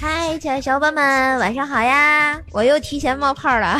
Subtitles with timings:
[0.00, 1.11] 嗨，亲爱的小伙伴们！
[1.38, 2.38] 晚上好呀！
[2.52, 3.78] 我又提前冒泡了。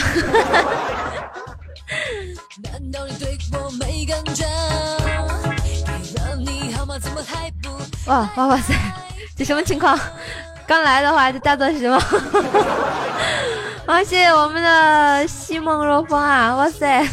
[8.06, 8.74] 哇哇哇塞，
[9.36, 9.98] 这什么情况？
[10.66, 11.96] 刚来的话就大做什么？
[13.86, 16.54] 啊，谢谢我们的西梦若风啊！
[16.56, 17.06] 哇塞，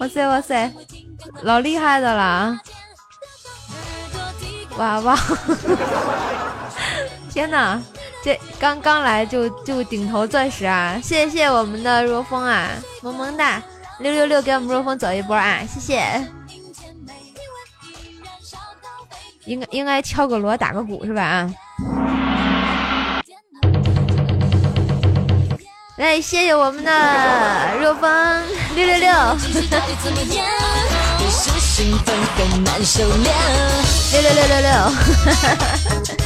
[0.00, 0.72] 哇塞哇塞，
[1.42, 2.58] 老厉害的了！
[4.76, 5.18] 哇哇！
[7.30, 7.80] 天哪，
[8.26, 10.98] 这刚刚来就就顶头钻石啊！
[11.00, 13.62] 谢谢我们的若风啊，萌萌哒，
[14.00, 15.60] 六六六给我们若风走一波啊！
[15.72, 16.26] 谢谢。
[19.44, 21.22] 应该应该敲个锣打个鼓是吧？
[21.22, 21.54] 啊！
[25.98, 28.42] 来，谢谢我们的若风
[28.74, 29.08] 六六六。
[34.12, 34.70] 六六六六六。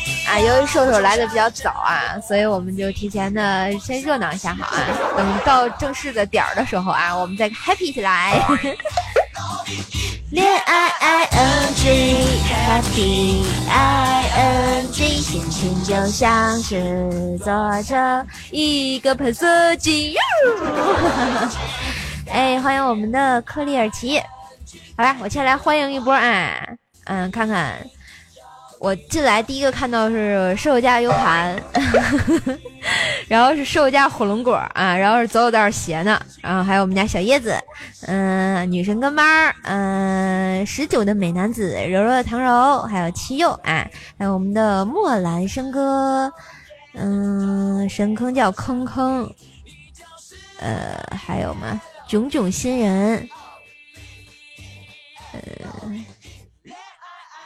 [0.31, 4.87] 啊，由于瘦瘦来的比较早啊，所以我们就提前的先热闹一下好啊。
[5.17, 8.41] 等到正式的点儿的时候啊，我们再 happy 起来。
[10.31, 20.15] 恋爱 I N G happy I N G 心情就像是坐着一个喷射机。
[22.31, 24.17] 哎，欢迎我们的克里尔奇。
[24.95, 26.55] 好吧，我先来欢迎一波啊，
[27.03, 27.85] 嗯，看看。
[28.81, 31.55] 我进来第一个看到是瘦家 U 盘，
[33.29, 37.55] 然后是瘦家火龙果啊，然后是走走道鞋呢，然后还有我们家小叶子，
[38.07, 43.87] 嗯，女神跟班，嗯，十九的美男子，柔柔的唐柔，还有七佑啊，
[44.17, 46.33] 还有我们的墨兰生哥，
[46.95, 49.31] 嗯，神坑叫坑坑，
[50.59, 51.79] 呃，还有吗？
[52.07, 53.29] 炯炯新人，
[55.33, 55.39] 呃。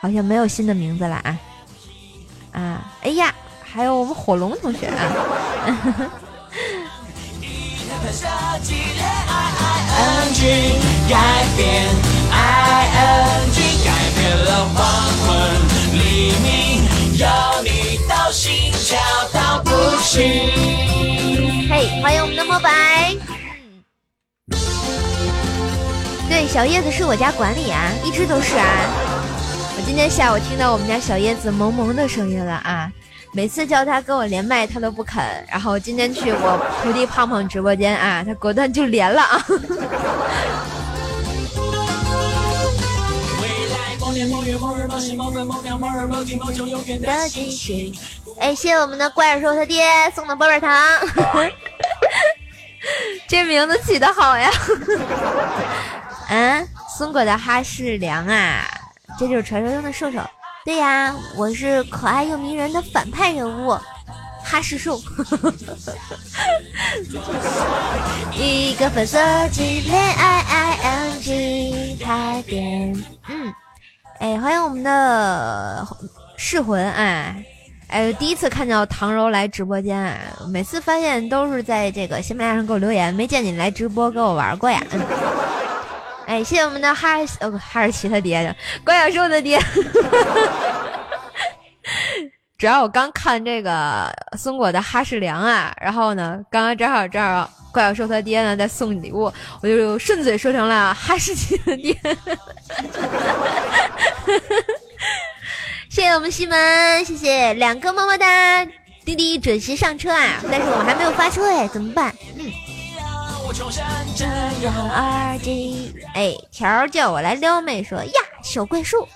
[0.06, 1.40] 好像没有新的名字了啊
[2.52, 2.92] 啊！
[3.02, 3.34] 哎呀，
[3.64, 5.02] 还有我们火龙同学啊！
[21.68, 23.16] 嘿，欢迎我们的墨白。
[26.30, 28.68] 对，小叶子是我家管理啊，一直都是啊。
[29.84, 32.92] 今天下午听到我们家小叶子萌萌的声音了啊！
[33.32, 35.24] 每次叫他跟我连麦，他都不肯。
[35.50, 39.46] 然后今天去我徒弟胖胖直播间啊，他果断就连了啊！
[48.40, 50.72] 哎，谢谢我们的怪兽他爹送的棒棒糖，
[53.28, 54.50] 这名字起的好呀！
[56.30, 58.66] 嗯，松果的哈士良啊。
[59.18, 60.20] 这就是传说中的兽兽，
[60.66, 63.70] 对呀，我是可爱又迷人的反派人物，
[64.44, 65.00] 哈士兽。
[68.34, 69.18] 一个粉色
[69.52, 72.94] 系恋爱 I N G 开篇，
[73.30, 73.54] 嗯，
[74.20, 75.88] 哎，欢迎我们的
[76.36, 77.46] 噬魂，哎，
[77.88, 84.84] 哎，第一次看到唐柔来直播间，每次发现都是在这个喜马拉雅上给我留言，没见你来直播跟我玩过呀。
[86.26, 89.60] 哎，谢谢我们的哈呃哈士奇他爹的怪小兽的爹。
[92.58, 99.32] 主要我刚看这个松果的哈士良啊，然后呢，刚刚正好正好怪小兽他爹呢在送礼物，
[99.62, 101.96] 我就顺嘴说成了哈士奇的爹。
[105.90, 108.66] 谢谢我们西门，谢谢两个么么哒，
[109.04, 112.16] 滴滴准时上车啊，但是我还没有发车哎，怎么办？
[112.38, 112.52] 嗯。
[113.64, 118.12] 耳机，哎，条叫我来撩妹，说呀，
[118.44, 119.08] 小怪兽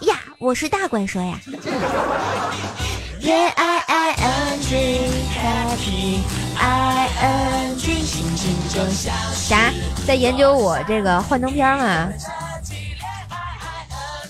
[0.00, 1.38] 呀，我是大怪兽呀。
[9.32, 9.72] 啥？
[10.04, 12.08] 在研究我这个幻灯片吗？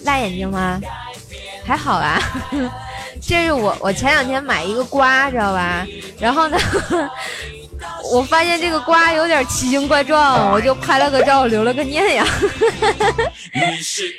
[0.03, 0.79] 辣眼睛吗？
[1.65, 2.21] 还好啊。
[3.21, 5.87] 这是我我前两天买一个瓜，知道吧？
[6.19, 6.59] 然后呢，
[8.13, 12.25] 我发现这个瓜有点奇形怪状，我就拍了个照，留了个念呀。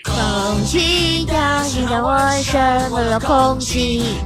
[0.04, 4.18] 空气调剂着我什么的空气。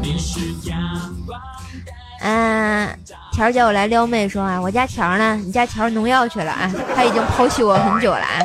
[2.21, 2.87] 嗯，
[3.33, 5.35] 条姐我来撩妹，说啊，我家条呢？
[5.43, 6.71] 你家条农药去了啊？
[6.95, 8.39] 他已经抛弃我很久了啊。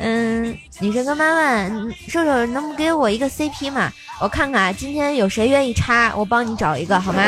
[0.00, 1.68] 嗯，女神跟妈妈，
[2.08, 3.92] 瘦瘦能不给我一个 CP 吗？
[4.20, 7.22] 我看看今天有谁愿意插，我帮你找一个好吗？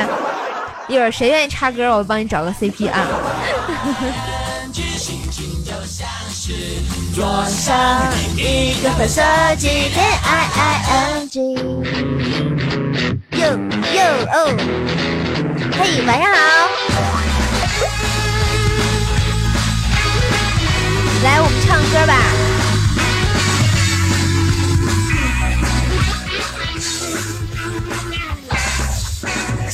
[0.89, 3.07] 一会儿谁愿意插歌，我帮你找个 CP 啊。
[7.15, 9.23] 桌上一个粉色
[9.59, 10.83] 系列 I I
[11.19, 11.55] N G。
[13.39, 13.47] 哟
[13.95, 14.03] 哟
[14.33, 14.37] 哦，
[15.79, 16.39] 嘿，晚上好。
[21.23, 22.52] 来，我们唱歌吧。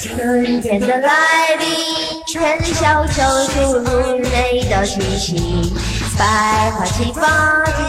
[0.00, 1.11] 春天的来
[1.59, 3.21] 临，春小秋
[3.53, 5.73] 注入美的气息，
[6.17, 7.27] 百花齐放，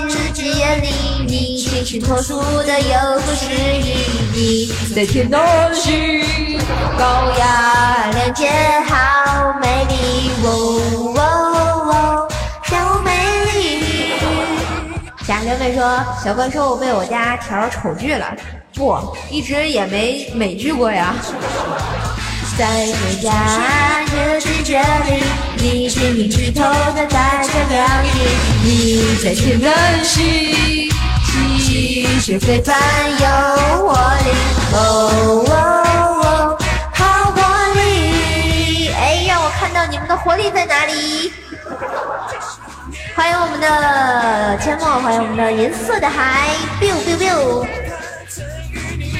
[0.09, 3.94] 枝枝叶林立，清新脱俗的有故事意
[4.33, 4.73] 义。
[4.95, 6.57] 在天南星，
[6.97, 8.50] 高雅亮洁，
[8.88, 10.81] 好美丽，哦
[11.15, 11.21] 哦
[11.94, 12.27] 哦，
[12.63, 13.11] 小美
[13.53, 13.83] 丽。
[15.27, 18.35] 夏流妹说：“小怪兽被我家条丑剧了。”
[18.79, 18.97] 不，
[19.29, 21.13] 一直也没美剧过呀。
[22.57, 25.21] 在回家的季节里，
[25.57, 28.09] 你晶莹剔透的带着凉意。
[28.63, 30.89] 你在天南星，
[31.25, 32.73] 气血非凡
[33.19, 33.27] 有
[33.85, 33.93] 活
[34.23, 34.31] 力，
[34.71, 34.77] 哦
[35.49, 35.51] 哦
[36.23, 36.57] 哦，
[36.93, 37.37] 好活
[37.73, 38.91] 力！
[38.93, 41.33] 哎，让我看到你们的活力在哪里？
[43.13, 46.47] 欢迎我们的阡陌，欢迎我们的银色的海
[46.79, 47.67] ，biu biu biu。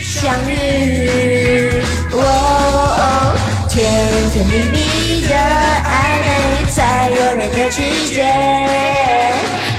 [0.10, 2.18] 相遇，哦，
[3.70, 3.78] 甜
[4.32, 5.88] 甜蜜蜜的暧
[6.26, 7.78] 昧，在热恋的季
[8.12, 8.26] 节，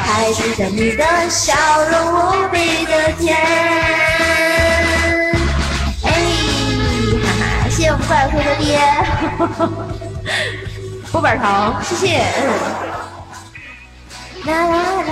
[0.00, 1.52] 还记得你的笑
[1.90, 3.36] 容无比的甜。
[6.04, 6.08] 哎，
[7.20, 8.78] 哈哈，谢谢我们怪兽的爹，
[11.10, 12.22] 波板糖，谢谢。
[14.44, 15.10] 啦啦啦，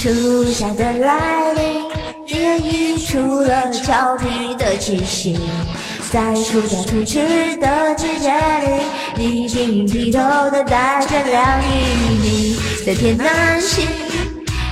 [0.00, 1.84] 初夏的来临。
[2.24, 5.38] 也溢出了俏皮的气息，
[6.10, 11.66] 在初夏初至的季节里，你晶莹剔透的带着凉意。
[12.22, 13.86] 你在天南星，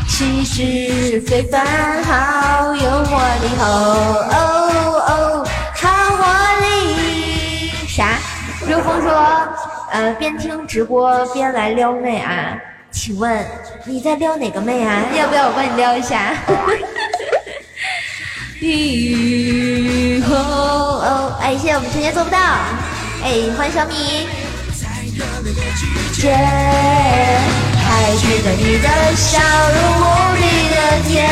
[0.08, 4.34] 气质非凡，好有活力，哦哦
[5.08, 6.22] 哦，好活
[6.62, 7.70] 力。
[7.86, 8.18] 啥？
[8.66, 9.12] 如风说，
[9.92, 12.56] 呃，边听直播边来撩妹啊？
[12.98, 13.46] 请问
[13.84, 15.04] 你在撩哪个妹啊？
[15.16, 16.34] 要不要我帮你撩一下？
[18.58, 22.38] 雨后，哎，谢谢我们陈杰做不到，
[23.22, 24.26] 哎，欢迎小米。
[26.12, 29.38] 姐，还记得你的笑
[29.70, 30.42] 容无比
[30.74, 30.76] 的
[31.08, 31.30] 甜，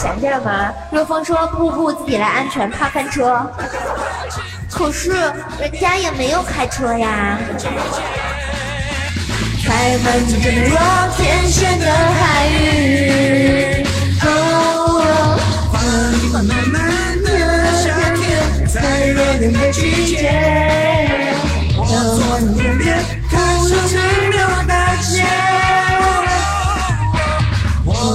[0.00, 0.72] 被嫌弃了吗？
[0.90, 3.46] 热风说：“不不，自己来安全，怕翻车。”
[4.72, 5.10] 可是
[5.58, 7.38] 人家也没有开车呀。
[9.66, 10.78] 开门就美若
[11.16, 13.84] 天仙的海域。
[16.32, 17.28] 慢慢慢的
[17.74, 20.32] 夏天，在热恋的季节，
[21.76, 21.84] 我。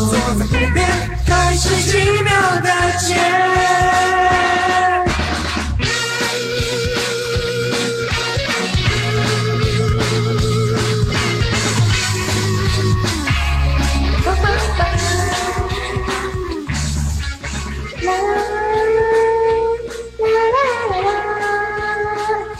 [0.10, 1.15] 坐在湖边。
[1.56, 2.70] 开始奇妙的
[3.00, 3.16] 结。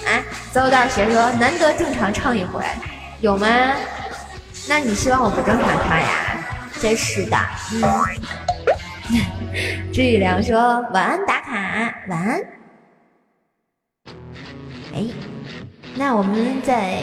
[0.06, 0.24] 啊，
[0.54, 2.64] 走道写说难得正常唱一回，
[3.20, 3.46] 有吗？
[4.70, 6.08] 那你希望我不正常唱呀？
[6.82, 7.38] 真是的，
[7.74, 7.84] 嗯。
[9.96, 11.54] 知雨良说：“晚安，打卡，
[12.10, 12.42] 晚安。”
[14.94, 15.06] 哎，
[15.96, 17.00] 那我们再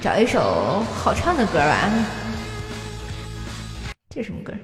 [0.00, 1.90] 找一首好唱的歌吧。
[4.08, 4.54] 这什么歌？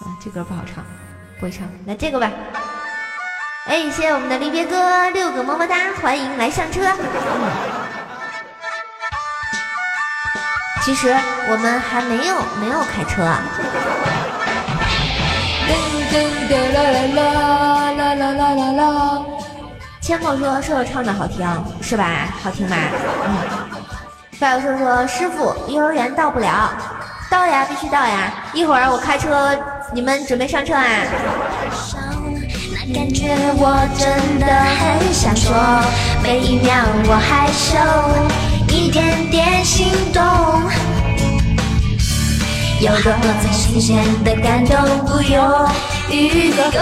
[0.00, 0.84] 啊，这歌不好唱，
[1.40, 1.66] 不会唱。
[1.86, 2.30] 来这个吧。
[3.64, 6.82] 哎，谢谢我们的离别哥六个么么哒，欢迎来上车。
[10.82, 11.08] 其实
[11.48, 13.40] 我们还没有没有开车啊。
[20.00, 21.44] 千墨说：“射手唱的好听，
[21.82, 22.28] 是吧？
[22.42, 22.76] 好听吧？”
[23.26, 23.34] 嗯。
[24.38, 26.70] 发友说：“说师傅，幼儿园到不了，
[27.28, 28.32] 到呀，必须到呀！
[28.52, 29.50] 一会儿我开车，
[29.92, 30.84] 你们准备上车啊？”
[32.94, 35.52] 感觉我真的很想说，
[36.22, 36.72] 每一秒
[37.08, 37.76] 我害羞，
[38.72, 40.22] 一点点心动，
[42.80, 45.68] 有多最新鲜的感动不用
[46.10, 46.78] 预购，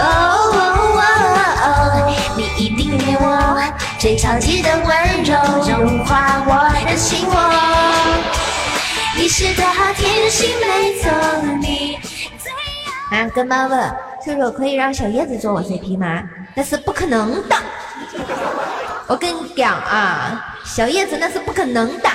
[2.37, 3.61] 你一定给我
[3.97, 5.35] 最超级的温柔，
[5.67, 7.33] 融化我的心窝。
[9.17, 11.09] 你是多好天的心，没错，
[11.59, 11.97] 你
[12.37, 12.51] 最
[13.17, 13.95] 啊，跟妈问。
[14.23, 16.23] 叔叔可以让小叶子做我 CP 吗？
[16.55, 17.55] 那是不可能的。
[19.07, 22.09] 我跟你讲啊，小叶子那是不可能的。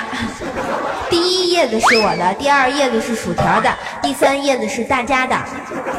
[1.09, 5.35] 第一叶子是我的，第二叶子是薯条的，第三叶子是大家的，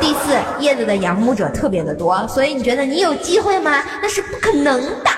[0.00, 3.82] 第四叶子的仰慕者特别的多，所以你觉得你有机会吗？
[4.00, 5.10] 那是不可能的。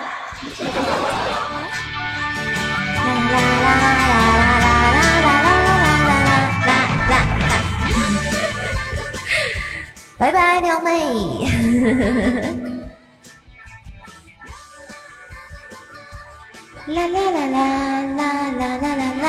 [10.16, 12.72] 拜拜，撩妹。
[16.86, 17.58] 啦啦啦啦
[18.14, 18.22] 啦
[18.58, 19.28] 啦啦啦啦。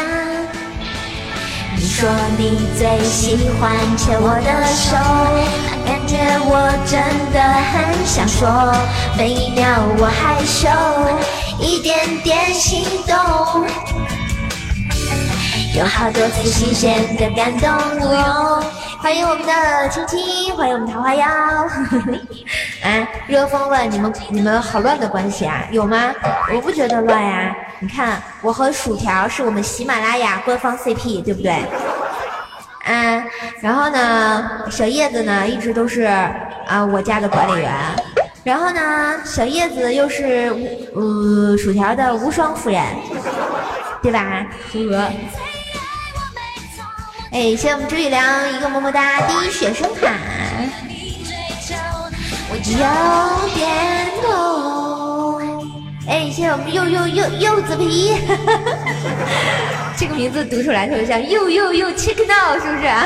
[1.77, 4.97] 你说你最喜欢牵我的手，
[5.85, 6.51] 那感觉我
[6.85, 6.99] 真
[7.31, 7.39] 的
[7.71, 8.75] 很想说，
[9.17, 9.65] 每一秒
[9.97, 10.67] 我害羞，
[11.57, 13.15] 一点点心动，
[15.79, 17.69] 有好多最新鲜的感动
[18.11, 18.63] 哟。
[19.05, 21.27] 欢迎我们的青青，欢迎我们桃花妖。
[22.81, 25.63] 哎，热风问你们，你们好乱的关系啊？
[25.69, 26.11] 有吗？
[26.51, 27.55] 我不觉得乱呀。
[27.77, 31.55] 你看，我和薯条是我们喜马拉雅官方 CP，对不对？
[32.85, 33.23] 嗯，
[33.61, 36.01] 然后呢，小叶子呢一直都是
[36.65, 37.71] 啊我家的管理员。
[38.43, 40.51] 然后呢，小叶子又是
[40.95, 42.81] 呃薯条的无双夫人，
[44.01, 44.43] 对吧？
[44.73, 45.11] 呵。
[47.35, 50.09] 哎，谢谢我们朱雨良一个么么哒，第一学生卡。
[52.49, 52.55] 有
[53.53, 55.41] 点痛。
[56.07, 58.15] 哎，谢谢我们柚柚柚柚子皮，
[59.99, 63.05] 这个名字读出来特别像柚柚柚 check now，是不是啊？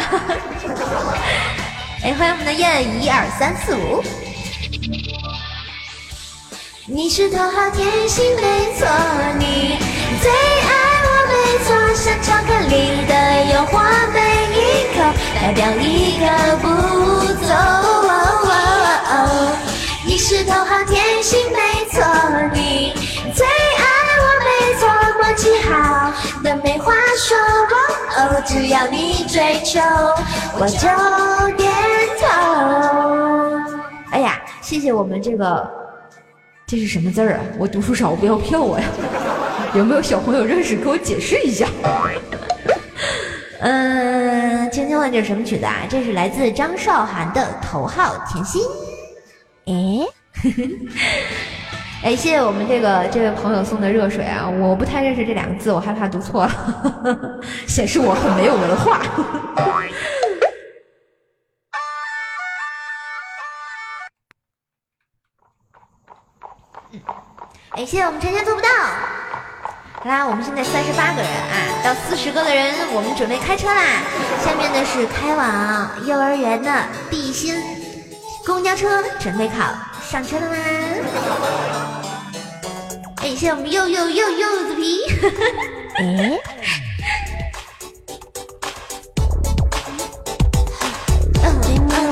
[2.05, 4.03] 哎，欢迎我们的燕，一二三四五。
[6.86, 8.41] 你是头号甜心，没
[8.77, 8.88] 错，
[9.39, 9.88] 你。
[11.63, 13.13] 错，像巧克力的
[13.54, 13.74] 诱惑，
[14.13, 14.18] 每
[14.54, 14.58] 一
[14.96, 14.98] 口
[15.36, 16.24] 代表一个
[16.58, 16.68] 步
[17.46, 17.50] 骤。
[20.06, 22.04] 你是头号甜心，没错，
[22.54, 22.94] 你
[23.34, 23.84] 最爱
[24.20, 24.50] 我，没
[24.80, 24.82] 错，
[25.22, 25.70] 默契好
[26.44, 27.38] 的没话说。
[28.18, 29.80] 哦，只要你追求，
[30.60, 30.88] 我就
[31.56, 31.72] 点
[32.20, 32.28] 头。
[34.12, 35.70] 哎呀，谢谢我们这个，
[36.66, 37.39] 这是什么字儿啊？
[37.58, 38.86] 我读书少，不要骗我呀。
[39.75, 40.75] 有没有小朋友认识？
[40.75, 41.67] 给我解释一下。
[43.61, 45.85] 嗯，青青问这是什么曲子啊？
[45.89, 48.61] 这是来自张韶涵的《头号甜心》。
[49.67, 50.07] 哎，
[52.09, 54.49] 哎，谢谢我们这个这位朋友送的热水啊！
[54.49, 59.01] 我不太认识这两个字，我害怕读错了， 显示我很没有文化。
[67.71, 68.67] 哎，谢谢我们晨晨做不到。
[70.01, 74.01] 好啦，我们现在三十八个人啊，到四十个的人，我们准备开车啦。
[74.41, 76.72] 下面呢是开往幼儿园的
[77.12, 77.53] 地心
[78.46, 79.65] 公交车，准备考
[80.10, 80.56] 上车了吗？
[83.18, 85.01] 哎，谢谢我们柚柚柚柚子皮。
[85.98, 86.39] 哎。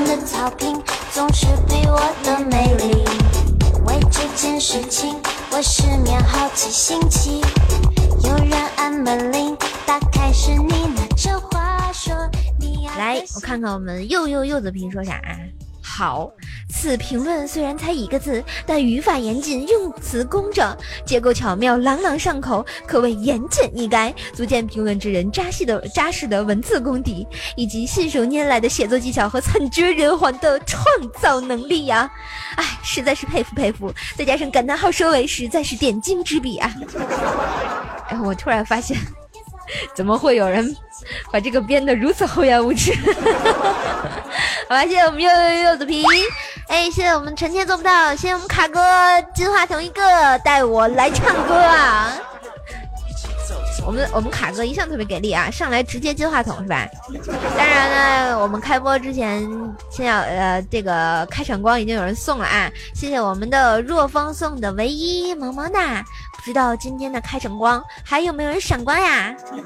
[0.06, 3.04] 的草坪总是比我的美丽。
[3.86, 7.40] 为这件事情，我失眠好几星期。
[8.22, 12.14] 有人按门铃，打开是你拿着话说。
[12.60, 15.20] 你来，我看看我们柚柚柚子皮说啥。
[15.98, 16.30] 好，
[16.70, 27.26] 此评论虽然才一个字，但语法严谨，用词工整，结构巧妙，朗朗上口，可谓言简意赅，足见评论之人扎实的扎实的文字功底，
[27.56, 30.80] 以及信手拈来的写作技巧和惨绝人寰的创
[31.20, 32.08] 造能力呀！
[32.54, 36.72] 哎，实在是佩服佩服，再加上感叹号收尾，实在是点睛之笔啊！
[38.06, 38.96] 哎，我突然发现。
[39.94, 40.76] 怎么会有人
[41.32, 42.92] 把这个编得如此厚颜无耻？
[44.68, 46.04] 好吧，谢谢我们柚柚柚子皮。
[46.68, 48.80] 哎，谢谢我们臣妾做不到，谢谢我们卡哥
[49.34, 52.12] 金话筒一个带我来唱歌啊！
[53.86, 56.86] 我们我们卡哥一向特别给力啊，上来直接金话筒是吧？
[57.56, 59.48] 当然呢，我们开播之前
[59.90, 66.04] 先要呃这个开场光已经有人送了啊，谢谢我们的若风送的唯一萌萌哒，
[66.48, 69.36] 知道今天的开场光还有没有人闪光呀？
[69.52, 69.58] 哟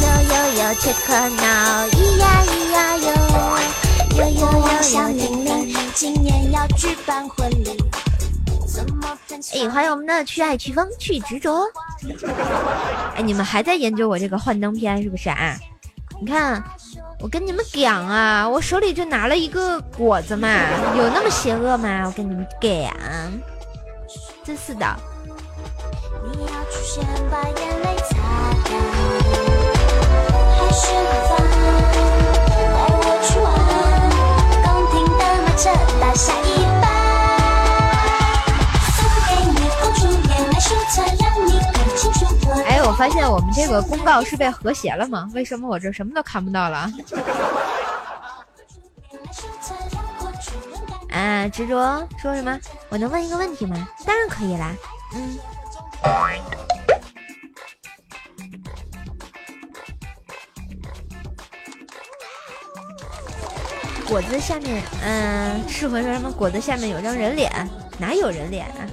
[0.00, 3.12] 哟哟哟切克闹，咿呀咿呀哟，
[4.16, 7.76] 哟哟哟哟玲玲，今年要举办婚礼。
[9.52, 11.60] 哎，欢迎我们的去爱去疯去执着。
[13.14, 15.54] 哎，你们还在研究我这个幻灯片是不是啊？
[16.20, 16.62] 你看，
[17.18, 20.48] 我跟你们讲啊，我手里就拿了一个果子嘛，
[20.94, 22.02] 有那么邪恶吗？
[22.04, 22.92] 我跟你们讲，
[24.44, 24.86] 真是的。
[36.12, 36.59] 下一。
[43.00, 45.26] 发现我们这个公告是被和谐了吗？
[45.32, 46.86] 为什么我这什么都看不到了？
[51.08, 52.60] 啊，执着说什么？
[52.90, 53.88] 我能问一个问题吗？
[54.04, 54.76] 当然可以啦。
[55.14, 55.38] 嗯。
[64.06, 66.30] 果子下面，嗯，适合说什么？
[66.30, 67.50] 果子下面有张人脸，
[67.98, 68.84] 哪有人脸啊？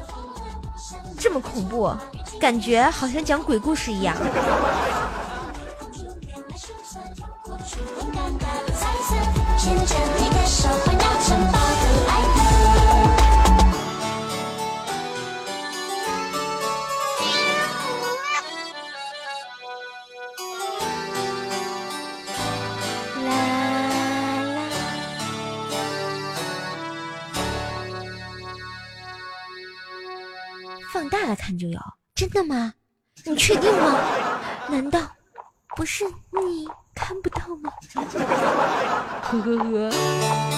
[1.20, 1.94] 这么恐怖，
[2.40, 4.16] 感觉好像讲鬼故事一样。
[30.94, 31.80] 放大了看就有，
[32.18, 32.74] 真的吗？
[33.26, 33.96] 你确定吗？
[34.70, 35.00] 难道
[35.76, 37.72] 不是你看不到吗？
[39.22, 40.57] 呵呵呵。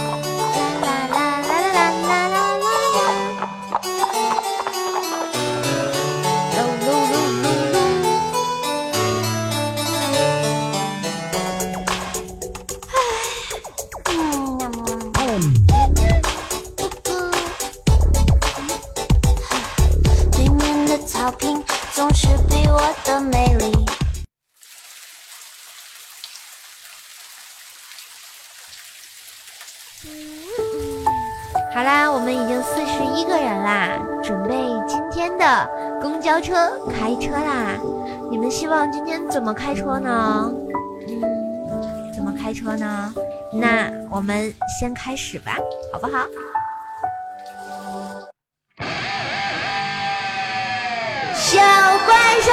[36.02, 36.54] 公交车
[36.90, 37.78] 开车啦。
[38.32, 40.52] 你们希望今天怎么开车呢？
[41.08, 43.14] 嗯，怎么开车呢？
[43.52, 45.58] 那我们先开始吧，
[45.92, 46.26] 好不好？
[51.34, 51.60] 小
[52.06, 52.52] 怪兽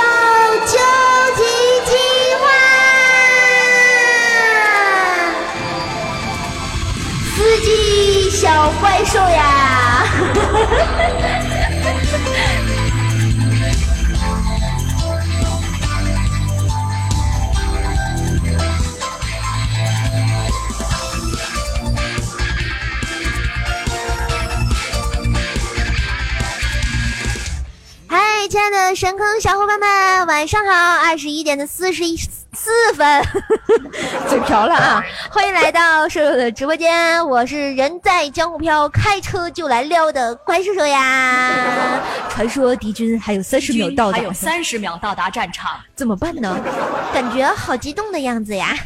[28.96, 30.72] 神坑小伙伴们，晚上好！
[31.04, 32.16] 二十一点的四十一。
[32.16, 33.22] 四分，
[34.26, 35.04] 嘴瓢了啊！
[35.30, 42.00] 欢迎来到瘦瘦的直播间，我是人在江湖飘，开车就来撩的怪兽兽呀！
[42.32, 46.58] 传说敌军还有三十秒到达，还有三十秒到达战场，怎么办呢？
[47.12, 48.74] 感觉好激动的样子呀！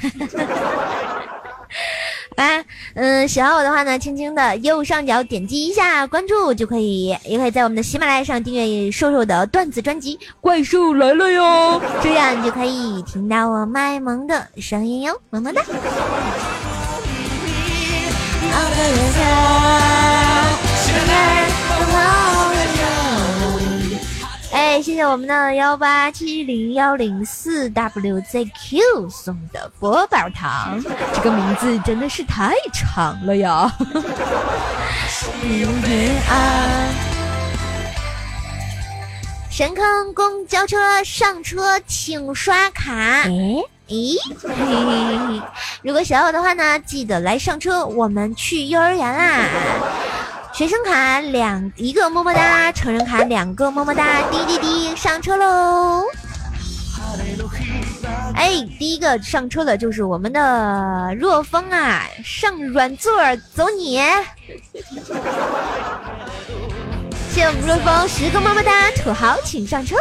[2.36, 2.64] 来，
[2.94, 15.62] 嗯，喜欢我的话呢，轻轻的右上角点击一下关注就可以，也可以在我们的喜马拉雅上订阅瘦瘦的段子专辑《怪兽来了哟》，这样你就可以听到我卖萌的声音哟，么么哒。
[24.70, 30.80] 哎，谢谢我们的幺八七零幺零四 WZQ 送的佛宝糖，
[31.12, 33.68] 这个名字真的是太长了呀！
[39.50, 42.94] 神坑公交车上车请刷卡。
[42.94, 44.16] 哎，咦，
[45.82, 49.48] 如果想要的话呢，记得来上车，我们去幼儿园啦。
[50.52, 56.04] 学生卡两一个么么哒，成人卡两个么么哒，滴滴滴，上车喽！
[58.34, 63.12] 哎，第一个上车的就是我们的若风啊，上软座
[63.54, 63.96] 走你！
[67.32, 69.96] 谢谢我们若风十个么么哒，土豪请上车。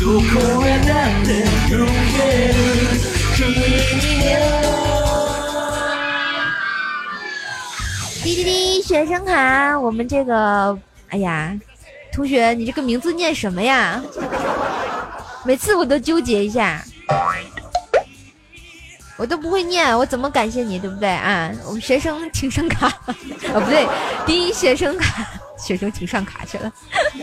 [0.00, 0.06] 滴
[8.34, 10.78] 滴滴，学生卡，我们这个，
[11.10, 11.54] 哎呀，
[12.14, 14.02] 同学，你这个名字念什么呀？
[15.44, 16.82] 每次我都纠结一下，
[19.18, 21.52] 我都不会念，我怎么感谢你，对不对啊？
[21.66, 23.14] 我们学生请上卡，啊
[23.52, 23.86] 不对，
[24.24, 25.28] 第一学生卡，
[25.60, 26.72] 学生请上卡去了。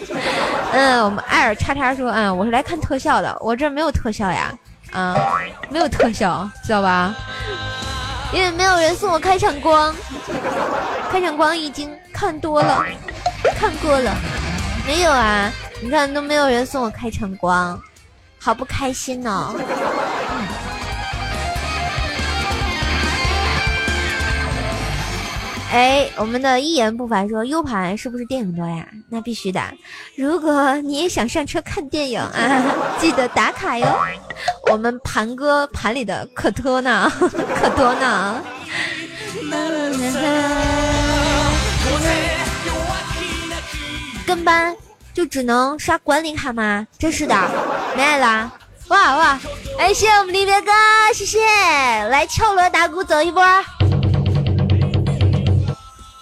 [0.72, 4.54] 嗯，我们艾尔叉叉说，嗯，我是来看特效的，我这没有特效呀，
[4.92, 5.16] 啊，
[5.70, 7.16] 没有特效，知道吧？
[8.34, 9.96] 因为没有人送我开场光，
[11.10, 12.86] 开场光已经看多了，
[13.58, 14.14] 看过了，
[14.86, 15.52] 没有啊？
[15.82, 17.82] 你看都没有人送我开场光，
[18.40, 19.54] 好不开心呢。
[25.70, 28.88] 哎，我们的一言不发说 U 盘是不是电影多呀？
[29.10, 29.62] 那必须的。
[30.16, 33.86] 如果你也想上车看电影啊， 记得打卡哟。
[34.72, 38.42] 我们盘哥盘里的可多呢， 可多呢。
[44.26, 44.76] 跟班
[45.14, 46.88] 就只能刷管理卡吗？
[46.98, 47.36] 真是的，
[47.96, 48.52] 没爱啦。
[48.88, 49.40] 哇哇！
[49.78, 50.72] 哎，谢谢我们离别哥，
[51.14, 51.40] 谢谢。
[52.10, 53.44] 来敲锣打鼓走一波。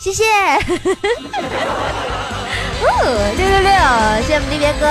[0.06, 0.22] 谢谢，
[2.86, 3.70] 哦，六六六，
[4.22, 4.86] 谢谢我们离别哥。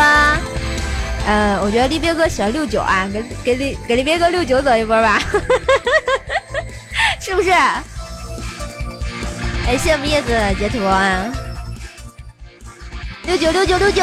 [1.24, 5.22] 呃，我觉得离别哥喜欢六九啊，给给离给离别哥六九走一波吧，
[7.22, 7.52] 是不是？
[7.52, 7.80] 哎，
[9.78, 11.32] 谢谢我们叶子截图啊，
[13.26, 14.02] 六九六九六九。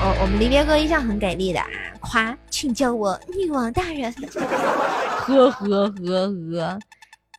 [0.00, 1.60] 哦，我们离别哥一向很给力的，
[1.98, 4.14] 夸，请叫我女王大人。
[5.26, 6.78] 呵 呵呵呵。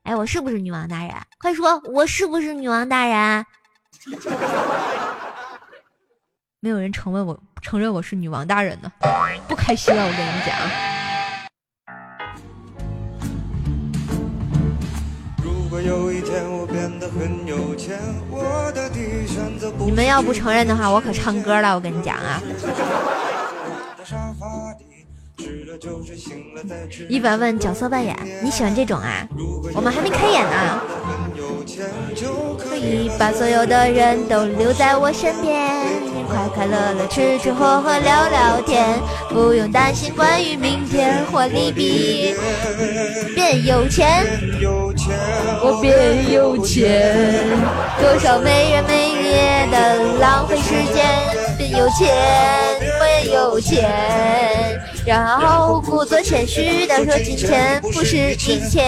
[0.09, 1.13] 哎，我是不是女王大人？
[1.39, 3.45] 快说，我是不是女王大人？
[6.59, 8.91] 没有人承认我，承认我是女王大人呢，
[9.47, 10.03] 不开心了。
[10.03, 10.57] 我跟你们讲。
[19.85, 21.75] 你们要不承认的话，我可唱歌了。
[21.75, 22.41] 我跟你讲啊。
[27.07, 29.27] 一凡问角色扮演，你喜欢这种啊？
[29.73, 30.81] 我们还没开演呢。
[32.57, 35.69] 可以把所有的人都留在我身边，
[36.27, 38.99] 快快乐乐吃吃喝喝聊聊天，
[39.29, 42.35] 不用担心关于明天或利弊。
[43.35, 44.25] 变有钱，
[45.61, 47.15] 我变有钱，
[47.99, 51.05] 多少没日没夜的浪费时间。
[51.57, 52.15] 变有钱，
[53.31, 58.81] 有钱，然后故作谦虚的说金钱不是一切。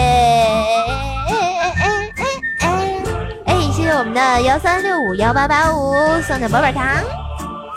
[3.45, 5.93] 哎，谢谢我们的幺三六五幺八八五
[6.27, 6.85] 送的宝贝糖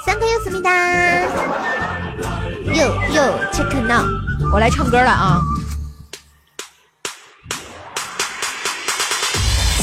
[0.07, 0.71] ，，thank you 思密达。
[2.73, 3.23] 哟哟
[3.53, 4.05] ，check now，
[4.53, 5.41] 我来唱歌了啊。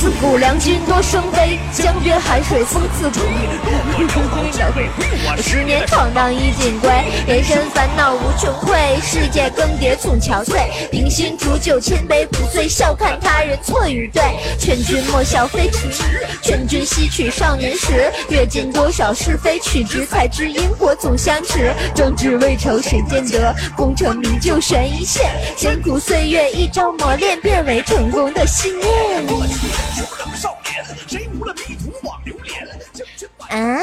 [0.01, 3.19] 自古良君多生悲，江边寒水风刺骨。
[5.43, 6.89] 十年闯荡衣锦归，
[7.27, 8.99] 人生烦恼无穷匮。
[8.99, 14.23] 世界更迭总憔悴，平心煮酒千杯不醉，笑看他人错与对。
[14.57, 18.11] 劝君莫笑非迟，劝君惜取少年时。
[18.29, 21.71] 阅尽多少是非曲直，才知因果总相持。
[21.93, 23.55] 壮志未酬谁见得？
[23.77, 25.29] 功成名就悬一线。
[25.55, 28.91] 艰苦岁月一朝磨练，变为成功的信念。
[33.49, 33.79] 啊，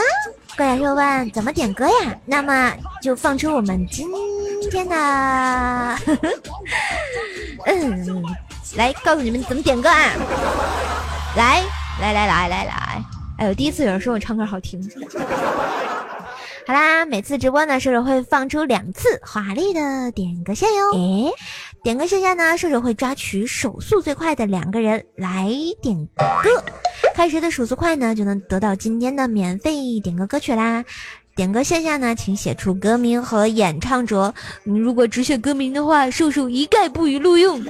[0.56, 2.16] 怪兽又问怎么点歌呀？
[2.24, 4.08] 那么就放出我们今
[4.70, 4.94] 天的，
[7.66, 8.24] 嗯，
[8.76, 10.12] 来告诉你们怎么点歌啊！
[11.36, 11.62] 来
[12.00, 13.04] 来来来来来，
[13.38, 14.82] 哎呦，第一次有人说我唱歌好听。
[16.66, 20.92] 好啦，每次直播呢，射手会放出两次华丽的点歌线哟。
[20.92, 21.32] 诶，
[21.88, 25.48] 点歌线下呢，射手会抓取手速最快的两个人来
[25.80, 26.62] 点歌，
[27.14, 30.84] 看谁的手速快呢，就能得到今天的免费点歌歌曲啦。
[31.34, 34.34] 点歌线下呢，请写出歌名和演唱者。
[34.64, 37.64] 你如果只写歌名的话，叔叔一概不予录用。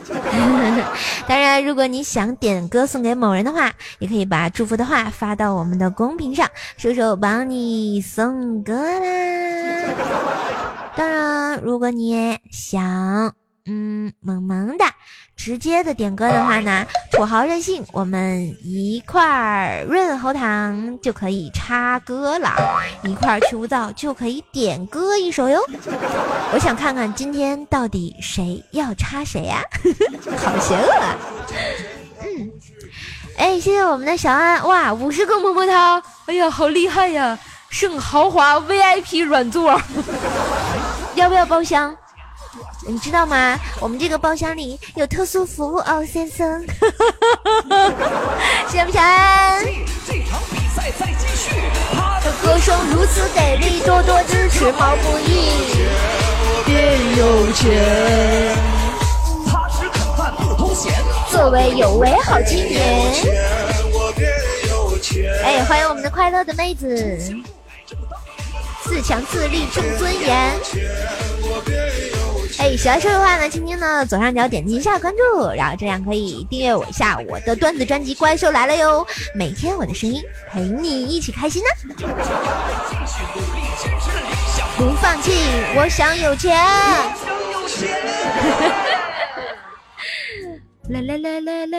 [1.28, 6.44] 当然，如果你想点歌送给某人的话，也可以把祝福的话发到我们的公屏上，
[6.76, 9.94] 叔叔帮你送歌啦。
[10.96, 13.32] 当然，如果你想
[13.68, 14.84] 嗯，萌萌的。
[15.36, 22.50] 直接的点歌的话呢，土豪任性，我们一块润喉糖就可以插歌了，
[23.04, 25.60] 一块去污皂就可以点歌一首哟。
[26.52, 29.62] 我想看看今天到底谁要插谁呀？
[30.38, 30.92] 好邪恶！
[30.92, 31.16] 啊！
[32.22, 32.50] 嗯，
[33.36, 36.02] 哎，谢谢我们的小安，哇，五十个么么哒！
[36.26, 37.38] 哎呀，好厉害呀！
[37.70, 39.80] 剩豪华 VIP 软座，
[41.14, 41.94] 要不要包厢？
[42.86, 43.58] 你知道吗？
[43.80, 46.64] 我们这个包厢里有特殊服务哦，先生。
[48.68, 49.64] 谢谢小安。
[50.06, 51.50] 这场比赛再继续。
[51.92, 55.50] 他的歌声如此给力，多多支持，毛不易。
[56.64, 58.56] 变有钱。
[59.46, 60.92] 他只肯饭不偷闲。
[61.30, 63.12] 作为有为好青年。
[65.44, 67.18] 哎，欢迎我们的快乐的妹子。
[68.84, 70.52] 自强自立重尊严。
[72.58, 79.06] 哎，喜欢说的话呢，轻轻呢左上角点击一下关注，然后这样可以订阅我一下我的段子专辑《怪兽来了》哟。
[79.32, 81.68] 每天我的声音陪你一起开心呢。
[84.76, 85.30] 不放弃，
[85.76, 86.56] 我想有钱。
[90.88, 91.78] 来来来来来，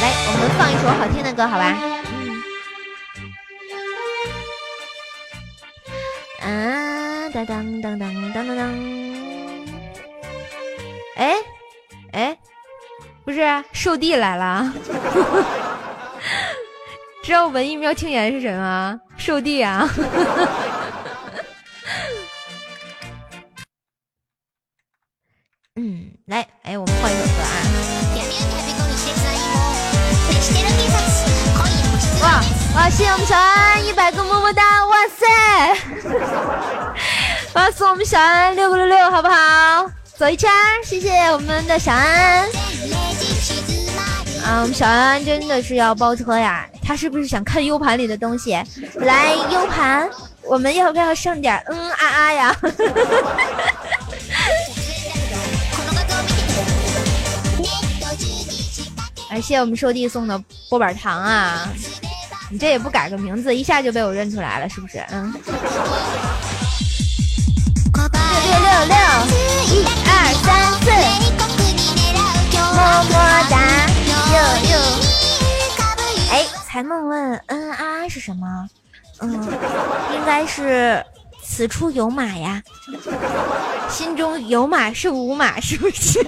[0.00, 2.01] 来，我们放一首好听的歌，好吧？
[6.42, 8.68] 啊，当当当当当当当！
[11.16, 11.36] 哎
[12.12, 12.36] 哎，
[13.24, 14.72] 不是兽弟来了，
[17.22, 19.00] 知道文艺喵青年是谁吗？
[19.16, 19.88] 兽弟啊！
[25.76, 27.62] 嗯，来，哎，我们换一首歌啊。
[32.22, 32.40] 哇
[32.76, 32.88] 哇！
[32.88, 34.62] 谢谢我们小安一百个么么哒！
[34.86, 35.26] 哇塞！
[37.54, 39.90] 哇，送我们小安六个六六，好不好？
[40.16, 40.50] 走一圈，
[40.84, 42.48] 谢谢我们的小安。
[44.44, 46.66] 啊，我们小安真的是要包车呀！
[46.84, 48.52] 他是不是想看 U 盘里的东西？
[48.94, 50.08] 来 U 盘，
[50.42, 52.56] 我们要不要上点嗯啊啊呀？
[59.28, 61.66] 感谢我们收弟送的波板糖啊！
[62.52, 65.02] 你这也不改个名字，一下就被我认出来了，是不是？
[65.10, 65.32] 嗯。
[67.94, 68.94] 六六六六，
[69.72, 70.12] 一二
[70.44, 70.90] 三四，
[72.76, 73.12] 么么
[73.48, 73.54] 哒，
[74.28, 74.36] 六
[74.68, 74.70] 六。
[76.30, 78.68] 哎，才梦问嗯啊是什么？
[79.20, 79.32] 嗯，
[80.14, 81.02] 应该是
[81.42, 82.62] 此处有马呀，
[83.88, 86.22] 心中有马是无马，是不是？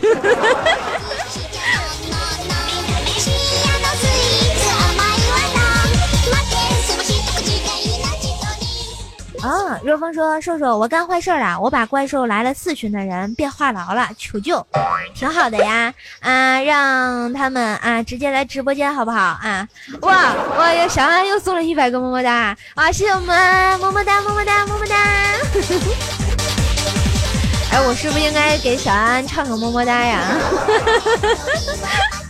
[9.44, 9.78] 啊！
[9.85, 14.66] 若风说：“瘦瘦，我干坏事了，我把怪兽来了四群的人变话痨了，求救，
[15.14, 15.92] 挺好的呀！
[16.20, 19.68] 啊，让他们啊直接来直播间好不好啊？
[20.00, 20.88] 哇哇呀！
[20.88, 22.90] 小安又送了一百个么么哒啊！
[22.90, 24.96] 谢谢我们么么哒么么哒么么哒！
[27.70, 30.20] 哎，我是不是应该给小安唱个么么哒呀？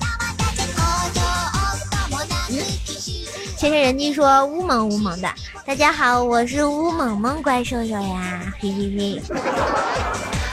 [3.64, 9.22] 谢谢人机说乌蒙乌蒙的。”大家好，我是乌蒙蒙怪兽兽呀，嘿嘿嘿！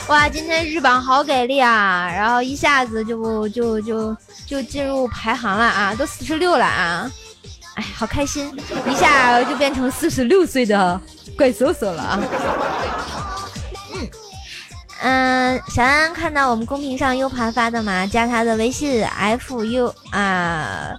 [0.07, 4.15] 哇，今天日榜好给力啊，然后一下子就就就
[4.47, 7.11] 就进入排行了啊，都四十六了啊！
[7.75, 8.49] 哎，好开心，
[8.89, 10.97] 一下就变成四十六岁的
[11.37, 12.19] 怪兽兽了啊！
[13.93, 14.09] 嗯
[15.01, 18.07] 嗯，小安看到我们公屏上 U 盘发的吗？
[18.07, 20.97] 加他的微信 F U 啊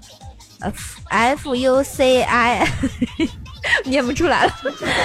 [1.08, 2.66] F U C I。
[3.84, 4.52] 念不出来了，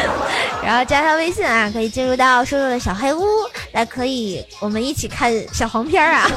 [0.66, 3.24] 然后加他微信啊，可以进入到瘦瘦的小黑屋，
[3.72, 6.28] 来可以我们一起看小黄片啊。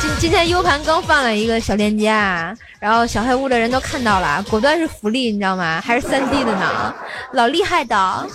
[0.00, 5.78] 今今天 U 盘刚放了一个小链接啊，然后小黑屋的人都看到了，果断是福利，你知道吗？
[5.84, 6.94] 还是三 D 的呢，
[7.32, 8.26] 老厉害的。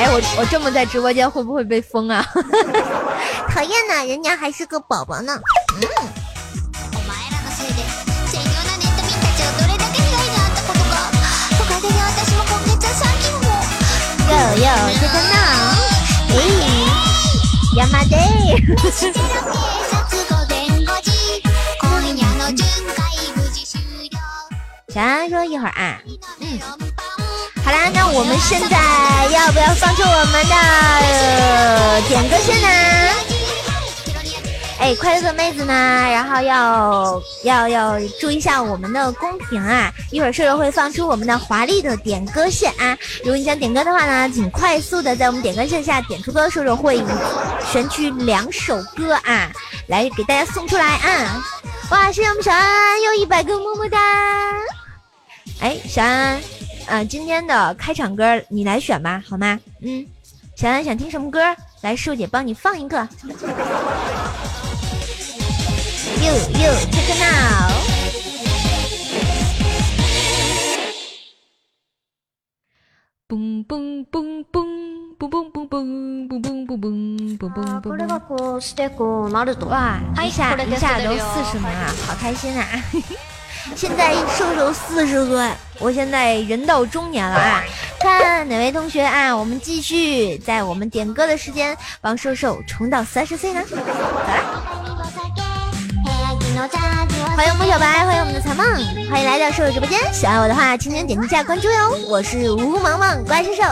[0.00, 2.24] 哎，我我这么在直播间会不会被封啊？
[3.52, 5.38] 讨厌呢，人家还是个宝宝呢。
[5.76, 5.82] 嗯。
[14.30, 14.64] 有有
[14.98, 15.36] 这个呢，
[16.30, 18.16] 咦，亚麻得。
[24.94, 26.00] 小安说一会儿啊，
[26.40, 26.58] 嗯，
[27.64, 28.76] 好啦，那我们现在
[29.32, 32.68] 要不要放出我们的点歌线呢？
[34.78, 35.74] 哎，快乐的妹子呢？
[35.74, 39.92] 然后要要要注意一下我们的公屏啊！
[40.10, 42.96] 一会儿射手会放出我们的华丽的点歌线啊！
[43.18, 47.04] 如果你想点歌的话呢，请快速的在我们点歌线下点出歌，射手会
[47.70, 49.50] 选取两首歌啊，
[49.88, 51.44] 来给大家送出来啊！
[51.90, 53.98] 哇，谢谢我们小安又一百个么么哒！
[55.60, 56.40] 哎，小安，
[56.86, 59.58] 呃，今天的开场歌你来选吧，好吗？
[59.82, 60.06] 嗯，
[60.56, 61.40] 小安想听什么歌？
[61.82, 63.06] 来，树姐帮你放一个。
[66.22, 67.70] You you take now。
[73.26, 74.54] 嘣嘣嘣嘣
[75.16, 77.48] 嘣嘣嘣嘣嘣嘣嘣嘣嘣
[77.80, 77.90] 嘣
[79.40, 79.68] 嘣。
[79.68, 82.66] 哇，一下一下都四十名了，好开心啊！
[83.76, 87.62] 现在瘦瘦四十岁，我现在人到中年了啊！
[88.00, 89.34] 看哪位同学啊？
[89.34, 93.62] 我们继续在我们点歌的时间帮瘦瘦冲到三十岁呢？
[93.70, 93.76] 走
[97.36, 98.66] 欢迎莫小白，欢迎我们的彩梦，
[99.10, 99.98] 欢迎来到瘦瘦直播间。
[100.12, 101.96] 喜欢我的话，请点击一下关注哟！
[102.06, 103.62] 我是吴萌萌，怪兽兽。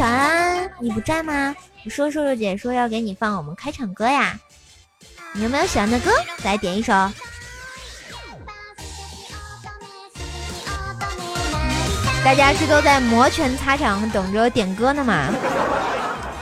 [0.00, 1.54] 小安，你不在吗？
[1.84, 4.34] 你说瘦瘦姐说要给你放我们开场歌呀，
[5.34, 6.10] 你有没有喜欢的歌？
[6.42, 6.94] 来点一首。
[12.24, 15.28] 大家是都在摩拳擦掌等着点歌呢嘛？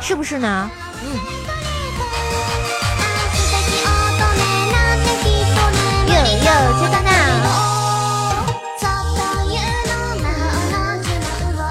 [0.00, 0.70] 是不是呢？
[1.02, 1.18] 嗯。
[6.06, 7.10] 哟哟，知道呢。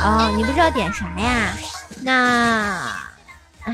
[0.03, 1.53] 哦，你不知道点啥呀？
[2.03, 2.95] 那，
[3.63, 3.73] 哎，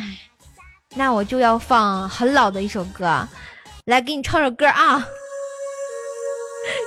[0.96, 3.28] 那我就要放很老的一首歌，
[3.86, 5.06] 来给你唱首歌啊！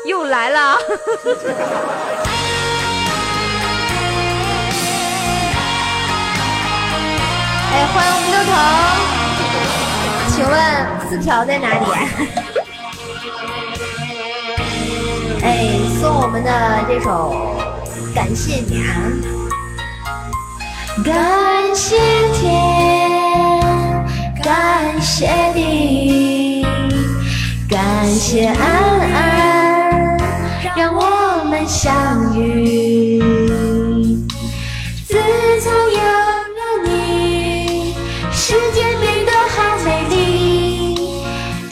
[0.06, 0.78] 又来了，
[7.72, 8.50] 哎，欢迎我们六头，
[10.32, 10.54] 请问
[11.10, 11.84] 四条在哪里？
[15.44, 16.50] 哎，送我们的
[16.88, 17.60] 这首，
[18.14, 19.35] 感谢你啊！
[21.04, 21.14] 感
[21.74, 21.96] 谢
[22.32, 23.10] 天，
[24.42, 26.66] 感谢地，
[27.68, 28.56] 感谢安
[29.12, 30.16] 安，
[30.74, 33.20] 让我们相遇。
[35.06, 35.14] 自
[35.60, 37.94] 从有了你，
[38.32, 40.94] 世界变得好美丽。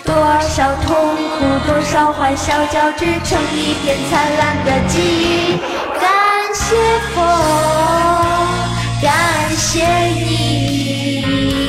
[0.04, 5.58] 多少痛苦，多少欢笑交织成一片灿烂的记忆。
[5.98, 6.04] 感
[6.54, 6.76] 谢
[7.14, 8.13] 风。
[9.74, 11.68] 谢你，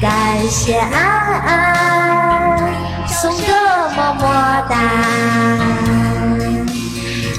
[0.00, 0.08] 感
[0.48, 0.94] 谢安
[1.42, 2.72] 安
[3.06, 3.46] 送的
[3.94, 4.22] 么么
[4.70, 4.74] 哒。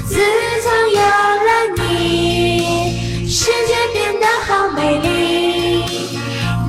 [0.06, 0.14] 自
[0.62, 5.82] 从有了你，世界变得好美丽。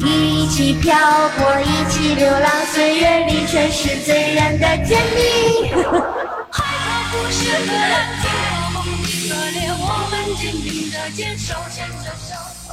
[0.02, 0.98] 一起漂
[1.38, 5.70] 泊，一起流浪，岁月里全是醉人的甜蜜。
[5.72, 6.02] 哦，
[9.78, 10.14] 我们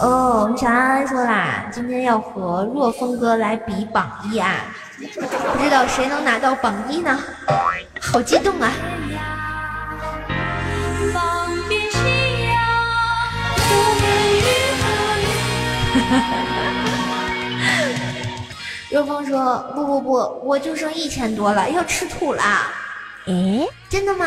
[0.02, 4.56] 小安安说啦，今天要和若风哥来比榜一啊，
[4.98, 7.16] 不知道谁能拿到榜一呢？
[8.00, 8.72] 好激动啊！
[18.90, 22.42] 若风说不不不，我就剩一千多了，要吃土了。
[23.26, 24.26] 哎，真的吗？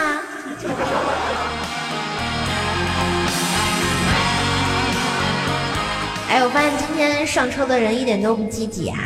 [6.35, 8.97] 哎，我发现今天上车的人一点都不积极啊！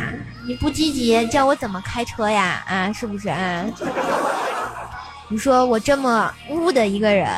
[0.48, 2.60] 你不积极，叫我怎么开车呀？
[2.66, 3.64] 啊，是不是啊？
[5.30, 7.28] 你说我这么污的一个人，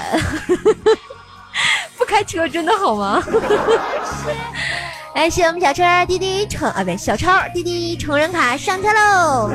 [1.99, 3.23] 不开车真的好吗？
[5.15, 9.51] 哎，谢谢我们小车滴滴成啊，不对，小超滴滴成人卡上车喽！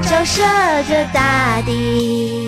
[0.00, 0.42] 照射
[0.88, 2.41] 着大地，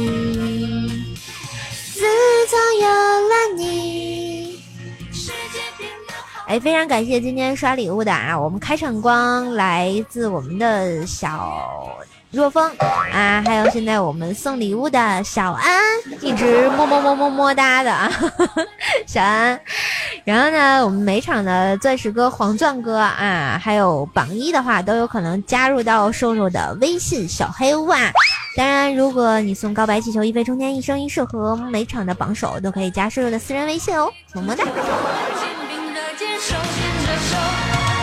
[6.54, 8.38] 哎，非常感谢今天刷礼物的啊！
[8.38, 11.98] 我们开场光来自我们的小
[12.30, 12.70] 若风
[13.12, 15.68] 啊，还有现在我们送礼物的小安，
[16.20, 18.08] 一直么么么么么哒的啊，
[19.04, 19.58] 小安。
[20.24, 27.98] 然后呢，我们每场的钻石哥、黄钻哥啊，还有榜一的话，都有可能加入到瘦瘦的微信小黑屋啊。
[28.56, 34.64] 当然，如果你送告白气球、一飞冲天、一生一世和每场的榜首，都可以加瘦瘦的私人微信哦，么么哒。
[36.46, 36.56] 手牵
[37.06, 37.30] 着手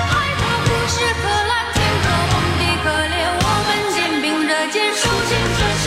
[0.10, 1.78] 蓝天
[2.84, 5.86] 可怜我们肩并着肩手牵着手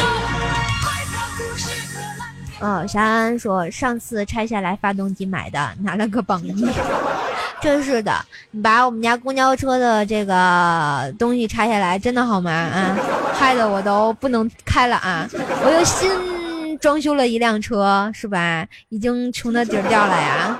[2.64, 6.64] 哦小安安说上次拆下来发动机买的拿了个榜一
[7.60, 12.52] 真是的你把我们家公交车的这个东西拆下来真的好吗？
[12.52, 12.96] 啊
[13.32, 15.28] 害得我都不能开了啊
[15.64, 18.64] 我又新装修了一辆车是吧？
[18.90, 20.56] 已经穷的底儿掉了呀。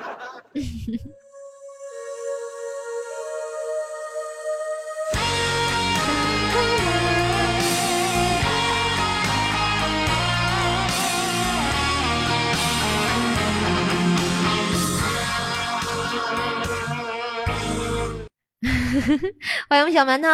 [19.69, 20.29] 欢迎我们小馒头。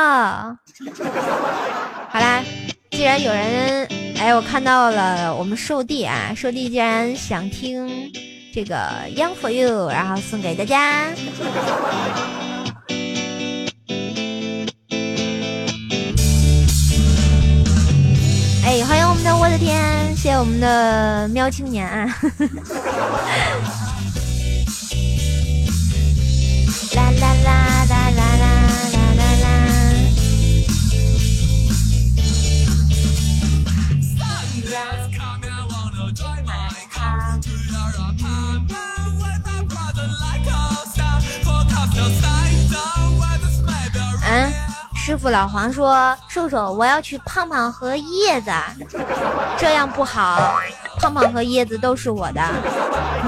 [2.10, 2.42] 好啦，
[2.90, 3.88] 既然有人，
[4.18, 7.88] 哎，我看到了我们寿弟啊，寿弟既然想听
[8.54, 8.76] 这个
[9.16, 11.06] 《Young for You》，然后送给大家。
[18.64, 22.04] 哎，欢迎我们的我的天，谢谢我们的喵青年啊。
[26.96, 27.69] 啦啦啦
[45.02, 48.52] 师傅老黄说：“瘦瘦，我要娶胖胖和叶子，
[49.56, 50.60] 这样不好。
[50.98, 52.42] 胖胖和叶子都是我的。”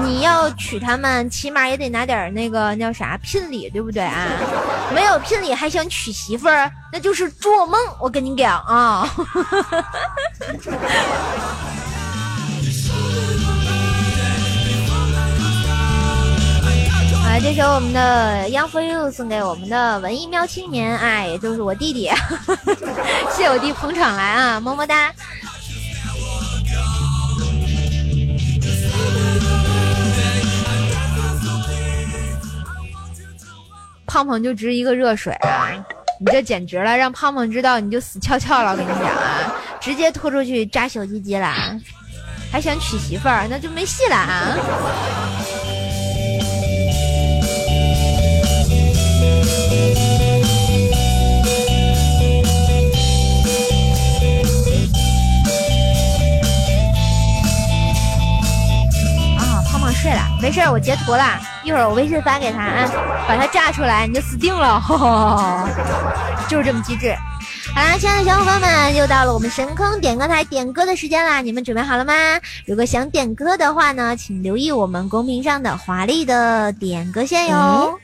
[0.05, 4.27] 你要娶他们，起码也得拿点那个叫啥聘礼，对不对啊？
[4.93, 7.79] 没有聘礼还想娶媳妇儿，那就是做梦！
[7.99, 9.09] 我跟你讲啊。
[17.33, 22.07] 啊，这首我们的《Young for You》送给我们的文艺喵青年，哎，也就是我弟弟，
[23.31, 25.11] 谢谢我弟捧场来啊，么么哒。
[34.05, 35.71] 胖胖就值一个热水啊！
[36.19, 38.73] 你这简直了，让胖胖知道你就死翘翘了。
[38.73, 41.51] 我跟你讲啊，直接拖出去扎小鸡鸡了，
[42.51, 44.55] 还想娶媳妇儿，那就没戏了啊！
[60.03, 62.91] 睡了，没事我截图了，一会儿我微信发给他啊，
[63.25, 64.83] 把他炸出来，你就死定了，
[66.49, 67.15] 就是这么机智。
[67.73, 72.13] 好啦，亲爱的小伙伴们，又到了我们神坑点歌台点歌的时间啦，你们准备好了吗？
[72.65, 77.57] 如果想点歌的话呢，请留意我们公屏上的华丽的点歌线哟。
[77.57, 77.99] 嗯，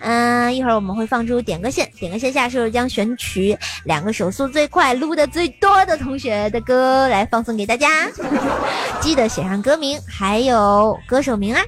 [0.00, 8.08] 嗯一会儿我们会放出点歌线，点歌线下是将选取两个手速最快、撸的最多的同学的歌来放送给大家。
[9.00, 11.60] 记得写上歌名还有歌手名啊！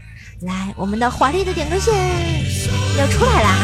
[0.42, 1.94] 来，我们的华丽的点歌线
[2.98, 3.54] 要出来啦！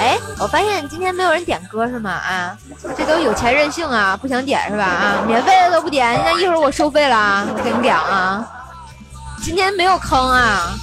[0.00, 2.10] 哎，我发现今天没有人点歌是吗？
[2.10, 2.56] 啊，
[2.96, 4.82] 这都有钱任性啊，不想点是吧？
[4.82, 7.46] 啊，免费的都不点，那一会儿我收费了啊！
[7.54, 8.50] 我跟你讲啊，
[9.42, 10.74] 今天没有坑啊！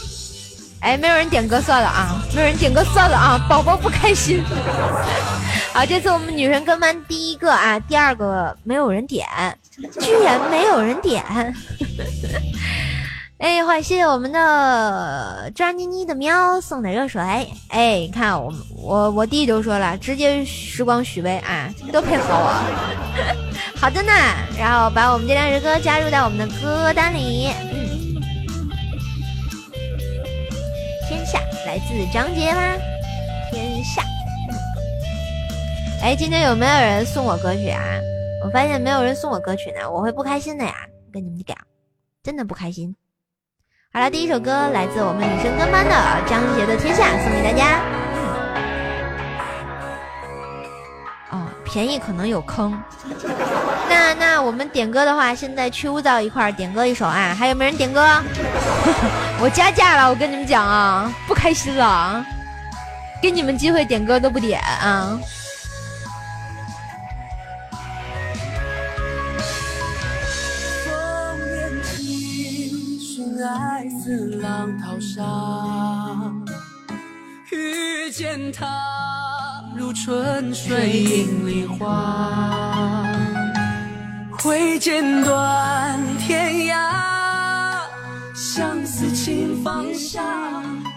[0.82, 4.44] 哎，没有人点歌算了啊，没有人点歌算了啊，宝宝不开心。
[5.74, 9.28] 好，这次我们女神跟班第一个啊，第二个没有人点，
[10.00, 11.24] 居然没有人点。
[13.40, 17.22] 哎，欢迎谢谢我们的抓妮妮的喵送的热水。
[17.68, 22.52] 哎，你看我我我弟都说了，直接时光许巍啊，都配合我。
[23.80, 24.12] 好的呢，
[24.58, 27.50] 然后把我们这两首歌加入到我们的歌单里。
[27.72, 28.16] 嗯，
[31.08, 32.60] 天下来自张杰吗？
[33.52, 34.02] 天下。
[36.02, 37.82] 哎，今天有没有人送我歌曲啊？
[38.44, 40.74] 我发现没有人送我歌曲呢，我会不开心的呀。
[41.14, 41.56] 跟你们讲，
[42.24, 42.96] 真的不开心。
[43.94, 45.96] 好了，第一首歌来自我们女生跟班的
[46.28, 47.80] 张杰的《天下》，送给大家。
[51.32, 52.78] 哦，便宜可能有坑。
[53.90, 57.34] 那那我们点歌的话，现在去污皂一块儿点歌一首啊？
[57.34, 58.06] 还有没人点歌？
[59.42, 62.24] 我加价了，我跟你们讲啊，不开心了，
[63.22, 65.18] 给你们机会点歌都不点啊。
[73.78, 75.24] 在似浪淘沙，
[77.52, 78.66] 遇见他
[79.78, 83.06] 如春水映梨花，
[84.32, 87.78] 挥剑断天涯。
[88.34, 90.24] 相思情放下，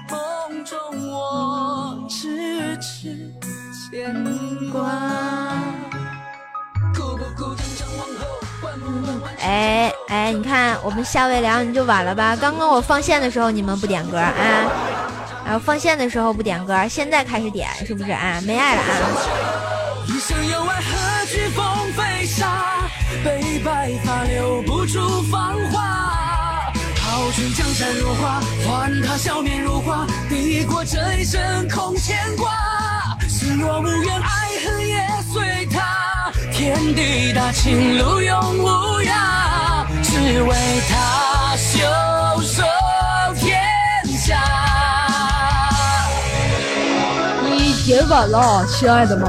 [0.09, 0.79] 梦中
[1.13, 3.31] 我痴痴
[3.91, 4.25] 牵
[4.73, 5.60] 挂。
[9.43, 12.37] 哎哎，你看我们夏未凉你就晚了吧？
[12.37, 14.33] 刚刚我放线的时候你们不点歌啊？
[15.45, 18.41] 然后放线的时候不点歌，现在开始点是不是啊？
[18.47, 18.89] 没爱了啊？
[20.07, 22.89] 一生有爱何惧风飞沙，
[23.25, 26.71] 悲白发留不住芳华。
[27.01, 32.51] 豪取江山如画，还他笑面如花，抵过这一生空牵挂。
[33.29, 36.00] 心若无缘，爱恨也随他。
[36.61, 38.69] 天地大，情路永无
[39.01, 40.55] 涯，只为
[40.91, 41.79] 他袖
[42.43, 42.63] 手
[43.35, 43.59] 天
[44.19, 44.37] 下。
[47.49, 49.27] 你点晚了，亲爱的们。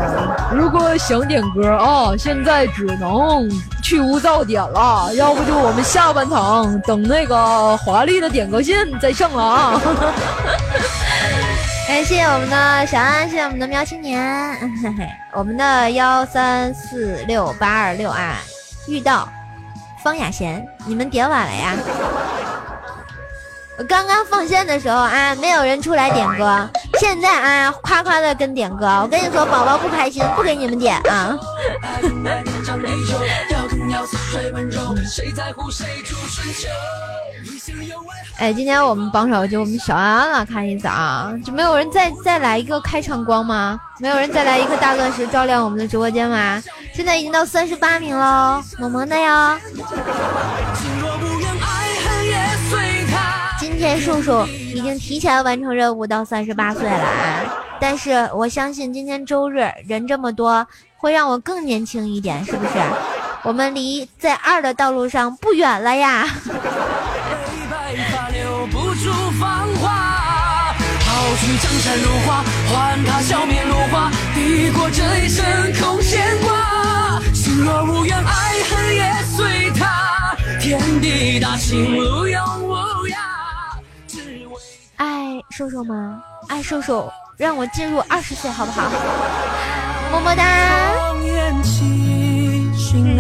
[0.52, 3.50] 如果想点歌啊，现在只能
[3.82, 5.10] 去无噪点了。
[5.14, 9.82] 要不就我们下半场等那个华丽的点歌线再上了啊。
[11.88, 14.58] 感谢我们的小安，谢谢我们的喵青年，
[15.34, 18.38] 我们的幺三四六八二六啊，
[18.88, 19.28] 遇到
[20.04, 21.76] 方雅贤，你们点晚了呀？
[23.78, 26.70] 我 刚刚放线的时候啊，没有人出来点歌，
[27.00, 31.38] 现在啊，夸夸的跟点歌，我跟你说，宝宝不开心，不给你们点啊。
[38.38, 43.80] 哎，今天我们榜首就我们小安安了，看意思啊，就没有人再再来一个开场光吗？
[44.00, 46.62] 没有人再来一颗大钻石照亮我们的直播间吗？
[46.94, 49.58] 现在已经到三十八名喽，萌萌的哟。
[53.60, 57.42] 今天叔叔已经提前完成任务到三十八岁了啊，
[57.80, 60.66] 但是我相信今天周日人这么多，
[60.98, 62.72] 会让我更年轻一点，是不是？
[63.44, 66.28] 我们离在二的道路上不远了呀。
[71.82, 73.74] 山如画，换笑面如，
[74.36, 75.44] 抵过这一生
[75.82, 77.20] 空牵挂。
[77.34, 79.72] 心若无，爱恨也随。
[80.60, 82.76] 天地大，情路永无
[83.08, 83.18] 涯。
[85.50, 86.22] 瘦瘦吗？
[86.48, 88.84] 爱瘦瘦，让我进入二十岁好不好？
[90.12, 90.44] 么么哒。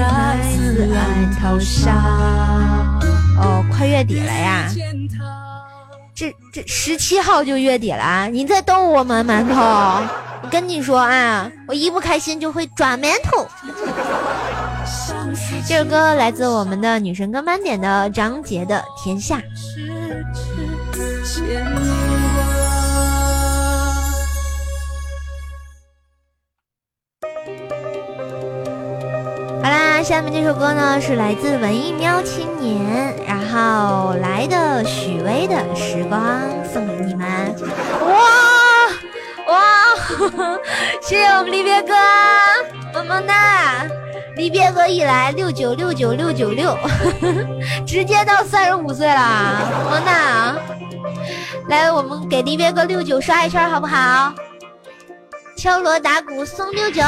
[0.04, 1.00] 爱自爱
[1.40, 1.94] 投下
[3.38, 4.68] 哦，快月底了呀。
[6.22, 10.04] 这这十七号就月底了，你在逗我吗，馒头？
[10.52, 13.48] 跟你说啊，我一不开心就会抓馒头。
[15.68, 19.38] 这首歌来自我们的女神跟班点的张杰的《天下》。
[29.64, 36.22] 好啦，下面这首歌呢是来自文艺喵青年，然好来的许巍的《时光》
[36.74, 37.54] 送给你们。
[38.06, 38.16] 哇
[39.48, 39.60] 哇，
[41.04, 41.94] 谢谢我们离别哥，
[42.94, 43.86] 萌萌哒！
[44.38, 46.78] 离别哥一来六九六九六九六，
[47.86, 50.56] 直接到三十五岁了，萌萌哒！
[51.68, 54.34] 来，我们给离别哥六九刷一圈好不好？
[55.58, 57.02] 敲锣打鼓送六九。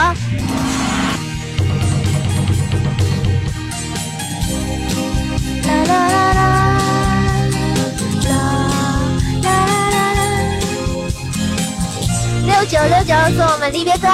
[12.66, 14.07] 九六九送我们离别歌，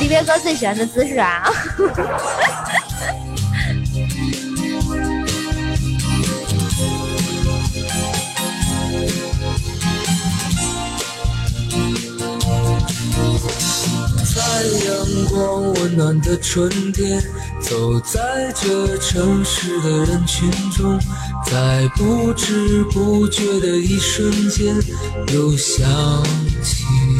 [0.00, 1.44] 离别歌最喜欢的姿势啊！
[14.36, 14.42] 在
[14.86, 17.22] 阳光温暖的春天，
[17.58, 21.00] 走在这城市的人群中，
[21.46, 24.76] 在不知不觉的一瞬间，
[25.32, 25.88] 又想
[26.62, 27.18] 起你。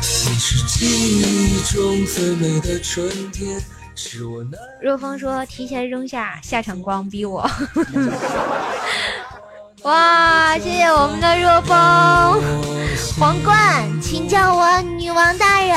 [0.00, 0.86] 你是记
[1.20, 3.60] 忆中最美的春天，
[3.94, 4.42] 是我。
[4.80, 7.46] 若风说：“提前扔下下场光，逼我。
[9.82, 11.76] ”哇，谢谢我们的若风
[13.18, 15.76] 皇冠，请叫我女王大人。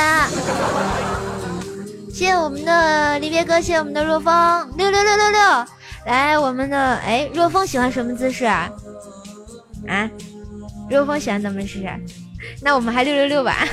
[2.14, 5.40] 谢谢我们的离别哥，谢谢我们的若风六六六六六。
[6.06, 8.70] 来，我们的哎，若风喜欢什么姿势啊？
[9.88, 10.08] 啊，
[10.88, 11.84] 若风喜欢怎么姿势？
[12.62, 13.58] 那我们还六六六吧。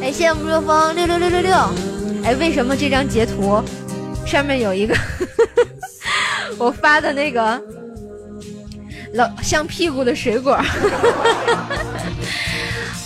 [0.00, 1.54] 哎，谢谢我们若风六六六六六。
[2.24, 3.62] 哎，为什么这张截图
[4.26, 4.96] 上面有一个？
[6.58, 7.60] 我发的那个
[9.14, 10.52] 老像屁股的水果，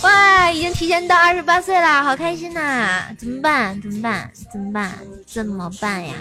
[0.03, 3.03] 哇，已经提前到二十八岁了，好开心呐！
[3.17, 3.79] 怎么办？
[3.81, 4.31] 怎么办？
[4.51, 4.91] 怎么办？
[5.27, 6.13] 怎么办呀？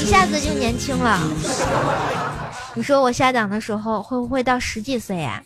[0.00, 1.20] 一下子就年轻了。
[2.74, 5.42] 你说我下档的时候会不会到十几岁呀？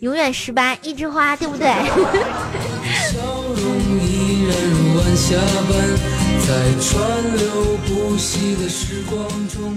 [0.00, 1.68] 永远十八，一枝花，对不对？
[6.46, 9.74] 在川流不息的时光中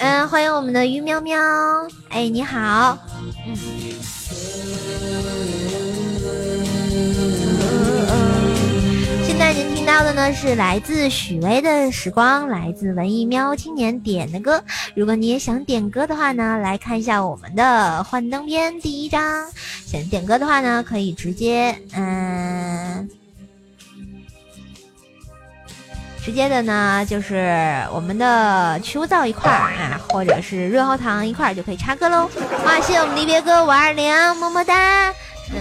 [0.00, 1.38] 嗯，欢迎我们的鱼喵喵，
[2.08, 2.98] 哎，你好，
[3.46, 3.56] 嗯。
[9.24, 14.60] 现在您听到的呢是来自许巍的《时光》，来自文艺喵青年点的歌。
[14.96, 19.46] 如果你也想点歌的话呢，来看一下我们的幻灯片第一章。
[19.86, 23.08] 想点歌的话呢，可以直接嗯。
[26.28, 32.28] 直接的呢，就是我们的去污皂一块儿啊，或者是润喉糖一块儿就可以插歌喽。
[32.66, 35.08] 哇，谢谢我们离别哥五二零，么么哒。
[35.50, 35.56] 嗯。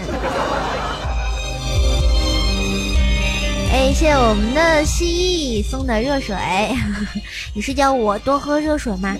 [3.71, 6.35] 哎，谢谢我们的蜥蜴送的热水。
[7.55, 9.15] 你是叫我多喝热水吗？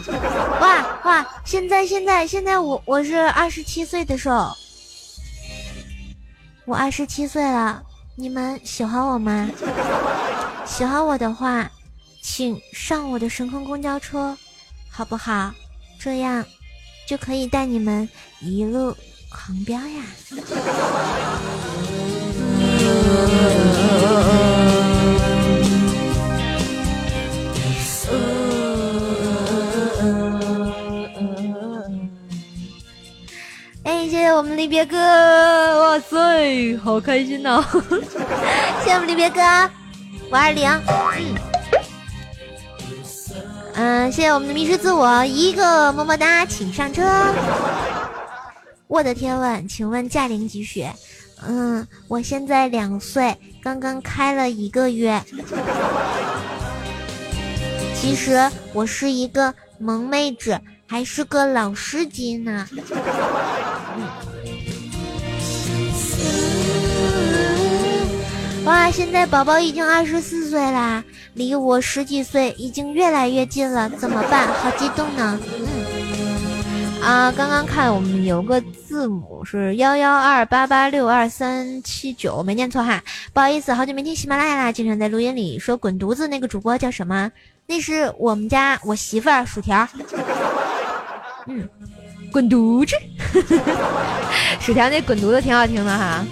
[0.60, 1.26] 哇哇！
[1.46, 4.52] 现在现在现在我我是二十七岁的时候，
[6.66, 7.82] 我二十七岁了，
[8.20, 9.48] 你们喜欢我吗？
[10.66, 11.70] 喜欢我的话，
[12.24, 14.36] 请上我的神空公交车，
[14.90, 15.54] 好不好？
[16.00, 16.44] 这样
[17.08, 18.10] 就可以带你们
[18.42, 18.96] 一路
[19.30, 20.04] 狂飙呀！
[34.28, 37.64] 谢我们离别哥，哇塞，好开心呐！
[38.84, 39.40] 谢谢我们离别哥。
[40.30, 40.70] 五二零，
[43.76, 47.10] 嗯，谢谢我们的迷失自我一个么么哒，请上车。
[48.88, 50.86] 我的天问，请问驾龄几许？
[51.48, 55.24] 嗯，我现在两岁，刚刚开了一个月。
[57.96, 62.68] 其实我是一个萌妹子，还是个老司机呢。
[68.66, 71.02] 哇，现在宝宝已经二十四岁啦，
[71.34, 74.48] 离我十几岁已经越来越近了，怎么办？
[74.56, 75.40] 好激动呢！
[75.58, 87.32] 嗯，啊，刚刚看我们有个字母是幺幺二八八六二三七九，没念错哈，不好意思，好久没听喜马拉雅啦，经常在录音里说滚犊子那个主播叫什么？
[87.66, 89.88] 那是我们家我媳妇儿薯条。
[91.48, 91.66] 嗯，
[92.38, 92.96] 滚犊子，
[94.62, 96.24] 薯条那滚犊子挺好听的哈。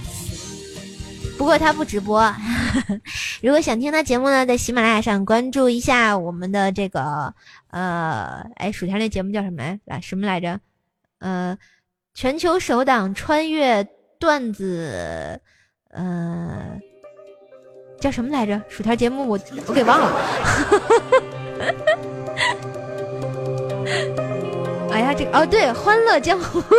[1.36, 2.32] 不过他不直播，
[3.42, 7.34] 如果想听他节目呢，在喜马拉雅上关注一下我们的这个
[7.72, 9.80] 呃，哎，薯条那节目叫什么来？
[9.86, 10.60] 来什么来着？
[11.18, 11.58] 呃，
[12.14, 13.84] 全球首档穿越
[14.20, 15.42] 段子，
[15.90, 16.80] 呃，
[18.00, 18.62] 叫什么来着？
[18.70, 20.12] 薯条节目我我给忘了。
[24.96, 26.64] 哎呀，这个哦对，欢乐江湖。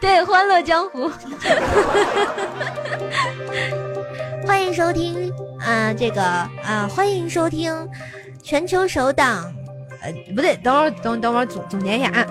[0.00, 1.10] 对，欢乐江湖，
[4.46, 5.30] 欢迎收听
[5.60, 7.86] 啊，这个啊，欢迎收听
[8.42, 9.52] 全球首档，
[10.00, 12.26] 呃，不对，等会儿等等会儿总总结一下啊，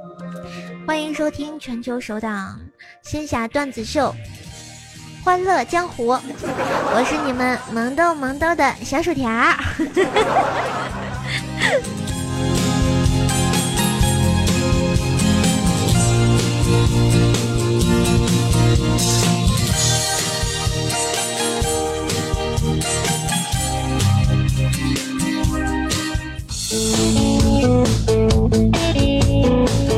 [0.88, 2.58] 欢迎收听全球首档
[3.02, 4.14] 仙侠段子秀，
[5.22, 9.30] 欢乐江湖，我是你们萌逗萌逗的小薯条。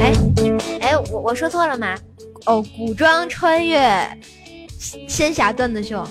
[0.00, 0.12] 哎
[0.80, 1.94] 哎，我我说错了吗？
[2.46, 3.80] 哦，古装穿越
[5.08, 6.06] 仙侠段子秀。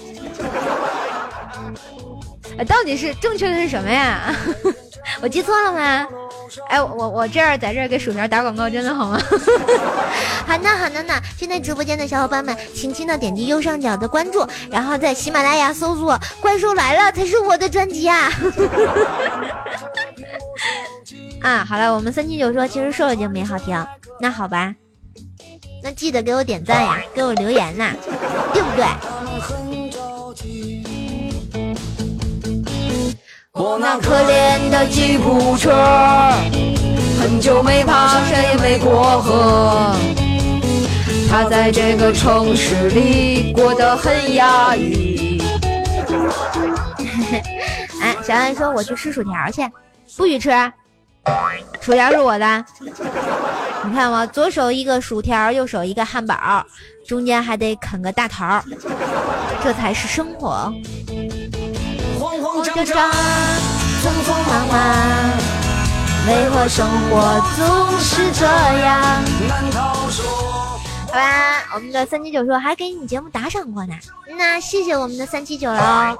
[2.57, 4.35] 哎，到底是正确的是什么呀？
[5.21, 6.07] 我记错了吗？
[6.67, 9.19] 哎，我我这儿在这儿给薯条打广告，真的好吗？
[10.45, 11.13] 好呢好呢呢！
[11.37, 18.29] 现在直播间的小伙伴们，轻轻的点击右上角的关注，然后在喜马拉雅搜索“怪兽来了”才是我的专辑啊！
[21.41, 23.85] 啊，好了，我们三七九说，其实瘦了就没好听，
[24.19, 24.73] 那好吧，
[25.81, 27.91] 那记得给我点赞呀，给我留言呐，
[28.53, 28.85] 对不对？
[33.53, 35.75] 我那可怜的吉普车，
[37.19, 39.93] 很久没爬山也没过河，
[41.29, 45.41] 他在这个城市里过得很压抑。
[48.01, 49.69] 哎，小安说我去吃薯条去，
[50.15, 50.49] 不许吃，
[51.81, 52.65] 薯条是我的，
[53.83, 56.65] 你看我，左手一个薯条，右手一个汉堡，
[57.05, 58.63] 中间还得啃个大桃，
[59.61, 60.73] 这才是生活。
[62.71, 63.11] 慌慌张张张，
[64.01, 64.77] 匆匆忙忙，
[66.27, 69.23] 为何生活总是这样？
[69.47, 70.25] 难道说
[71.07, 73.93] 好吧，我们的三七九说还给你节目打赏过呢，
[74.37, 76.17] 那谢谢我们的三七九喽。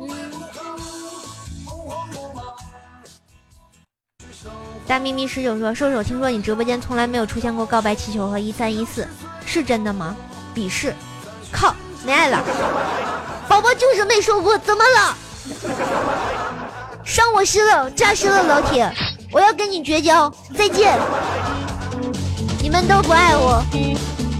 [0.00, 0.08] 嗯，
[4.86, 9.08] 大咪咪十九说，瘦瘦，听说你直播间从来没有出现过告白气球和一三一四，
[9.44, 10.14] 是真的吗？
[10.54, 10.94] 鄙视，
[11.50, 11.74] 靠，
[12.04, 12.40] 没爱了，
[13.48, 15.16] 宝宝就是没说过，怎么了？
[17.04, 18.90] 伤我心了，扎心了，老铁，
[19.32, 20.98] 我要跟你绝交，再见。
[22.60, 23.62] 你们都不爱我，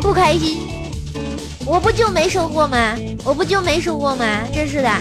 [0.01, 0.63] 不开心，
[1.67, 2.97] 我不就没收获吗？
[3.25, 4.25] 我不就没收获吗？
[4.55, 5.01] 真是的啊！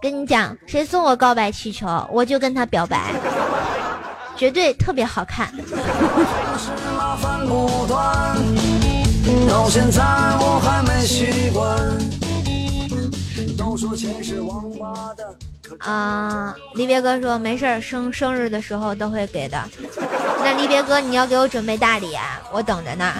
[0.00, 3.14] 跟你讲，谁送我告白气球，我就跟他表白，
[4.36, 5.50] 绝对特别好看。
[7.12, 8.36] 是麻烦不断，
[9.46, 10.02] 到现在
[10.40, 11.78] 我还没习惯。
[13.56, 15.26] 都说钱是王八蛋，
[15.62, 19.62] 可啊、离别哥说没事儿，生生日的时候都会给的。
[20.42, 23.12] 那离别哥，你要给我准备大礼啊，我等着呢。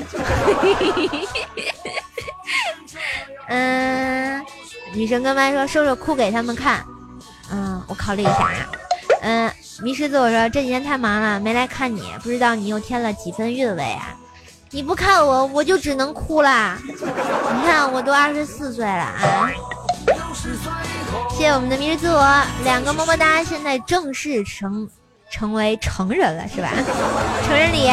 [3.49, 4.43] 嗯，
[4.95, 6.83] 女神跟麦说收收哭给他们看。
[7.51, 8.67] 嗯，我考虑一下啊。
[9.21, 9.53] 嗯，
[9.83, 14.15] 迷失自我说这几天太忙了，没来看你，不知道你又添了几分韵味啊。
[14.71, 16.79] 你不看我，我就只能哭啦。
[16.87, 19.51] 你看我都二十四岁了啊。
[21.31, 24.89] 谢谢我们的迷失自我，两个么么哒，现在正式成
[25.31, 26.71] 成为成人了，是吧？
[27.45, 27.91] 成人礼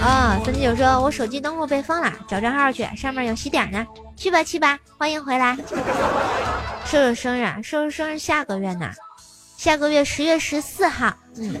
[0.00, 0.40] 啊！
[0.44, 3.86] 三七九说，我手机登录被封了，找账号去，上面有喜点呢。
[4.16, 5.56] 去吧去吧，欢迎回来。
[6.86, 8.90] 瘦瘦生日，啊，瘦瘦生日下个月呢，
[9.56, 11.12] 下个月十月十四号。
[11.36, 11.54] 嗯，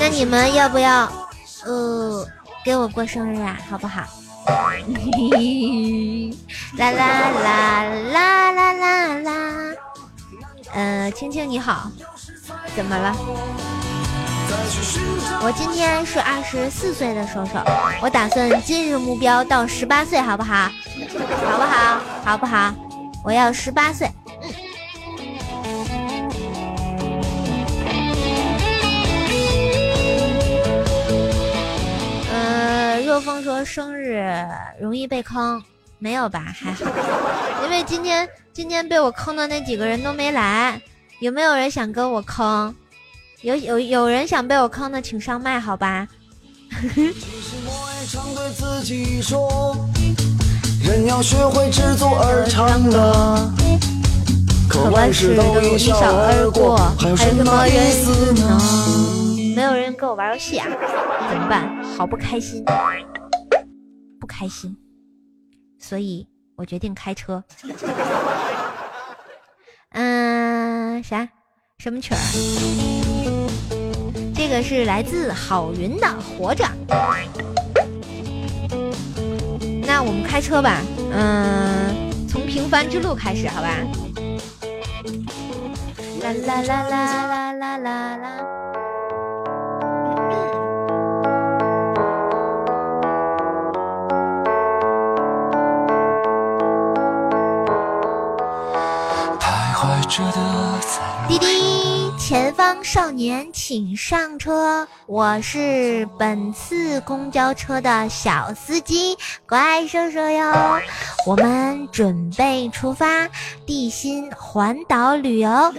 [0.00, 1.10] 那你们要不要
[1.66, 2.26] 呃
[2.64, 3.58] 给我过生日啊？
[3.70, 4.02] 好不好？
[6.78, 9.32] 啦啦啦啦啦啦啦。
[10.72, 11.90] 呃，青青你好，
[12.74, 13.14] 怎么了？
[15.44, 17.52] 我今天是二十四岁的手手，
[18.00, 20.70] 我打算今日目标到十八岁，好不好？
[21.44, 22.00] 好不好？
[22.24, 22.74] 好不好？
[23.24, 24.10] 我要十八岁。
[32.32, 34.24] 呃，若风说生日
[34.80, 35.62] 容易被坑，
[35.98, 36.44] 没有吧？
[36.46, 36.84] 还好，
[37.64, 40.78] 因为今天今天被我坑的那几个人都没来，
[41.20, 42.74] 有没有人想跟我坑？
[43.40, 46.06] 有有有人想被我坑的，请上麦，好吧？
[46.70, 49.74] 其实我也常对自己说，
[50.84, 53.50] 人要学会知足而常乐。
[54.68, 58.60] 可万事都一笑而过，还有什么意思呢？
[59.56, 60.66] 没有人跟我玩游戏啊，
[61.30, 61.82] 怎么办？
[61.96, 62.62] 好不开心，
[64.20, 64.76] 不开心，
[65.78, 66.26] 所以
[66.56, 67.42] 我决定开车。
[69.92, 71.28] 嗯，啥？
[71.78, 72.18] 什么曲儿？
[74.34, 76.64] 这个是来自郝云的《活着》。
[79.84, 80.80] 那我们开车吧，
[81.12, 83.68] 嗯，从平凡之路开始，好吧？
[86.22, 88.61] 啦啦啦啦啦啦啦啦。
[101.26, 109.16] 滴滴，前方少年请上车，我是本次公交车的小司机，
[109.48, 110.52] 怪兽兽哟。
[111.26, 113.26] 我们准备出发，
[113.64, 115.72] 地心环岛旅游。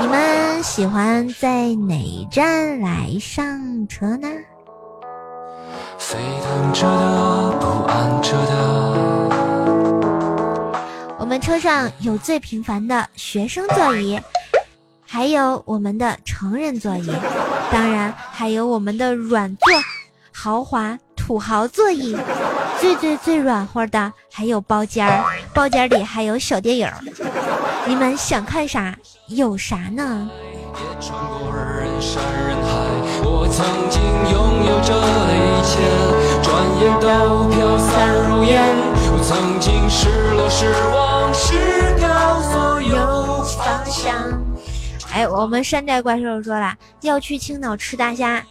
[0.00, 4.28] 你们喜欢在哪站来上车呢？
[5.98, 9.09] 沸腾着的，不安着的。
[11.30, 14.20] 我们车上有最平凡的学生座椅，
[15.06, 17.08] 还有我们的成人座椅，
[17.70, 19.68] 当然还有我们的软座、
[20.32, 22.16] 豪华土豪座椅。
[22.80, 25.24] 最最最软和的还有包间儿，
[25.54, 26.90] 包间里还有小电影。
[27.86, 28.92] 你们想看啥
[29.28, 30.28] 有啥呢？
[33.22, 34.02] 我曾经
[34.32, 34.98] 拥有这
[35.30, 35.78] 一切，
[36.42, 36.50] 转
[36.80, 38.89] 眼都飘散如烟。
[39.30, 44.12] 我曾经失落失望失掉所有方向，
[45.12, 48.44] 哎，我们山寨怪兽说了要去青岛吃大虾，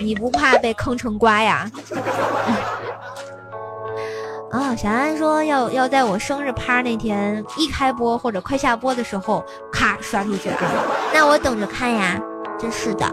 [0.00, 1.68] 你不怕被坑成瓜呀？
[4.52, 10.58] 哦，小安说要要在我生日趴那天一开播或者快下播的时候，咔刷出去啊！
[11.12, 12.20] 那我等着看呀，
[12.56, 13.04] 真是的。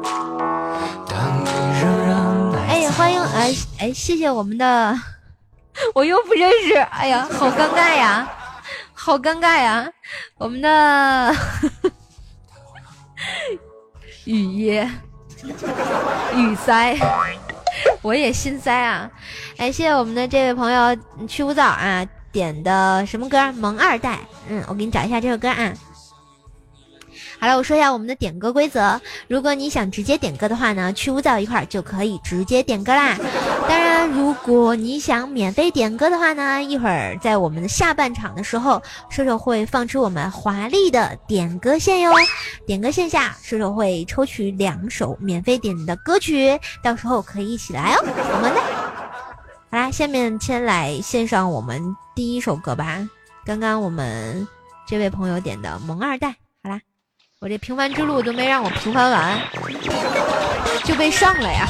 [2.67, 4.95] 哎，欢迎哎哎，谢谢我们的，
[5.93, 8.29] 我又不认识，哎呀，好尴尬呀，
[8.93, 9.89] 好尴尬呀，
[10.37, 11.35] 我们的
[14.25, 14.89] 雨耶
[16.35, 16.97] 雨塞。
[18.01, 19.09] 我也心塞啊！
[19.55, 20.97] 感谢谢我们的这位朋友
[21.27, 23.51] 去污皂啊点的什么歌？
[23.53, 24.19] 萌二代。
[24.49, 25.73] 嗯，我给你找一下这首歌啊。
[27.39, 28.99] 好了，我说一下我们的点歌规则。
[29.27, 33.15] 如果你想直接点歌的话呢，去污皂一块儿就可以直接点歌啦。
[33.69, 42.11] 当然，如果你想免费点歌的话呢，一会儿在我们的下半场的时候，射手会放出我们华丽的点歌线哟。
[42.65, 48.03] 点歌线下，射手会抽取两首免费点的歌曲，到时候可以一起来哦。
[48.03, 48.61] 我们的，
[49.69, 53.07] 好啦，下面先来献上我们第一首歌吧。
[53.45, 54.47] 刚刚我们
[54.87, 56.29] 这位朋友点的《萌二代》。
[56.63, 56.81] 好啦
[57.39, 59.39] 我这平凡之路都没让我平凡完，
[60.83, 61.67] 就被上了呀！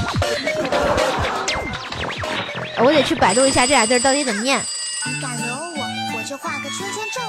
[2.78, 4.62] 我得去百度一下这俩字到底怎么念。
[5.06, 5.84] 你敢惹我，
[6.16, 7.20] 我就画个圈圈咒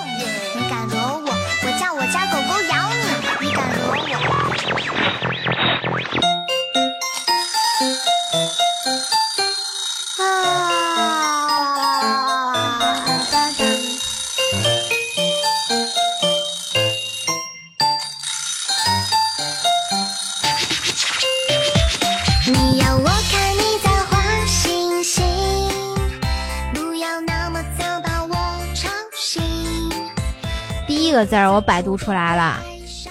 [31.12, 32.62] 个字儿我百度出来了，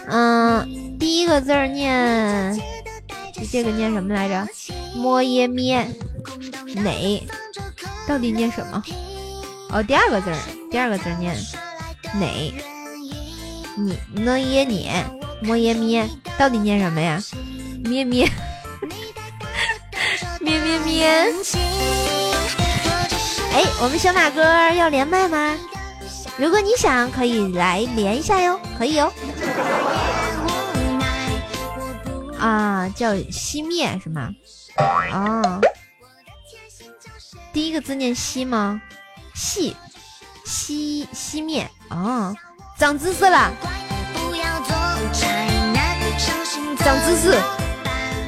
[0.09, 2.59] 嗯，第一个字儿念，
[3.51, 4.47] 这个念什么来着？
[4.95, 5.87] 摸耶咩，
[6.75, 7.23] 哪？
[8.07, 8.83] 到底念什么？
[9.69, 10.37] 哦，第二个字儿，
[10.71, 11.35] 第二个字儿念
[12.13, 12.27] 哪？
[13.75, 14.89] 你呢耶你，
[15.41, 17.21] 摸耶咩，到底念什么呀？
[17.83, 18.27] 咩咩，
[20.41, 21.07] 咩咩咩。
[23.53, 24.43] 哎，我们小马哥
[24.73, 25.55] 要连麦吗？
[26.37, 29.11] 如果你想，可以来连一下哟，可以哦。
[32.37, 34.29] 啊，叫熄灭是吗？
[35.11, 35.59] 啊，
[37.51, 38.79] 第一个字念熄吗？
[39.35, 39.73] 熄，
[40.45, 41.67] 熄熄灭。
[41.89, 42.35] 啊，
[42.77, 43.51] 长知识了，
[46.77, 47.35] 长知识。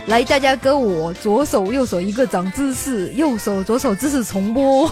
[0.08, 4.92] 来，大家跟我左手右手一个长姿势，右手左手姿势重播。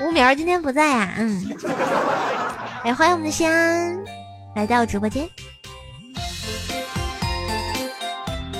[0.00, 1.56] 吴苗今天不在呀，嗯，
[2.84, 3.98] 哎，欢迎我们的西安
[4.54, 5.28] 来到直播间。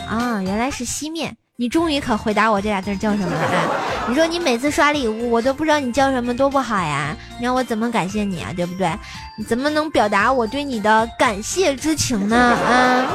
[0.09, 3.65] 啊，原来是熄灭，你终于可回答我这俩字叫什么了啊？
[4.09, 7.17] 你说你每次刷礼物，我都不知道你叫什么，多不好呀！
[7.39, 8.53] 你让我怎么感谢你啊？
[8.57, 8.93] 对不对？
[9.39, 12.37] 你怎么能表达我对你的感谢之情呢？
[12.37, 13.07] 啊？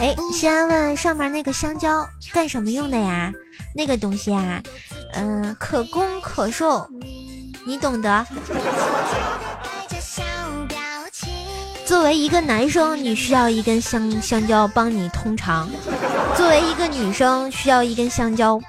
[0.00, 3.32] 哎，先问上面那个香蕉干什么用的呀？
[3.74, 4.62] 那个东西啊，
[5.14, 6.88] 嗯，可攻可受，
[7.66, 8.26] 你懂得。
[11.84, 15.66] 作为一个男生，你需要一根香香蕉帮你通肠；
[16.36, 18.60] 作为一个女生，需要一根香蕉，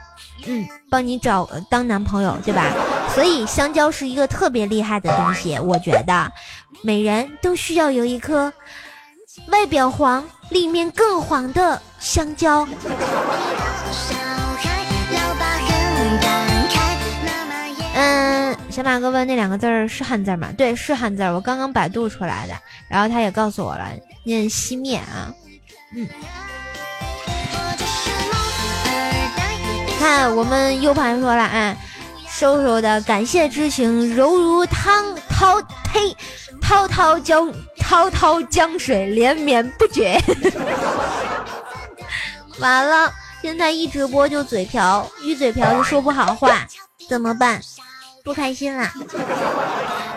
[0.47, 2.73] 嗯，帮你找当男朋友，对吧？
[3.13, 6.31] 所以香蕉是一个特别厉害的东西，我觉得，
[6.81, 8.51] 每人都需要有一颗
[9.49, 10.27] 外表黄。
[10.49, 12.67] 里面更黄的香蕉。
[17.95, 20.49] 嗯，小马哥问那两个字儿是汉字吗？
[20.57, 22.53] 对，是汉字，我刚刚百度出来的。
[22.87, 23.89] 然后他也告诉我了，
[24.23, 25.33] 念熄灭啊。
[25.95, 26.07] 嗯。
[29.99, 31.75] 看我们 U 盘说了啊，
[32.29, 36.15] 瘦瘦的感谢之情，柔如汤涛呸。
[36.61, 40.21] 滔滔江，滔滔江水连绵不绝。
[42.59, 46.67] 完了，现在一直播就嘴瓢，一嘴瓢就说不好话，
[47.09, 47.61] 怎么办？
[48.23, 48.91] 不开心了。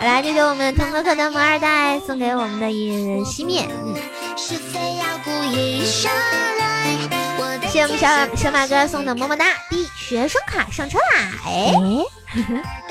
[0.01, 3.65] 来，这是我们腾可可的萌二代送给我们的一熄灭。
[3.69, 3.95] 嗯。
[4.35, 4.57] 谢
[7.69, 9.45] 谢我们小小马哥送的么么哒。
[9.69, 11.31] 第学生卡上车啦！
[11.45, 11.73] 哎。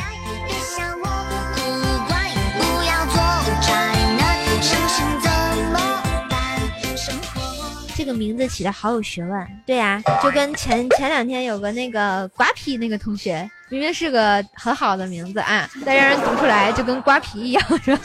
[8.12, 9.48] 名字起的好有学问。
[9.66, 18.02] 对呀，就跟前前两天有个那个瓜皮那个同学，明明是个很好的名字啊，但让人读出来就跟瓜皮一样，是吧？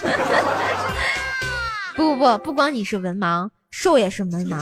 [1.95, 4.57] 不 不不，不光你是文盲，兽也是文盲。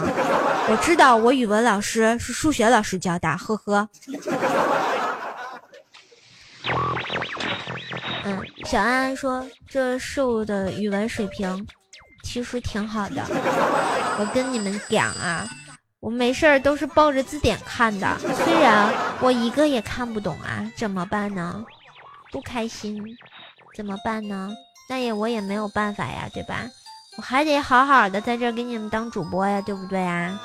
[0.67, 3.87] 我知道，我语文老师是数学老师教的，呵呵。
[8.23, 11.67] 嗯，小安安说这兽的语文水平
[12.25, 13.23] 其实挺好的。
[14.17, 15.47] 我跟你们讲啊，
[15.99, 21.63] 我没事儿都是抱着字典看的，虽然我一个也看不懂啊，怎么办呢？
[22.31, 23.01] 不开心，
[23.77, 24.49] 怎么办呢？
[24.89, 26.65] 那也我也没有办法呀，对吧？
[27.17, 30.37] 我还得好好的在这给你们当主播呀，对不对啊？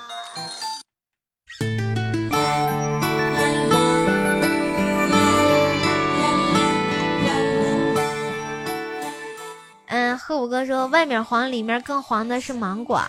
[9.90, 13.02] 嗯，贺五哥说外面黄，里面更黄的是芒果，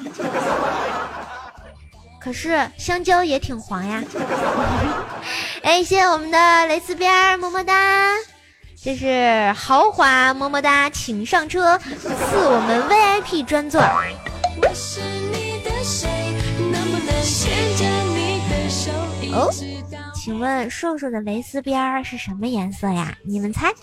[2.19, 4.03] 可是香蕉也挺黄呀。
[5.61, 7.73] 哎，谢谢我们的蕾丝边，么么哒！
[8.83, 13.79] 这是豪华，么么哒，请上车，赐我们 VIP 专座。
[19.33, 19.53] 哦，
[20.23, 23.17] 请问瘦瘦的蕾丝边儿是什么颜色呀？
[23.23, 23.73] 你们猜。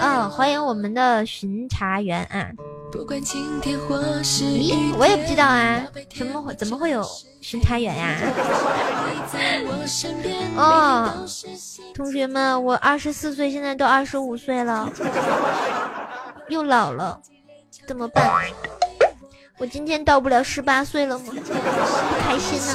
[0.00, 2.50] 嗯，欢迎我们的巡查员啊！
[4.58, 7.06] 咦，我也不知道啊，怎么会怎么会有
[7.40, 8.16] 巡查员呀？
[10.56, 11.14] 哦，
[11.94, 14.90] 同学们，我二十四岁，现在都二十五岁了，
[16.50, 17.20] 又老了，
[17.86, 18.44] 怎么办？
[19.58, 21.24] 我今天到不了十八岁了吗？
[21.26, 22.74] 不开心呢。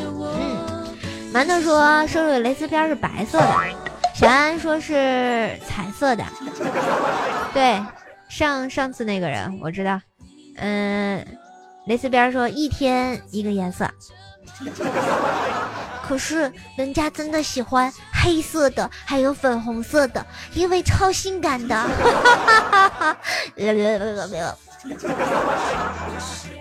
[0.00, 0.86] 嗯，
[1.32, 3.54] 馒头说，瘦瘦的蕾丝边是白色的，
[4.14, 6.24] 小安说是彩色的，
[7.54, 7.80] 对。
[8.28, 10.00] 上上次那个人我知道，
[10.56, 11.24] 嗯，
[11.86, 13.88] 蕾丝边说一天一个颜色，
[16.06, 21.74] 可是人家真的喜欢黑色的，还有粉红色的，因为超性感的。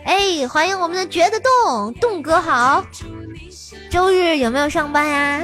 [0.04, 2.84] 哎，欢迎我们的觉得动动哥好，
[3.91, 5.41] 周日有没有上班呀？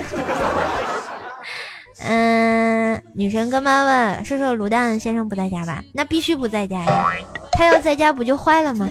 [2.03, 5.83] 嗯， 女神跟妈问说说卤蛋先生不在家吧？
[5.93, 7.13] 那必须不在家呀，
[7.51, 8.89] 他要在家不就坏了吗？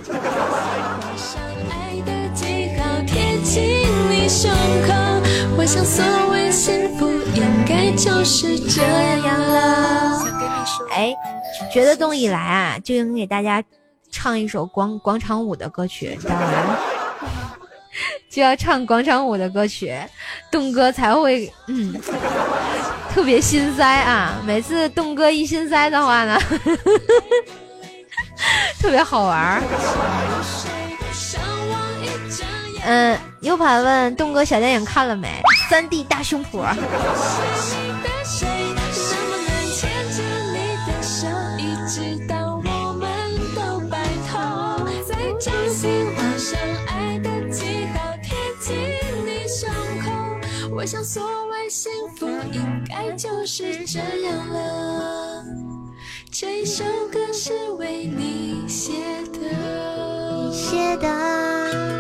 [10.91, 11.13] 哎，
[11.73, 13.63] 觉得动一来啊，就应给大家
[14.11, 16.79] 唱一首广广场舞的歌曲，你知道吗？
[18.31, 19.93] 就要唱广场舞的歌曲，
[20.53, 22.01] 动哥才会嗯。
[23.13, 24.41] 特别心塞啊！
[24.47, 26.39] 每次东哥一心塞的话呢，
[28.79, 29.61] 特别好玩儿。
[32.85, 35.43] 嗯，U 盘问东哥小电影看了没？
[35.69, 36.65] 三 D 大胸脯。
[50.73, 55.45] 我想所谓幸福应该就是这样了。
[56.31, 58.93] 这首歌是为你写
[59.31, 59.41] 的。
[60.49, 62.00] 你写的。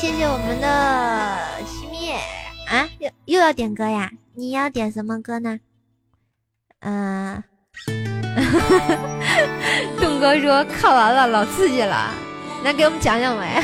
[0.00, 1.36] 谢谢我们的
[1.66, 2.14] 熄灭
[2.68, 2.88] 啊！
[2.98, 4.10] 又又要点歌呀？
[4.34, 5.60] 你要点什么歌呢？
[6.78, 7.44] 嗯。
[10.00, 12.14] 栋哥说看完了，老刺激了，
[12.64, 13.62] 来给我们讲讲呗。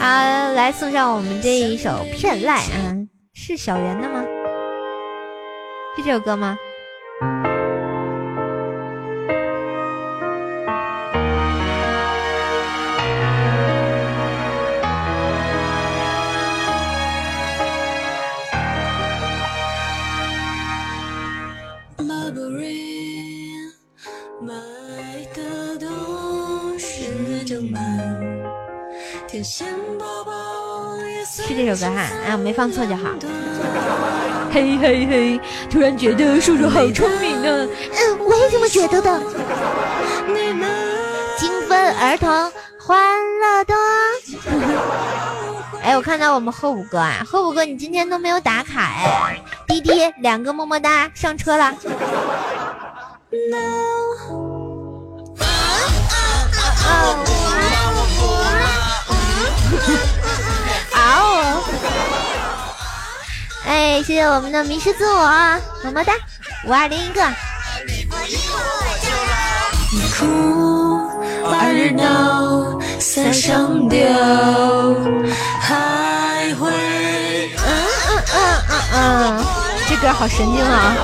[0.00, 2.96] 啊，来送上我们这一首《骗赖》啊，
[3.34, 4.24] 是小圆的吗？
[5.94, 6.58] 是这首歌吗？
[32.06, 33.02] 是这首歌哈，哎，我没放错就好。
[34.52, 35.40] 嘿嘿嘿，
[35.70, 37.48] 突然觉得叔叔好聪明呢。
[37.48, 39.20] 嗯，我也这么觉得的。
[41.36, 42.28] 精分儿童
[42.78, 42.98] 欢
[43.40, 43.76] 乐多。
[45.82, 49.40] 哎，我看到我们贺五哥啊，贺五哥你今天都没有打卡哎。
[49.66, 51.72] 滴滴两个么么哒，上车了。
[53.30, 53.56] No.
[63.70, 65.20] 哎，谢谢我们的迷失自我，
[65.84, 66.12] 么么哒，
[66.66, 67.22] 五二零一个。
[70.18, 71.08] 哭，
[71.48, 74.08] 把热闹散上吊，
[75.60, 76.72] 还会。
[77.64, 77.70] 嗯
[78.08, 79.44] 嗯嗯嗯嗯，
[79.88, 80.96] 这歌好神经啊！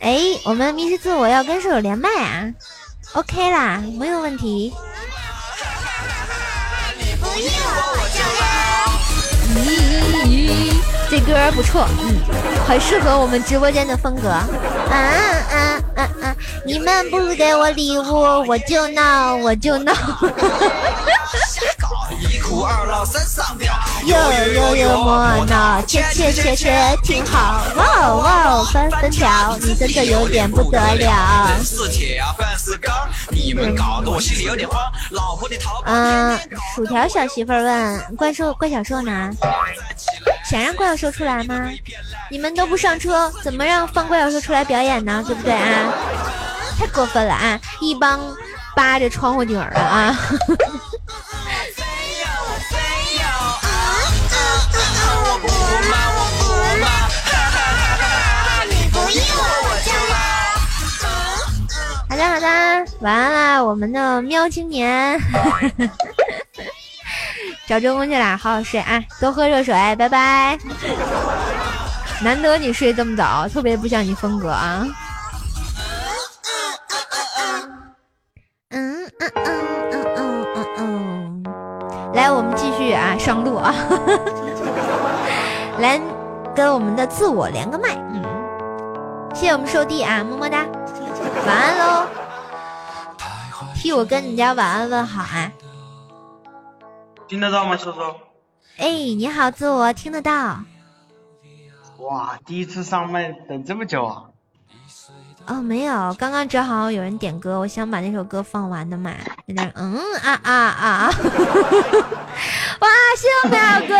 [0.00, 2.44] 哎，我们迷失自我要跟舍友连麦啊
[3.14, 4.74] ？OK 啦，没有问题。
[9.56, 9.87] 咦，
[11.10, 12.20] 这歌不错，嗯，
[12.66, 14.28] 很适合我们直播间的风格。
[14.28, 14.44] 啊
[14.92, 16.36] 啊啊啊！
[16.66, 19.92] 你们不给我礼物，我就闹，我就闹。
[24.06, 24.16] 哟
[24.54, 31.50] 哟哟莫闹，切切切切挺好，哇哇翻分条，你真的有点不得了。
[35.84, 36.38] 嗯，
[36.74, 39.30] 薯条小媳妇问怪兽怪小兽呢？
[40.48, 41.68] 想让怪小兽出来吗？
[42.30, 45.22] 你们都不上车，怎么让放怪小兽出来表演呢？
[45.26, 45.92] 对不对啊？
[46.78, 47.58] 太过分了啊！
[47.80, 48.20] 一帮
[48.76, 50.16] 扒着窗户顶儿的啊！
[62.18, 62.46] 的好的，
[63.00, 65.18] 晚安啦，我们的喵青年，
[67.68, 70.58] 找周公去啦，好好睡啊，多喝热水，拜拜。
[72.20, 74.84] 难得你睡这么早，特别不像你风格啊。
[78.70, 79.44] 嗯嗯嗯
[79.86, 81.44] 嗯嗯嗯嗯，
[82.14, 83.72] 来，我们继续啊，上路啊，
[85.78, 86.00] 来
[86.52, 88.20] 跟我们的自我连个麦，嗯，
[89.32, 90.66] 谢谢我们寿弟啊，么么哒。
[91.46, 92.06] 晚安喽，
[93.74, 95.50] 替我跟你家晚安问好啊！
[97.26, 98.00] 听得到吗，叔叔？
[98.76, 100.32] 哎，你好，自我听得到。
[101.98, 104.22] 哇，第一次上麦等这么久啊！
[105.46, 109.10] 哦，没有，刚刚正好有人点歌，我想把那首歌放完的嘛。
[109.46, 111.10] 在那，嗯啊啊啊！
[112.80, 113.58] 哇，谢谢表
[113.88, 113.94] 哥！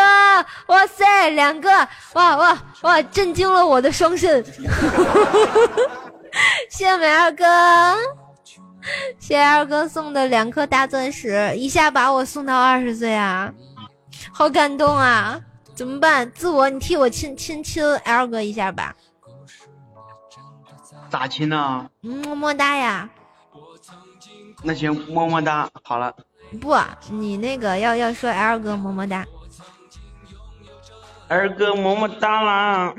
[0.66, 1.70] 哇塞，两个！
[2.12, 4.44] 哇哇哇，震惊了我的双肾！
[6.70, 7.44] 谢谢美二哥，
[9.18, 13.52] 谢谢二哥送的两颗大钻石，一下把我送到二十岁啊，
[14.32, 15.40] 好感动啊！
[15.74, 16.30] 怎么办？
[16.32, 18.96] 自我，你替我亲亲亲 L 哥一下吧。
[21.08, 21.88] 咋亲呢？
[22.00, 23.08] 么么哒呀。
[24.64, 25.70] 那行，么么哒。
[25.84, 26.12] 好了。
[26.60, 26.76] 不，
[27.10, 29.24] 你那个要要说 L 哥么么哒。
[31.28, 32.92] 二哥么么哒啦。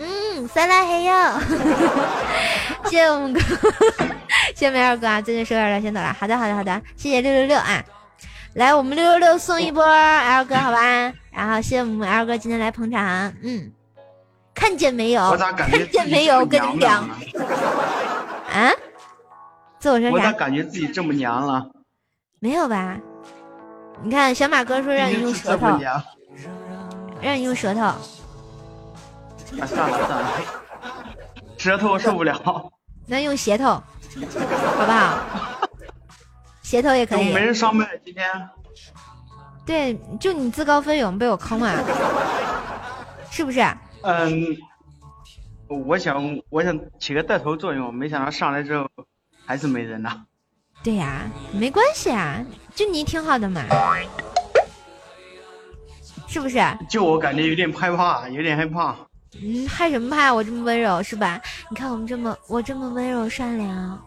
[0.00, 1.12] 嗯，酸辣黑哟，
[2.88, 3.40] 谢谢我们哥，
[4.54, 6.14] 谢谢梅二哥啊，最近收点了，先走了。
[6.18, 7.82] 好的，好的，好的，谢谢六六六啊，
[8.54, 11.12] 来，我们六六六送一波 L 哥，好吧？
[11.32, 13.72] 然后谢谢我们 L 哥今天来捧场，嗯，
[14.54, 15.36] 看见没有？
[15.36, 16.46] 看见没有？
[16.46, 17.02] 跟你讲
[18.52, 18.70] 啊，
[19.80, 20.14] 自我说啥？
[20.14, 21.66] 我咋感觉自己这么娘了？
[22.40, 22.96] 没有吧？
[24.04, 25.66] 你看小马哥说让你用舌头，
[27.20, 27.92] 让你用舌头。
[29.60, 30.32] 啊，算了算了，
[31.56, 32.70] 舌头我受不了。
[33.06, 33.82] 那用鞋头，好
[34.84, 35.18] 不好？
[36.62, 37.32] 鞋头也可以。
[37.32, 38.28] 没人上麦今天。
[39.64, 41.84] 对，就你自告奋勇被我坑了，
[43.30, 43.60] 是不是？
[44.02, 44.56] 嗯，
[45.68, 48.86] 我想我想起个带头作用，没想到上来之后
[49.44, 50.24] 还是没人呐。
[50.82, 51.22] 对呀，
[51.52, 52.38] 没关系啊，
[52.74, 53.62] 就你挺好的嘛。
[56.26, 56.58] 是不是？
[56.88, 58.94] 就我感觉有点害怕，有点害怕。
[59.34, 60.32] 嗯，害什么怕？
[60.32, 61.40] 我这么温柔是吧？
[61.70, 64.00] 你看我们这么，我这么温柔善良，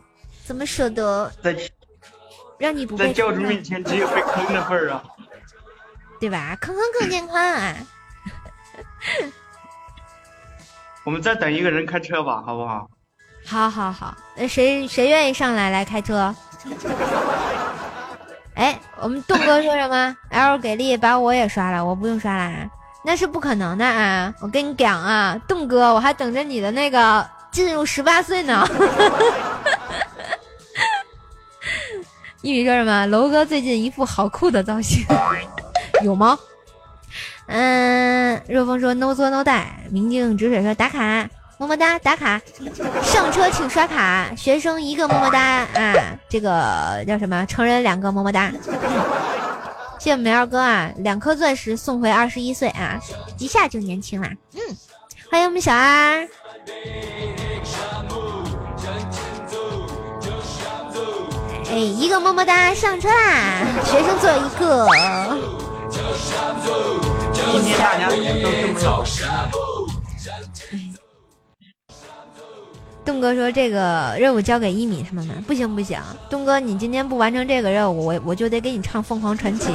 [0.43, 1.55] 怎么舍得在
[2.57, 5.03] 让你不在教主面前只有被坑的份儿啊？
[6.19, 6.57] 对吧？
[6.61, 7.75] 坑坑更健康啊！
[11.03, 12.89] 我们再等一个人开车吧，好不好？
[13.45, 16.33] 好好好，那谁谁愿意上来来开车？
[18.53, 22.69] 哎，我们栋哥说什么？L 给力，把我也刷了，我不用刷了。
[23.03, 24.33] 那是不可能的啊！
[24.39, 28.63] 我跟你讲啊，栋哥，我还等着你的那个进入十八岁呢。
[32.41, 33.05] 一米说什么？
[33.07, 35.03] 楼哥最近一副好酷的造型，
[36.03, 36.37] 有吗？
[37.47, 42.39] 嗯，若风说 no 作 no 带，明镜止水说打卡，么么哒打卡，
[43.03, 45.93] 上车请刷卡，学生一个么么哒啊，
[46.29, 47.45] 这个叫什么？
[47.47, 48.51] 成人两个么么哒。
[50.01, 52.99] 谢谢梅二哥啊，两颗钻石送回二十一岁啊，
[53.37, 54.27] 一下就年轻了。
[54.55, 54.59] 嗯，
[55.29, 56.27] 欢迎我们小二。
[61.69, 63.61] 哎，一个么么哒上车啦！
[63.85, 64.87] 学生座一个。
[67.31, 69.03] 今天大家怎么都这么早？
[73.11, 79.67] 东哥说：“这个任务交给一米他们们，不行不行，东哥你今天不完成这个任务，我我就得给你唱《凤凰传奇》。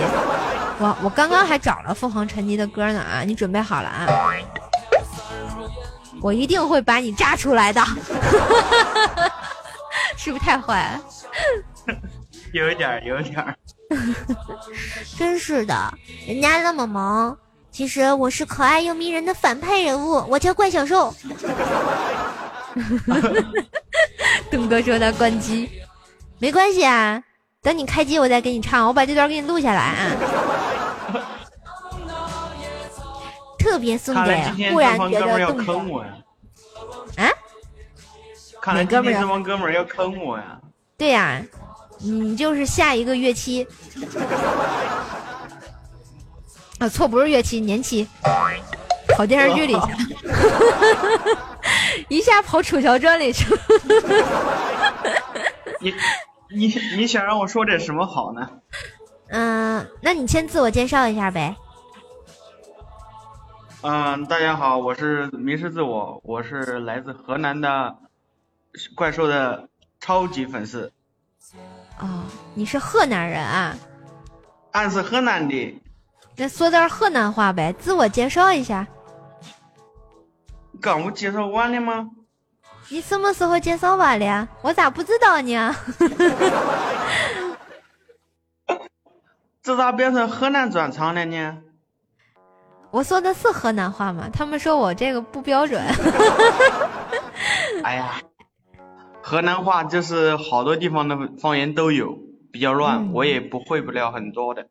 [0.78, 4.06] 我我刚刚还找了《凤凰传奇》的歌呢啊，你准备好了啊？
[6.22, 7.84] 我一定会把你炸出来的，
[10.16, 11.94] 是不是太坏了？
[12.54, 13.54] 有一点儿，有一点儿。
[15.18, 15.92] 真是的，
[16.26, 17.36] 人家那么萌，
[17.70, 21.14] 其实我是可爱又迷人的反派人物，我叫怪小兽。”
[24.50, 25.70] 东哥说他关机，
[26.38, 27.22] 没关系啊，
[27.62, 30.10] 等你开机我再给你唱，我把这段给你录下来啊。
[33.58, 36.12] 特别送给忽然觉得坑我呀。
[37.16, 37.26] 啊？
[38.60, 40.60] 看来今天这帮哥们儿要坑我呀。
[40.96, 41.42] 对呀，
[41.98, 43.66] 你就是下一个月期。
[46.78, 48.06] 啊，错，不是月期，年期。
[49.16, 49.80] 跑电视剧里去
[50.28, 50.38] 了，
[52.08, 53.60] 一下跑《楚乔传》里去了。
[55.80, 55.94] 你
[56.50, 56.66] 你
[56.96, 58.46] 你想让我说点什么好呢？
[59.28, 61.56] 嗯，那你先自我介绍一下呗。
[63.80, 67.96] 嗯，大家好，我是迷失自我，我是来自河南的
[68.94, 69.66] 怪兽的
[69.98, 70.92] 超级粉丝。
[72.00, 73.74] 哦，你是河南人啊？
[74.72, 75.82] 俺是河南的。
[76.36, 78.86] 那说点河南话呗，自我介绍一下。
[80.80, 82.10] 刚不介绍完了吗？
[82.88, 84.48] 你什么时候介绍完的？
[84.62, 85.74] 我咋不知道呢？
[89.62, 91.58] 这咋变成河南专场了呢？
[92.92, 94.30] 我说的是河南话吗？
[94.32, 95.82] 他们说我这个不标准。
[97.82, 98.20] 哎呀，
[99.20, 102.16] 河南话就是好多地方的方言都有，
[102.52, 104.68] 比较乱，我也不会不了很多的。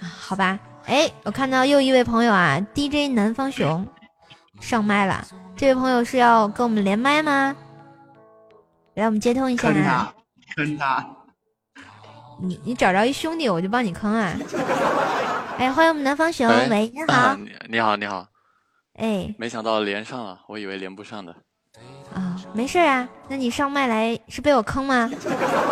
[0.00, 3.84] 好吧，哎，我看到又一位朋友啊，DJ 南方熊。
[4.60, 5.26] 上麦了，
[5.56, 7.56] 这位朋友是要跟我们连麦吗？
[8.94, 9.72] 来，我们接通一下。
[9.72, 10.14] 坑他，
[10.56, 11.08] 坑他！
[12.40, 14.34] 你你找着一兄弟，我就帮你坑啊！
[15.58, 17.36] 哎，欢迎我们南方熊，喂，你好，
[17.68, 18.26] 你好，你好。
[18.94, 21.34] 哎，没想到连上了，我以为连不上的。
[22.14, 25.10] 啊，没事啊，那你上麦来是被我坑吗？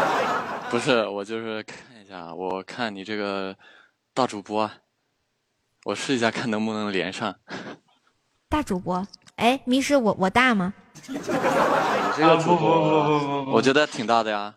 [0.70, 3.56] 不是，我就是看一下，我看你这个
[4.14, 4.70] 大主播，
[5.84, 7.34] 我试一下看能不能连上。
[8.48, 9.04] 大主播，
[9.36, 10.72] 哎，迷失我我大吗？
[11.08, 11.32] 你这
[12.26, 14.54] 个主播，我觉得挺大的呀。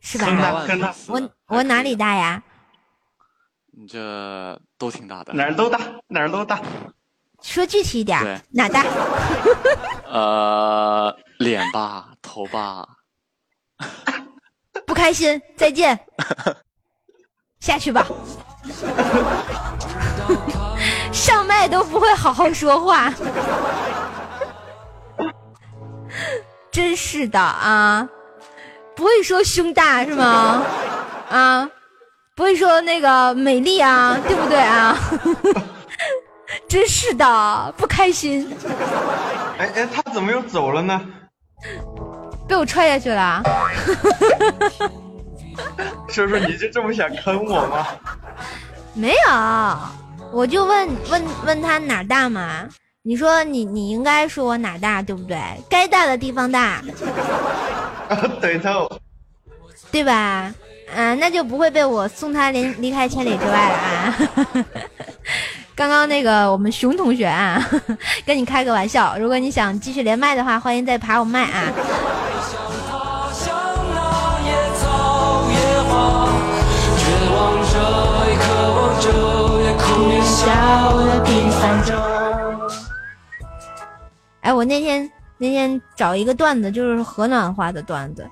[0.00, 0.64] 是吧？
[1.08, 2.42] 我我哪里大呀？
[3.72, 5.34] 你这都挺大的。
[5.34, 6.60] 哪儿都大，哪儿都大。
[7.42, 8.82] 说具体一点，哪大？
[10.06, 12.86] 呃，脸吧，头吧。
[14.86, 15.98] 不开心，再见。
[17.60, 18.06] 下去吧。
[21.12, 23.12] 上麦都不会好好说话，
[26.70, 28.06] 真是的啊！
[28.94, 30.62] 不会说胸大是吗？
[31.30, 31.68] 啊，
[32.34, 34.98] 不会说那个美丽啊，对不对啊？
[36.68, 38.50] 真是的，不开心。
[39.58, 41.00] 哎哎，他怎么又走了呢？
[42.46, 43.42] 被我踹下去了。
[46.08, 47.86] 叔叔，你就这么想坑我吗？
[48.94, 49.78] 没有。
[50.32, 52.68] 我就问问问他哪大嘛？
[53.02, 55.38] 你说你你应该说我哪大对不对？
[55.70, 56.82] 该大的地方大，
[58.40, 58.90] 对头，
[59.92, 60.52] 对吧？
[60.94, 64.16] 嗯，那就不会被我送他离离开千里之外了啊！
[65.74, 67.60] 刚刚那个我们熊同学啊，
[68.26, 71.72] 跟你开个玩笑，如果你想继续连麦的话，欢迎再爬我麦啊！
[80.08, 81.96] 微笑的平凡中
[84.40, 88.24] 哎，我那天那天找一个段子，就是河南话的段子，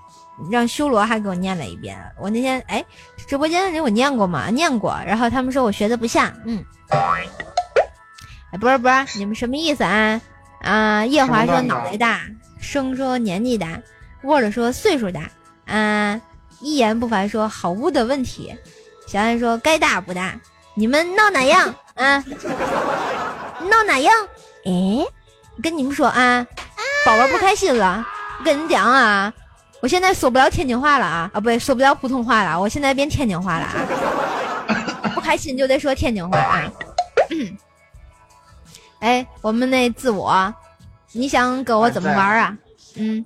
[0.51, 1.99] 让修罗还给我念了一遍。
[2.21, 2.85] 我那天哎，
[3.27, 4.49] 直播间里我念过吗？
[4.51, 4.97] 念过。
[5.05, 6.65] 然后他们说我学的不像，嗯。
[6.91, 10.21] 哎，不是不是，你们什么意思啊？
[10.63, 12.21] 啊，夜华说脑袋大，
[12.61, 13.81] 生说年纪大，
[14.23, 15.29] 沃了说岁数大，
[15.67, 16.21] 啊，
[16.61, 18.55] 一言不发说好污的问题，
[19.09, 20.39] 小安说该大不大？
[20.75, 22.25] 你们闹哪样啊？
[23.71, 24.13] 闹哪样？
[24.65, 25.07] 哎。
[25.63, 26.45] 跟你们说啊，
[27.07, 28.05] 宝宝不开心了。
[28.41, 29.33] 我跟你讲啊，
[29.81, 33.75] 我现在说不了天津话了啊啊，不对，说不了普通话了，我现在变天津话了啊。
[35.15, 36.73] 不开心就得说天津话啊。
[38.99, 40.53] 哎，我们那自我，
[41.13, 42.59] 你想跟我怎么玩啊？
[42.97, 43.25] 嗯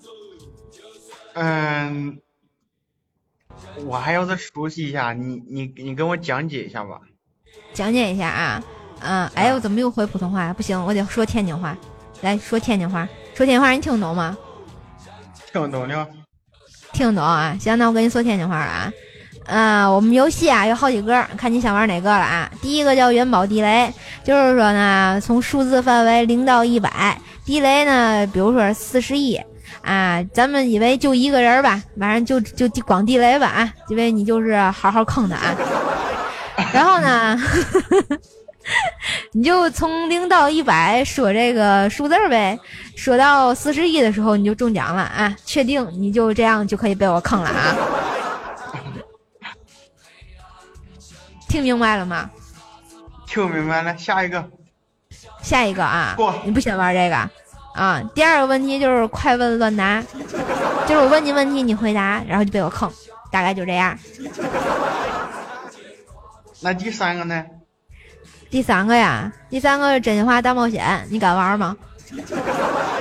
[1.32, 2.20] 嗯，
[3.86, 7.00] 我还要再熟悉一下，你你你跟我讲解一下吧。
[7.72, 8.62] 讲解一下啊，
[9.00, 10.52] 嗯，哎，我怎么又回普通话？
[10.52, 11.76] 不行，我得说天津话。
[12.20, 14.36] 来说天津话，说天津话，你听懂吗？
[15.52, 16.06] 听懂了。
[16.92, 17.56] 听得懂啊？
[17.60, 18.92] 行，那我跟你说天津话了啊。
[19.46, 22.50] 嗯，我们游戏啊有好几个，看你想玩哪个了啊？
[22.60, 23.92] 第一个叫元宝地雷，
[24.24, 29.40] 就是说呢，从数字范围零到一百，地雷呢，比如说四十一
[29.82, 35.56] 啊，咱们以为就一个人吧，反正就就光地雷吧啊，因为你就是好好坑他啊。
[36.74, 37.38] 然后呢，
[39.32, 42.58] 你就从零到一百说这个数字呗，
[42.96, 47.76] 说到四十一的时候你就中奖了啊，确定你就这样就可以被我坑了啊。
[51.48, 52.28] 听明白了吗？
[53.26, 54.44] 听明白了，下一个，
[55.42, 57.16] 下一个啊，过你不先玩这个
[57.74, 58.02] 啊？
[58.14, 60.02] 第二个问题就是快问乱答，
[60.86, 62.90] 就是我问你问题，你回答，然后就被我坑，
[63.30, 63.96] 大概就这样。
[66.60, 67.44] 那第三个呢？
[68.50, 71.76] 第三个呀，第三个是真心话大冒险，你敢玩吗？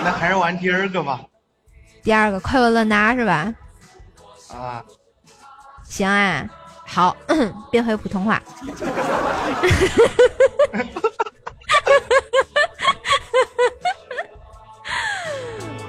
[0.03, 1.21] 那还是玩第二个吧。
[2.03, 3.53] 第二个快问乱答是吧？
[4.53, 4.83] 啊，
[5.83, 6.47] 行啊。
[6.89, 7.15] 好，
[7.69, 8.41] 变回普通话。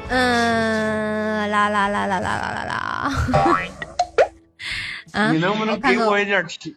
[0.08, 3.12] 嗯，啦啦啦啦啦啦啦啦。
[5.32, 6.76] 你能不能给我一点提，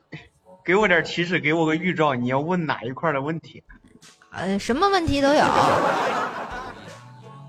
[0.72, 2.16] 给我点提示，给我个预兆？
[2.16, 3.62] 你要问哪一块的问题？
[4.32, 5.44] 呃，什么问题都有，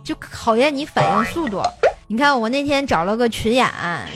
[0.02, 1.62] 就考验你反应速度。
[2.08, 3.64] 你看我那天找了个群演，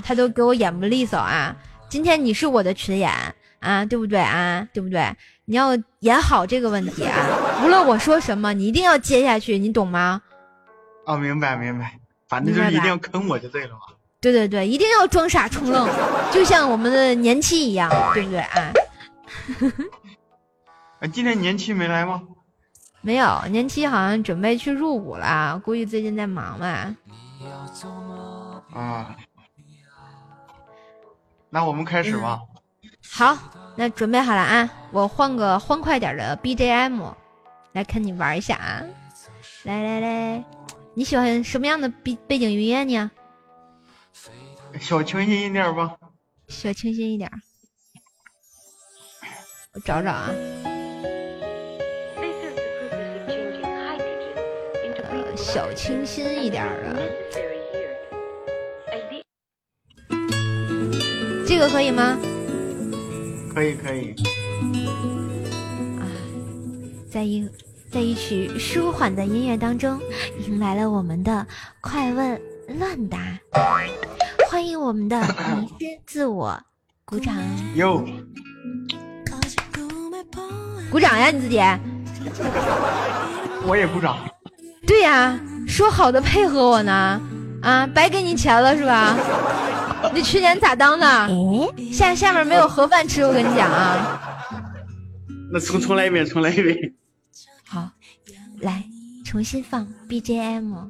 [0.03, 1.55] 他都给我演不利索啊。
[1.89, 3.13] 今天你是我的群演
[3.61, 4.67] 啊，对不对啊？
[4.75, 5.09] 对不对？
[5.45, 7.15] 你要演好这个问题啊！
[7.65, 10.21] 无论我说什么，你一定要接下去，你懂吗？
[11.05, 11.97] 哦，明白明白，
[12.29, 13.83] 反正就是一定要坑我就对了嘛。
[14.21, 15.89] 对对对，一定要装傻充愣，
[16.33, 18.73] 就像我们的年期一样，对不对啊？
[21.01, 22.23] 啊， 今天年期没来吗？
[23.03, 26.95] 没有，年期好像准备去入伍了，估计最近在忙吧。
[28.73, 29.17] 啊。
[31.51, 32.41] 那我们开始吧。
[33.09, 33.39] 好，
[33.77, 34.69] 那准备好了啊！
[34.91, 37.15] 我换个欢快点的 BGM
[37.73, 38.83] 来看你玩一下啊！
[39.63, 40.45] 来来来，
[40.95, 43.11] 你喜欢什么样的背背景音乐呢？
[44.81, 45.97] 小清新一点吧。
[46.49, 47.31] 小清新一点，
[49.77, 50.31] 我找找啊。
[55.37, 56.97] 小清新一点的。
[61.47, 62.19] 这个可以吗？
[63.55, 64.15] 可以可以。
[66.01, 66.09] 啊，
[67.11, 67.47] 在一
[67.91, 70.01] 在一曲舒缓的音乐当中，
[70.47, 71.47] 迎来了我们的
[71.83, 72.41] 快问
[72.79, 73.39] 乱答，
[74.49, 76.59] 欢迎我们的迷失自我，
[77.05, 77.37] 鼓掌。
[77.75, 78.03] 哟，
[80.97, 81.59] 鼓掌呀，你自己。
[83.67, 84.17] 我也鼓掌。
[84.87, 87.21] 对呀，说好的配合我呢，
[87.61, 89.15] 啊，白给你钱了是吧？
[90.15, 91.29] 你去年咋当的？
[91.93, 94.49] 下下面没有盒饭吃，我跟你讲啊。
[95.53, 96.75] 那重重来一遍，重来一遍。
[97.69, 97.91] 好，
[98.63, 98.83] 来
[99.23, 100.89] 重新放 BGM。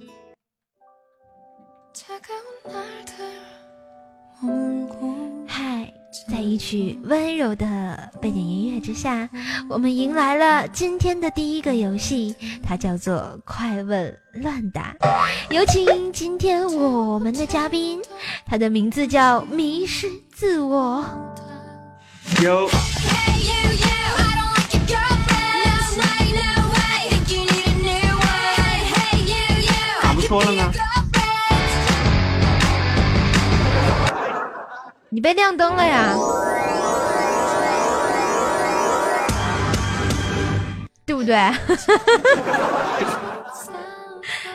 [6.29, 9.29] 在一曲温柔的背景音乐之下，
[9.69, 14.95] 我们迎来了今天的第一个游戏，它叫做快问乱答。
[15.51, 18.01] 有请今天我们的嘉宾，
[18.45, 21.05] 他的名字叫迷失自我。
[22.43, 22.69] 有。
[30.03, 30.73] 咋不说了呢？
[35.17, 36.15] 你被亮灯了呀？
[41.07, 41.33] 对不对？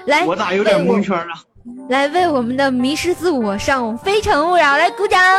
[0.05, 1.33] 来，我咋有点蒙圈了？
[1.89, 5.19] 来为我们的迷失自我上非诚勿扰来鼓掌。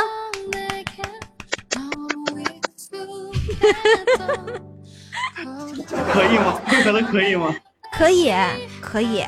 [6.13, 6.61] 可以吗？
[6.83, 7.55] 可能可以吗？
[7.93, 8.33] 可以，
[8.81, 9.23] 可以。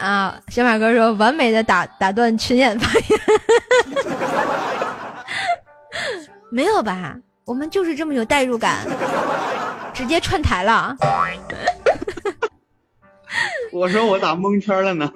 [0.00, 3.20] 啊，小马哥说完美的打打断群演发言，
[6.50, 7.14] 没有吧？
[7.44, 8.86] 我们就是这么有代入感，
[9.92, 10.96] 直接串台了。
[13.72, 15.12] 我说我咋蒙圈了呢？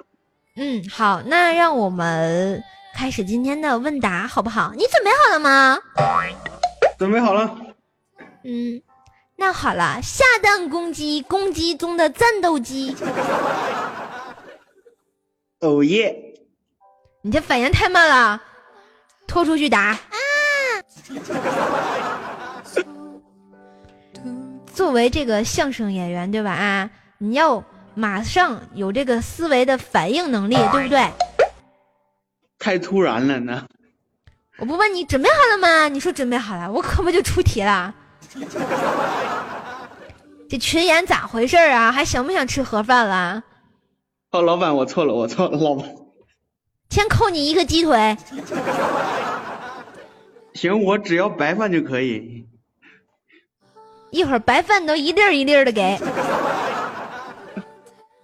[0.55, 2.63] 嗯，好，那让我们
[2.93, 4.71] 开始今天的问答，好不好？
[4.75, 5.79] 你准备好了吗？
[6.99, 7.57] 准备好了。
[8.43, 8.81] 嗯，
[9.35, 12.95] 那好了，下蛋公鸡，公鸡中的战斗机。
[15.65, 16.15] 哦耶！
[17.23, 18.39] 你这反应太慢了，
[19.25, 19.97] 拖出去打。
[24.73, 26.51] 作为这个相声演员，对吧？
[26.51, 26.87] 啊，
[27.17, 27.63] 你要
[27.95, 31.09] 马上有这个思维的反应能力，对不对？
[32.59, 33.65] 太突然了呢。
[34.57, 35.89] 我不问你准备好了吗？
[35.89, 37.93] 你说准备好了，我可不就出题了。
[40.47, 41.91] 这群演咋回事啊？
[41.91, 43.41] 还想不想吃盒饭了？
[44.35, 45.95] 哦，老板，我错了，我错了，老板。
[46.89, 48.17] 先扣你一个鸡腿。
[50.53, 52.45] 行，我只要白饭就可以。
[54.11, 55.97] 一会儿白饭都一粒儿一粒儿的给。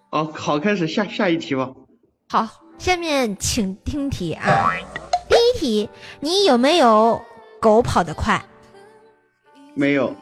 [0.10, 1.72] 哦，好，开始下下一题吧。
[2.28, 2.46] 好，
[2.78, 4.74] 下面请听题啊。
[5.30, 5.90] 第一题，
[6.20, 7.22] 你有没有
[7.62, 8.44] 狗跑得快？
[9.76, 10.14] 没有。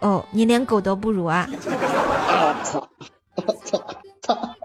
[0.00, 1.48] 哦，你连狗都不如啊！
[2.28, 2.86] 啊操！
[3.36, 3.82] 我操
[4.20, 4.55] 操！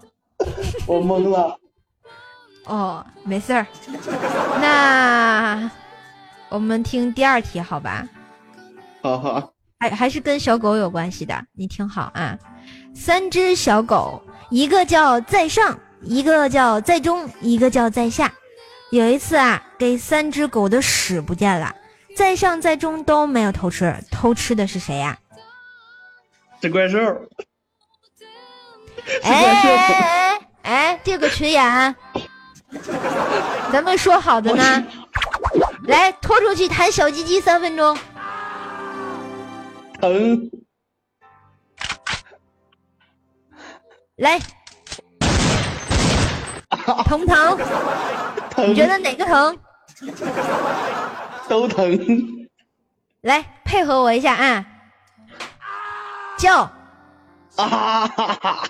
[0.85, 1.57] 我懵了。
[2.65, 3.65] 哦，没事儿。
[4.61, 5.69] 那
[6.49, 8.07] 我们听第二题，好吧？
[9.01, 9.53] 好好。
[9.79, 12.37] 还还是跟小狗有关系的，你听好啊。
[12.93, 18.31] 三只小狗，一个叫在上，一个叫在中，一个叫在下。
[18.91, 21.75] 有一次啊，给三只狗的屎不见了，
[22.15, 25.17] 在上在中都没有偷吃，偷吃的是谁呀？
[26.61, 26.99] 是怪兽。
[29.23, 30.30] 哎哎
[30.71, 30.97] 哎！
[31.03, 31.95] 这个群演，
[33.73, 34.87] 咱们说好的呢，
[35.83, 37.97] 来拖出去弹小鸡鸡三分钟。
[39.99, 40.49] 疼。
[44.15, 44.39] 来，
[46.69, 47.57] 疼不疼？
[48.49, 49.57] 疼你觉得哪个疼？
[51.49, 51.99] 都疼。
[53.23, 54.65] 来，配合我一下啊！
[56.37, 56.61] 叫。
[57.57, 58.63] 啊哈哈哈！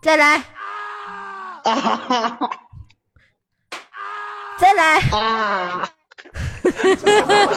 [0.00, 0.42] 再来。
[1.74, 2.50] 啊哈哈！
[4.58, 5.00] 再来。
[5.10, 5.88] 啊！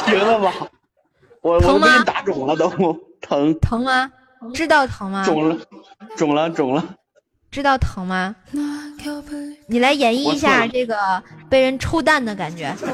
[0.05, 0.53] 行了吧？
[1.41, 2.69] 我我给你打肿了都
[3.21, 3.57] 疼。
[3.59, 4.11] 疼吗？
[4.53, 5.23] 知道疼吗？
[5.25, 5.57] 肿了，
[6.15, 6.95] 肿了，肿了。
[7.49, 8.35] 知道疼吗？
[9.67, 12.75] 你来演绎一下这个被人抽蛋的感觉。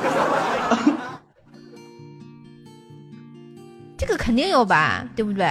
[3.97, 5.45] 这个肯定有吧，对不对？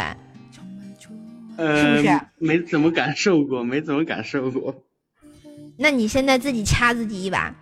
[1.59, 2.21] 呃，是不是？
[2.39, 4.75] 没怎么感受过，没怎么感受过。
[5.77, 7.55] 那你现在自己掐自己一把。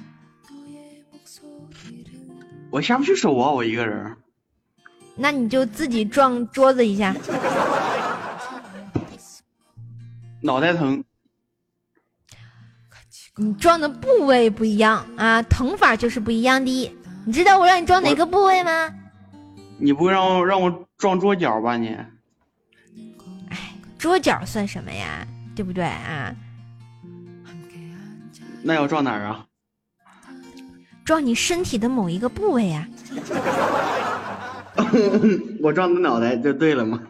[2.70, 4.16] 我下不去手啊，我一个人。
[5.16, 7.14] 那你就自己撞桌子一下。
[10.40, 11.02] 脑袋疼。
[13.36, 16.96] 你撞的部位不一样啊，疼法就是不一样的。
[17.26, 18.92] 你知道我让你撞哪个部位吗？
[19.78, 21.88] 你不会让我让我撞桌角吧你？
[23.48, 25.26] 哎，桌角算什么呀？
[25.56, 26.34] 对不对啊？
[28.64, 29.44] 那要撞哪儿啊？
[31.04, 32.88] 撞你身体的某一个部位啊。
[35.62, 37.00] 我撞你脑袋就对了吗？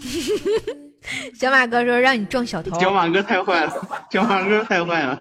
[1.38, 2.78] 小马哥说让你撞小头。
[2.80, 3.72] 小马哥太坏了，
[4.10, 5.20] 小马哥太坏了。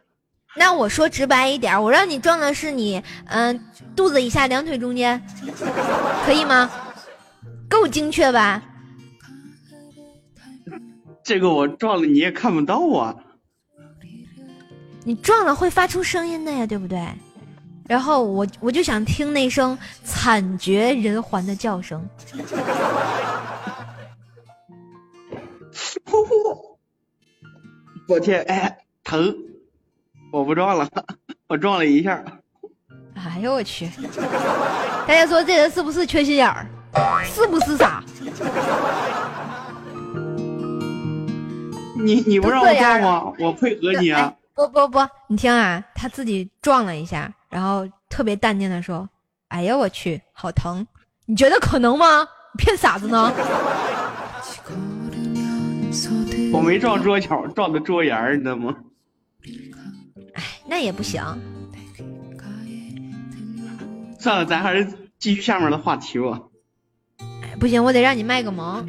[0.55, 3.63] 那我说直白一点，我让你撞的是你，嗯，
[3.95, 5.21] 肚子以下两腿中间，
[6.25, 6.69] 可以吗？
[7.69, 8.61] 够精确吧？
[11.25, 13.15] 这个我撞了你也看不到啊。
[15.03, 17.03] 你撞了会发出声音的呀，对不对？
[17.87, 22.07] 然后我我就想听那声惨绝人寰的叫声。
[26.05, 26.77] 呼呼！
[28.07, 29.35] 我天，哎，疼！
[30.31, 30.87] 我不撞了，
[31.47, 32.23] 我撞了一下。
[33.15, 33.89] 哎呦我去！
[35.07, 36.67] 大家说这人是不是缺心眼儿？
[37.25, 38.03] 是不是傻？
[41.95, 43.33] 你你不让我撞吗？
[43.39, 44.33] 我配合你啊！
[44.53, 49.07] 不不不，你听啊，他自己撞了一下，然后特别淡定的说
[49.49, 50.85] ：“哎呀我去，好疼！
[51.25, 52.27] 你觉得可能吗？
[52.57, 53.33] 骗傻子呢？
[56.53, 58.75] ”我没撞桌角，撞的桌沿儿，你知道吗？
[60.33, 61.21] 哎，那也不行。
[64.19, 64.87] 算了，咱还是
[65.19, 66.41] 继续下面的话题吧。
[67.41, 68.87] 哎，不行，我得让你卖个萌。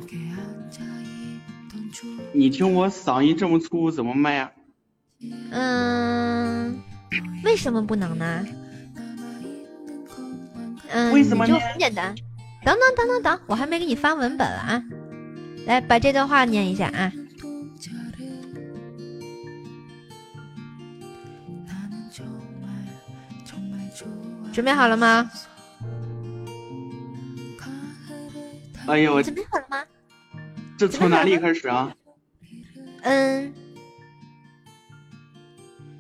[2.37, 4.51] 你听我嗓音这么粗，怎么卖啊？
[5.51, 6.79] 嗯，
[7.43, 8.47] 为什么不能呢？
[10.91, 12.15] 嗯，为什么就很简单。
[12.63, 14.83] 等等等等等，我还没给你发文本啊！
[15.67, 17.11] 来，把这段话念一下啊。
[24.53, 25.31] 准备好了吗？
[28.87, 29.83] 哎呦，我准备好了吗？
[30.77, 31.95] 这从哪里开始啊？
[33.09, 33.55] 嗯，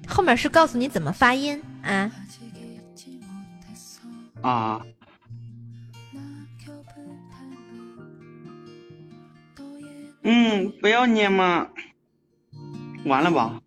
[0.08, 2.10] 后面是告诉你怎么发音啊。
[4.42, 4.82] 啊，
[10.22, 11.68] 嗯，不要念嘛，
[13.04, 13.62] 完了吧？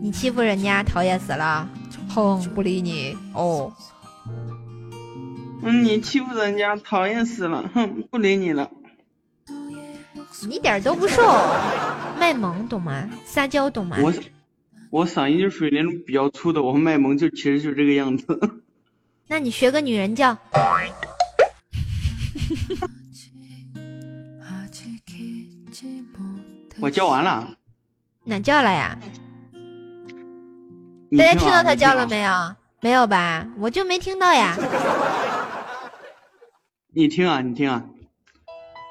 [0.00, 1.68] 你欺负人家，讨厌死了！
[2.08, 3.72] 哼，不理你哦。
[5.62, 7.70] 嗯，你欺负人家，讨厌死了！
[7.72, 8.68] 哼，不理你了。
[10.46, 11.22] 你一点都不瘦，
[12.18, 13.08] 卖萌懂吗？
[13.24, 13.96] 撒娇懂吗？
[14.00, 14.12] 我
[14.90, 18.62] 我嗓音就属于那种比较粗的，我卖萌就其实就这个样子。
[19.28, 20.36] 那你学个女人叫。
[26.80, 27.56] 我叫完了。
[28.24, 28.98] 哪叫了呀？
[31.16, 32.54] 大家听到他叫了没有？
[32.80, 33.46] 没有吧？
[33.58, 34.56] 我就没听到呀。
[36.92, 37.84] 你听啊，你听啊，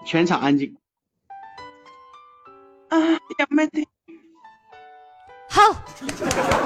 [0.05, 0.77] 全场安静。
[2.91, 2.97] 啊，
[3.39, 3.87] 呀没得。
[5.49, 5.61] 好，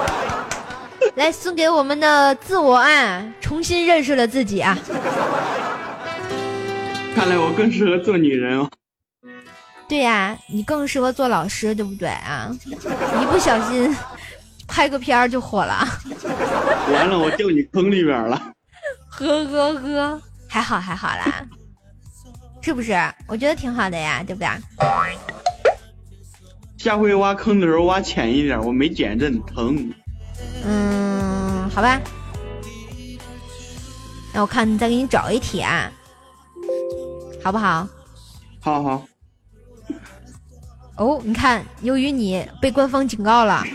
[1.14, 4.76] 来送给我们的自我爱，重新认识了自己啊。
[7.14, 8.68] 看来我更适合做女人哦。
[9.88, 12.50] 对呀，你更适合做老师，对不对啊？
[13.20, 13.96] 一不小心
[14.66, 15.86] 拍个片儿就火了。
[16.92, 18.50] 完了，我掉你坑里边了。
[19.10, 21.46] 呵呵呵，还好还好啦，
[22.60, 22.94] 是不是？
[23.28, 24.48] 我觉得挺好的呀，对不对？
[26.78, 29.92] 下回挖坑的时候挖浅一点，我没减震，疼。
[30.64, 32.00] 嗯，好吧。
[34.32, 35.90] 那我看再给你找一题啊，
[37.42, 37.88] 好不好？
[38.60, 39.06] 好好。
[40.96, 43.64] 哦，你看，由于你被官方警告了，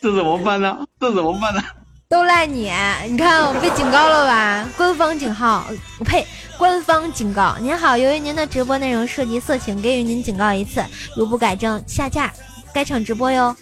[0.00, 0.86] 这怎么办呢？
[0.98, 1.62] 这怎么办呢？
[2.10, 2.72] 都赖你！
[3.06, 4.66] 你看我被警告了吧？
[4.78, 5.66] 官方警号，
[5.98, 6.26] 我呸！
[6.56, 7.54] 官方警告。
[7.60, 10.82] 您好，由于您的直播内容涉及色情，给予您警告一次，
[11.14, 12.32] 如不改正，下架
[12.72, 13.54] 该场直播哟。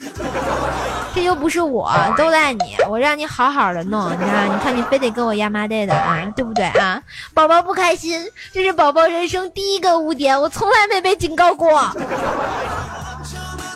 [1.12, 2.76] 这又不是我，都赖你！
[2.88, 7.02] 我让你好好的弄，你看，你看你非得跟我压麻袋的啊，对不对啊？
[7.34, 11.68] 宝宝不开心，这是宝宝人生第一个污点，我从来没被警告过。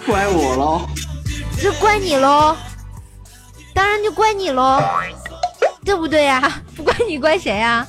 [0.06, 0.82] 怪我喽？
[1.60, 2.56] 这怪你喽？
[3.80, 4.78] 当然就怪你喽，
[5.82, 6.52] 对不对呀？
[6.76, 7.86] 不怪你怪谁呀？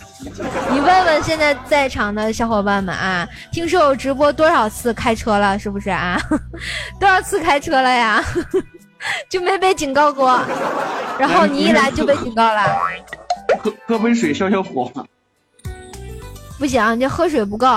[0.71, 6.17] 你问问现在在场的小伙伴们啊，听说我直播多少次开车了，是不是啊？
[6.97, 8.23] 多少次开车了呀？
[9.29, 10.39] 就没被警告过，
[11.19, 12.79] 然后你一来就被警告了。
[13.61, 14.89] 喝喝杯水消消火。
[16.57, 17.67] 不行，这喝水不够，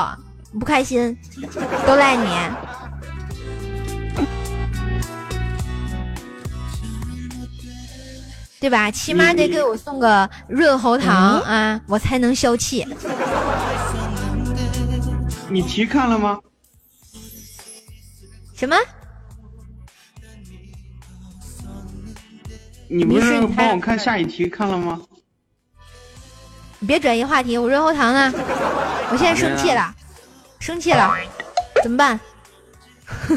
[0.60, 1.18] 不开心，
[1.84, 2.28] 都赖你。
[8.64, 8.90] 对吧？
[8.90, 12.86] 起码得给我送个润喉糖啊，我才能消气。
[15.50, 16.40] 你题看了吗？
[18.56, 18.74] 什么？
[22.88, 24.98] 你不是帮我看下一题看了吗？
[26.78, 28.32] 你别转移话题，我润喉糖呢？
[29.10, 29.94] 我现在生气了，
[30.58, 31.14] 生气了，
[31.82, 32.18] 怎么办？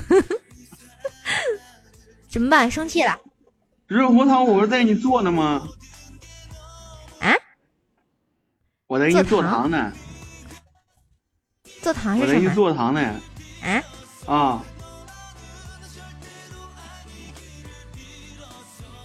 [2.32, 2.72] 怎么办？
[2.72, 3.14] 生气了。
[3.88, 5.66] 润喉糖，我不是在给你做呢吗？
[7.22, 7.34] 啊？
[8.88, 9.92] 我在给你做糖呢。
[11.82, 12.28] 做糖是什么？
[12.28, 13.02] 我在给你做糖呢。
[13.64, 13.84] 啊？
[14.28, 14.64] 啊。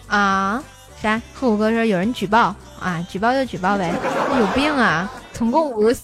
[0.08, 0.64] 啊？
[1.00, 1.22] 啥？
[1.32, 3.00] 和我哥说有人举报啊！
[3.08, 3.94] 举报就举报呗，
[4.38, 5.10] 有病啊！
[5.32, 6.02] 总共五十，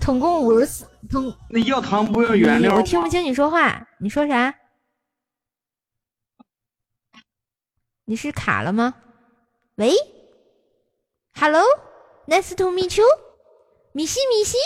[0.00, 2.76] 总共五十四，总那要糖不要原料？
[2.76, 4.54] 我听不清你说话，你说啥？
[8.10, 8.92] 你是卡了吗？
[9.76, 9.92] 喂
[11.38, 13.06] ，Hello，Nice to meet you，
[13.92, 14.56] 米西米西。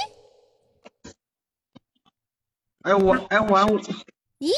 [2.85, 3.79] 哎我哎完我。
[4.39, 4.51] 咦？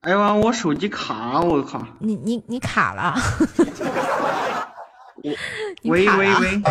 [0.00, 1.86] 哎我我手机卡，我靠！
[1.98, 3.14] 你你 你卡了。
[5.82, 6.62] 喂喂喂。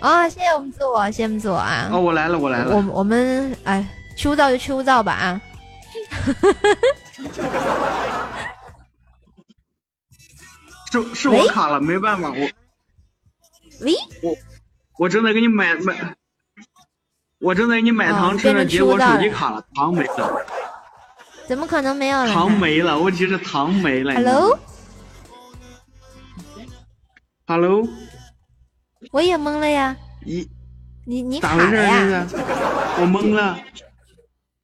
[0.00, 0.24] 啊！
[0.30, 1.90] 谢谢我们自我，谢谢我们自我啊！
[1.92, 2.74] 哦，我来了，我来了。
[2.74, 3.86] 我我们哎，
[4.16, 5.38] 去污皂就去污皂吧啊！
[10.90, 12.48] 是是我卡了，没办法，我。
[13.80, 13.94] 喂。
[14.22, 14.36] 我
[14.98, 16.14] 我正在给你买买，
[17.38, 20.44] 我正在给你买糖吃呢，结果手机卡了，糖没了。
[21.46, 22.32] 怎么可能没有了？
[22.32, 24.14] 糖没了，问题是糖没了。
[24.14, 24.58] Hello。
[27.46, 27.88] Hello。
[29.12, 29.96] 我也懵了呀。
[30.24, 30.48] 你
[31.06, 32.26] 你你咋回事呀？
[32.98, 33.58] 我懵了。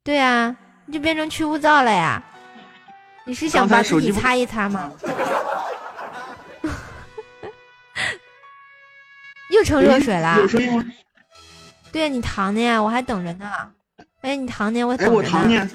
[0.03, 0.55] 对啊，
[0.85, 2.23] 你就变成去污皂了呀？
[3.25, 4.91] 你是想把自己擦一擦吗？
[9.57, 10.37] 又成热水了。
[10.37, 10.85] 有声音吗？
[11.91, 13.51] 对呀，你躺的呀，我还等着呢。
[14.21, 14.83] 哎，你糖呢？
[14.83, 15.69] 我哎，我躺呢？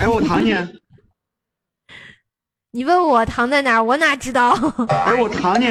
[0.00, 0.68] 哎，我躺呢？
[2.72, 3.82] 你问我躺在哪？
[3.82, 4.50] 我哪知道？
[4.88, 5.66] 哎，我躺呢？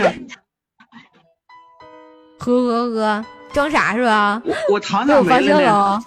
[2.40, 4.42] 呵呵呵，装傻是吧？
[4.46, 6.04] 我我糖咋没了呢？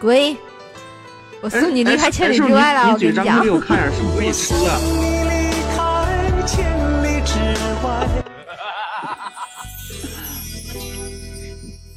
[0.00, 0.16] 滚！
[1.42, 3.42] 我送你离开千里之外了，我跟你讲。
[3.42, 4.76] 给我看点，是不是可以吃啊？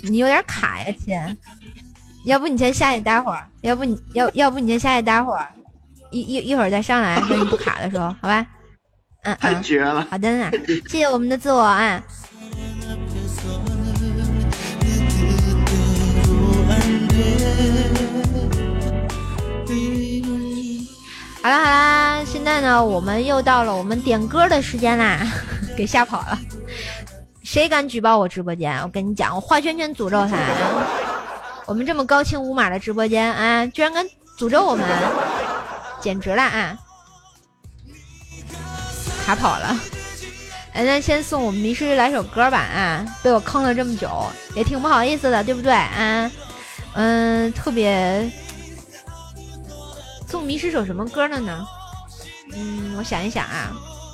[0.10, 1.38] 你有点卡呀，亲。
[2.26, 5.48] 要不你先下去待会儿，要不你要要不你先下去待会儿，
[6.12, 8.46] 一一一会儿再上来，等你不卡的时候，好吧？
[9.24, 10.06] 嗯，太绝了。
[10.10, 10.52] 好的呢，
[10.88, 12.04] 谢谢我们的自我啊。
[21.42, 25.26] 好啦好啦，现在呢，我们又到了我们点歌的时间啦，
[25.76, 26.40] 给吓跑了。
[27.54, 28.82] 谁敢举报我直播间？
[28.82, 30.36] 我跟你讲，我画圈圈诅咒他。
[31.68, 34.04] 我们这么高清无码的直播间啊，居然敢
[34.40, 34.84] 诅咒我们，
[36.02, 36.76] 简直了啊！
[39.24, 39.80] 卡跑了。
[40.74, 43.06] 哎，那先送我们迷失来首歌吧啊！
[43.22, 44.10] 被我坑了这么久，
[44.56, 46.32] 也挺不好意思的，对不对啊？
[46.96, 48.32] 嗯，特别。
[50.28, 51.64] 送迷失首什么歌呢呢？
[52.56, 53.72] 嗯，我想一想啊，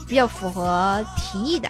[0.10, 1.70] 比较符合提议的。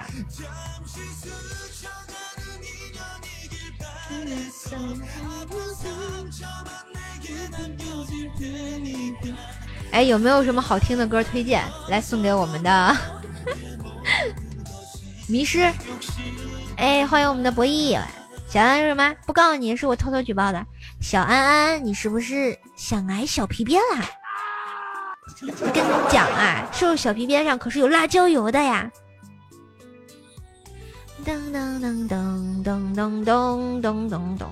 [9.91, 12.95] 哎，有没有什么好听的歌推荐来送给我们的
[15.27, 15.71] 迷失？
[16.77, 17.99] 哎，欢迎我们的博弈
[18.47, 19.15] 小安是什么？
[19.25, 20.65] 不告诉你是我偷偷举报的。
[21.01, 24.05] 小安安，你是不是想挨小皮鞭啦？
[25.41, 28.89] 跟你讲啊，瘦小皮鞭上可是有辣椒油的呀！
[31.25, 34.45] 噔噔噔噔噔噔噔噔噔噔。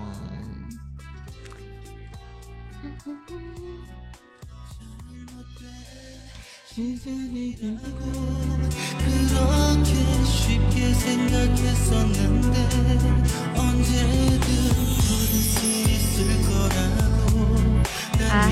[18.30, 18.50] 啊。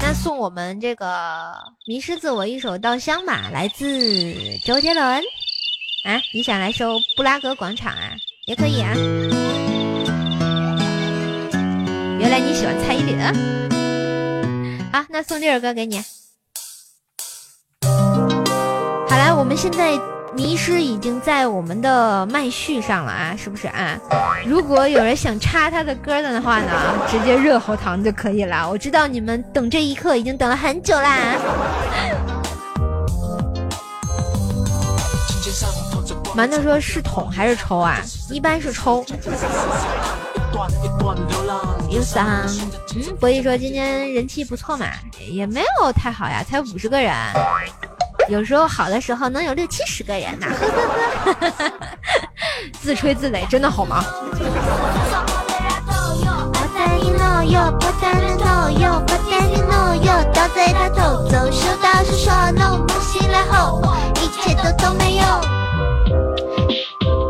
[0.00, 1.54] 那送我们这个
[1.86, 4.34] 迷失自我一首《稻香》吧，来自
[4.64, 5.22] 周杰伦。
[6.08, 8.12] 啊，你想来首《布拉格广场》啊？
[8.46, 8.94] 也可以啊。
[12.18, 13.30] 原来你喜欢蔡依林啊？
[15.10, 16.00] 那送这首歌给你。
[17.82, 20.00] 好来，我们现在。
[20.36, 23.98] 迷失已经在我们的麦序上了啊，是不是啊？
[24.46, 26.70] 如果有人想插他的歌的话呢，
[27.10, 28.68] 直接热喉糖就可以了。
[28.68, 32.37] 我知道你们等这一刻已经等了很久啦。
[36.38, 37.98] 馒头说是捅还是抽啊？
[38.30, 39.04] 一般是抽。
[41.90, 42.46] 有桑，
[42.94, 44.86] 嗯，博弈说今天人气不错嘛，
[45.28, 47.12] 也没有太好呀，才五十个人。
[48.28, 50.46] 有时候好的时候能有六七十个人呢，
[52.80, 54.04] 自吹自擂真的好吗？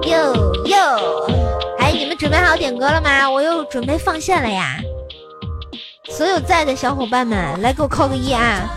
[0.09, 1.27] 哟哟，
[1.79, 3.29] 哎，你们准备好点歌了吗？
[3.31, 4.79] 我又准备放线了呀！
[6.09, 8.71] 所有在的小伙伴们，来给我扣个一啊！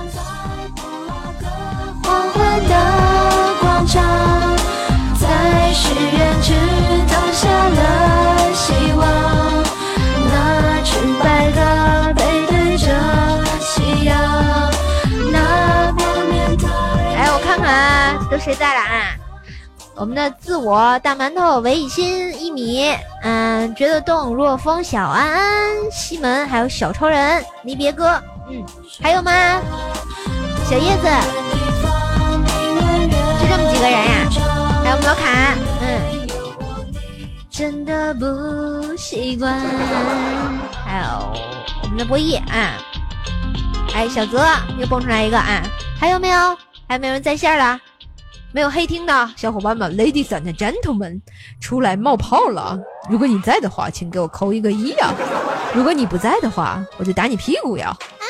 [2.03, 2.75] 黄昏的
[3.61, 4.03] 广场，
[5.17, 6.53] 在许愿池
[7.07, 9.07] 投下了希望。
[10.33, 12.87] 那纯白的背对着
[13.61, 14.69] 夕阳，
[15.31, 16.67] 那破面台。
[17.15, 19.20] 哎，我看看啊，都谁在了啊？
[20.02, 22.91] 我们的自我大馒头韦以心一米，
[23.22, 28.19] 嗯，觉得动若风小安安西门，还有小超人离别哥，
[28.49, 28.65] 嗯，
[28.99, 29.32] 还有吗？
[30.68, 31.07] 小叶子。
[33.40, 34.28] 就这么几个人呀？
[34.84, 36.28] 还有我们老卡，嗯，
[37.52, 39.53] 真的不习惯。
[40.84, 41.32] 还有
[41.84, 42.73] 我们的博弈啊，
[43.94, 44.44] 哎，小泽
[44.80, 45.61] 又蹦出来一个啊，
[45.99, 46.57] 还有没有？
[46.88, 47.80] 还有没有人在线了？
[48.53, 51.22] 没有黑听的小伙伴们，Ladies and Gentlemen，
[51.61, 52.78] 出来冒泡了。
[53.10, 55.14] 如果你在的话，请给我扣一个一呀。
[55.73, 57.88] 如果你不在的话，我就打你屁股呀。
[57.88, 58.26] 啊！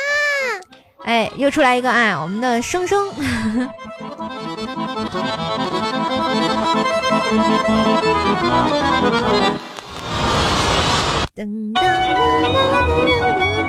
[1.06, 3.10] 哎，又出来一个啊，我们的生生。
[11.34, 11.81] 噔噔
[12.93, 13.60] 哦，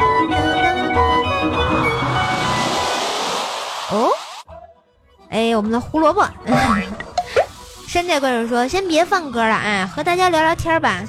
[5.33, 6.23] 哎，我们的胡萝卜，
[7.89, 11.01] 山寨怪兽说：“先别放歌了，哎，和大家聊聊天吧。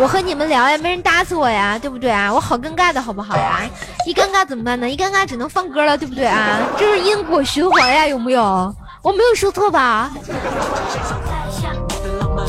[0.00, 2.32] 我和你们聊呀，没人搭理我呀，对不对啊？
[2.32, 3.60] 我好尴尬的好不好呀？
[4.04, 4.90] 一尴尬怎么办呢？
[4.90, 6.58] 一尴尬只能放歌了，对不对啊？
[6.76, 8.74] 这是因果循环呀，有没有？
[9.00, 10.10] 我没有说错吧？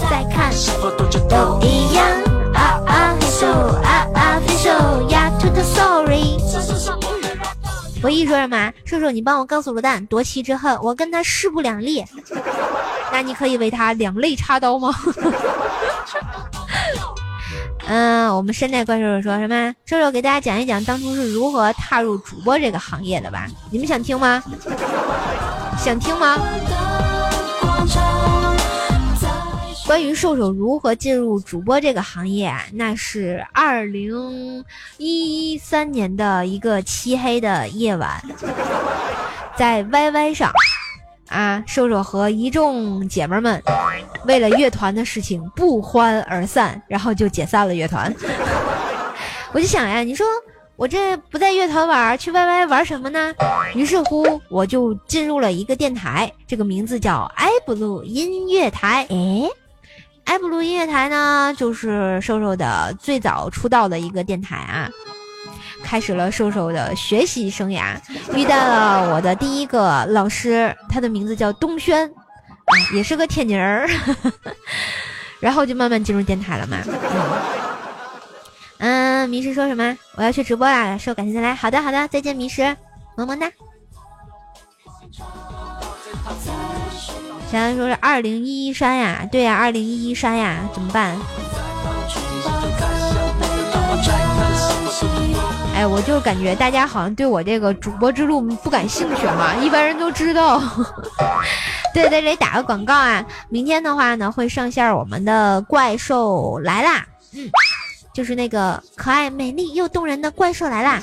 [0.09, 0.51] 再看
[1.29, 2.05] 都一样
[2.55, 3.47] 啊啊，分手
[3.83, 4.69] 啊啊，分手
[5.09, 6.41] 呀，to the sorry。
[8.03, 8.73] 唯一说什么？
[8.85, 12.03] 瘦瘦，你帮我告诉卤蛋夺妻之恨，我跟他势不两立。
[13.11, 14.93] 那你可以为他两肋插刀吗？
[17.87, 19.73] 嗯，我们山寨怪兽兽说什么？
[19.85, 23.47] 瘦瘦给大家讲一讲当初是如何踏入主播这个行业的吧？
[23.69, 24.41] 你们想听吗？
[25.77, 26.37] 想听吗？
[29.87, 34.63] 关于瘦瘦如何进入主播这个行业，那是二零
[34.97, 38.21] 一三年的一个漆黑的夜晚，
[39.57, 40.51] 在 YY 上，
[41.27, 43.61] 啊，瘦瘦和一众姐妹们
[44.25, 48.13] 为了乐团的事情不欢而散，然后就解散了乐团。
[49.51, 50.25] 我就想呀，你说
[50.77, 53.33] 我这不在乐团玩，去 YY 玩什么呢？
[53.75, 59.05] 于是乎，我就进入了一个电台，这个名字叫爱布鲁音乐台。
[59.09, 59.49] 诶。
[60.23, 64.89] 爱布鲁音乐台呢，就是瘦瘦的最早出道的一个电台啊，
[65.83, 67.97] 开始了瘦瘦的学习生涯，
[68.33, 72.09] 遇到了我的第一个老师，他的名字叫东轩，
[72.93, 73.89] 也是个天津人，
[75.41, 76.77] 然后就慢慢进入电台了嘛。
[78.77, 79.97] 嗯，迷失说什么？
[80.15, 81.53] 我要去直播啦，瘦感谢再来。
[81.53, 82.63] 好的好的，再见迷失，
[83.17, 83.51] 么么哒。
[87.51, 91.19] 小安说是二零一一删呀，对呀，二零一一删呀，怎么办？
[95.75, 100.61] 哎，我就感觉大家好像对我这个主播之路不感兴趣哈，一般人都知道。
[101.93, 107.49] 对，对对打个广告啊，明天的话呢会上线我们的怪兽来啦，嗯，
[108.13, 111.01] 就是那个可爱、美丽又动人的怪兽来啦。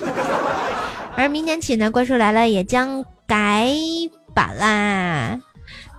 [1.15, 3.69] 而明天起呢，怪兽来了也将改
[4.35, 5.39] 版啦。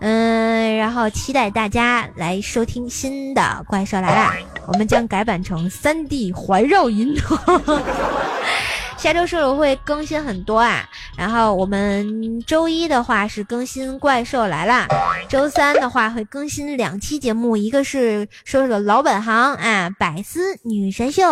[0.02, 4.32] 嗯，然后期待大家来收听新的《怪兽来了》，
[4.68, 7.16] 我们将改版成三 D 环绕音。
[8.98, 10.84] 下周射手会更新很多啊，
[11.18, 14.86] 然后我们周一的话是更新《怪兽来了》，
[15.30, 21.24] 周三的话会更新两期节目，一个是说说老本行啊，百思女神秀，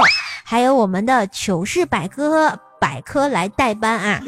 [0.46, 2.58] 还有我们的糗事百科。
[2.80, 4.22] 百科来代班啊！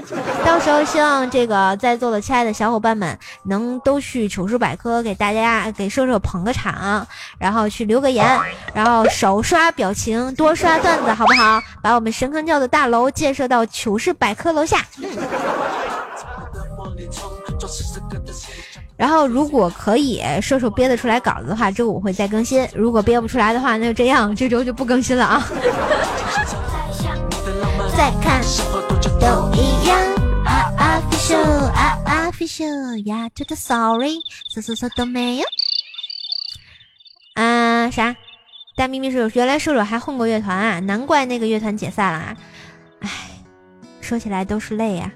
[0.45, 7.05] 到时候希望这个在座的亲爱的小伙伴们能都去糗事百科给大家给瘦瘦捧个场，
[7.37, 8.39] 然后去留个言，
[8.73, 11.61] 然后少刷表情，多刷段子，好不好？
[11.81, 14.83] 把我们神坑教的大楼建设到糗事百科楼下。
[18.97, 25.47] 然后如果可以，瘦瘦憋得出来稿子的话，周五会再更新；如果憋不出来的话，那就这样，这周就不更新了啊。
[27.99, 28.41] 再看
[29.19, 29.99] 都一样
[30.45, 35.45] 啊啊，official 啊啊，official 呀，to the sorry，说说说都没有。
[37.33, 38.15] 啊啥？
[38.77, 42.19] 大咪咪说，原来瘦瘦还混过乐团啊，难怪那个乐团解散了。
[42.19, 42.37] 啊。
[43.01, 43.09] 唉，
[43.99, 45.11] 说起来都是泪呀。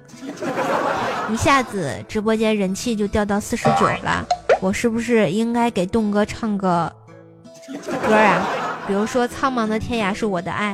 [1.32, 4.28] 一下子直播间人气就掉到四十九了，
[4.60, 6.94] 我是不是应该给栋哥唱个
[8.06, 8.46] 歌啊？
[8.86, 10.74] 比如说《苍茫的天涯是我的爱》。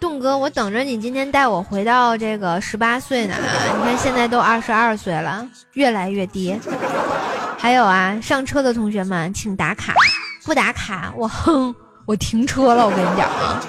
[0.00, 3.34] 栋哥，我等着你今天带我回到这个十八岁呢。
[3.76, 6.54] 你看现在都二十二岁了，越来越低。
[7.58, 9.94] 还有啊，上车的同学们请打卡，
[10.44, 11.74] 不打卡我哼，
[12.04, 12.84] 我停车了。
[12.86, 13.62] 我跟你讲啊。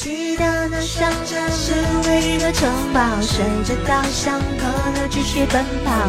[0.00, 1.74] 记得那上城市
[2.06, 6.08] 唯一的城堡，随着稻香河流继续奔跑。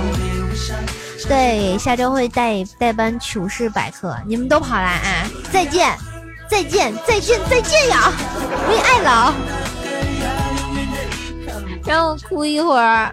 [1.28, 5.28] 对，下周会带带班糗事百科，你们都跑来啊！
[5.52, 5.98] 再见，
[6.48, 8.14] 再见，再见，再见呀！
[8.70, 9.34] 为爱老，
[11.84, 13.12] 让我哭一会儿。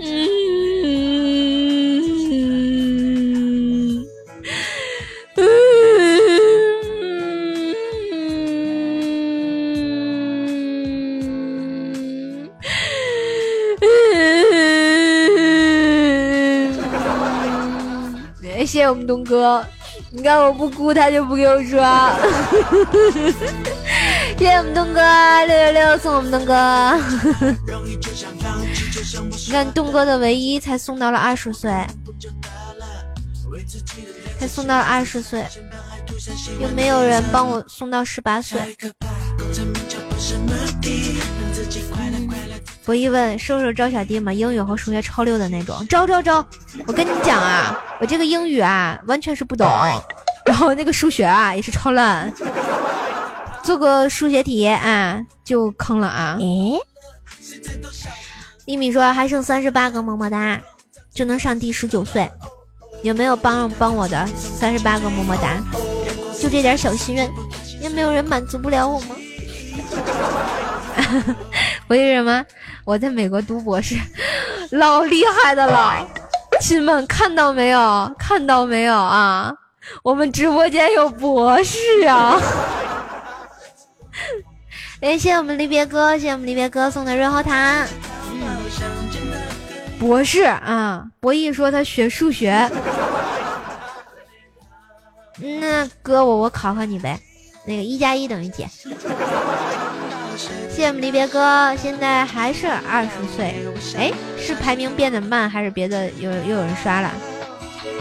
[0.00, 0.48] 嗯。
[5.36, 5.44] 谢
[18.68, 19.64] 谢谢我们东哥，
[20.10, 22.14] 你看我不哭，他就不给我刷。
[24.36, 25.00] 谢谢我们东哥
[25.46, 26.54] 六六六送我们东哥。
[29.46, 31.72] 你看东哥的唯一才送到了二十岁。
[34.38, 35.46] 才送到了二十岁，
[36.60, 38.60] 有没有人帮我送到十八岁？
[42.88, 44.32] 博弈问：瘦瘦招小弟吗？
[44.32, 46.42] 英语和数学超溜的那种，招招招！
[46.86, 49.68] 我跟你讲啊，我这个英语啊完全是不懂，
[50.46, 52.32] 然后那个数学啊也是超烂，
[53.62, 56.38] 做个数学题啊就坑了啊！
[56.40, 56.80] 诶，
[58.64, 60.58] 一米说还剩三十八个么么哒，
[61.12, 62.26] 就能上第十九岁，
[63.02, 65.62] 有没有帮帮我的三十八个么么哒？
[66.40, 67.30] 就这点小心愿，
[67.82, 69.14] 也没有人满足不了我吗？
[71.88, 72.44] 为什么？
[72.84, 73.96] 我在美国读博士，
[74.70, 76.06] 老厉害的了，
[76.60, 78.14] 亲们看到没有？
[78.18, 79.52] 看到没有啊？
[80.02, 82.38] 我们直播间有博士啊！
[85.00, 87.86] 感谢我们离别哥，谢谢我们离别哥送的润喉糖。
[89.98, 92.70] 博士啊，博弈说他学数学，
[95.38, 97.18] 那哥我我考考你呗，
[97.64, 98.66] 那个一加一等于几？
[100.78, 103.66] 谢谢我们离别哥，现在还是二十岁。
[103.96, 107.10] 哎，是排名变得慢，还是别的有又有人刷了？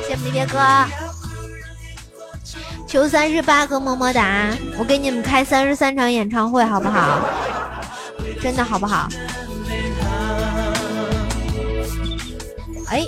[0.03, 0.59] 谢谢我们离别哥，
[2.87, 7.27] 求三十八个么么哒，我给你们开三十三场演唱会，好不好？
[8.39, 9.09] 真的好不好？
[12.89, 13.03] 哎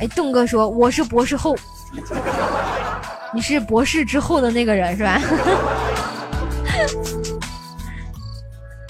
[0.00, 1.54] 哎，栋哥说我是博士后，
[3.34, 5.20] 你是博士之后的那个人是吧？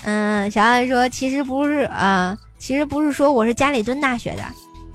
[0.02, 4.42] 嗯，小安说其实不是啊，其实不是说我是家里蹲大学的，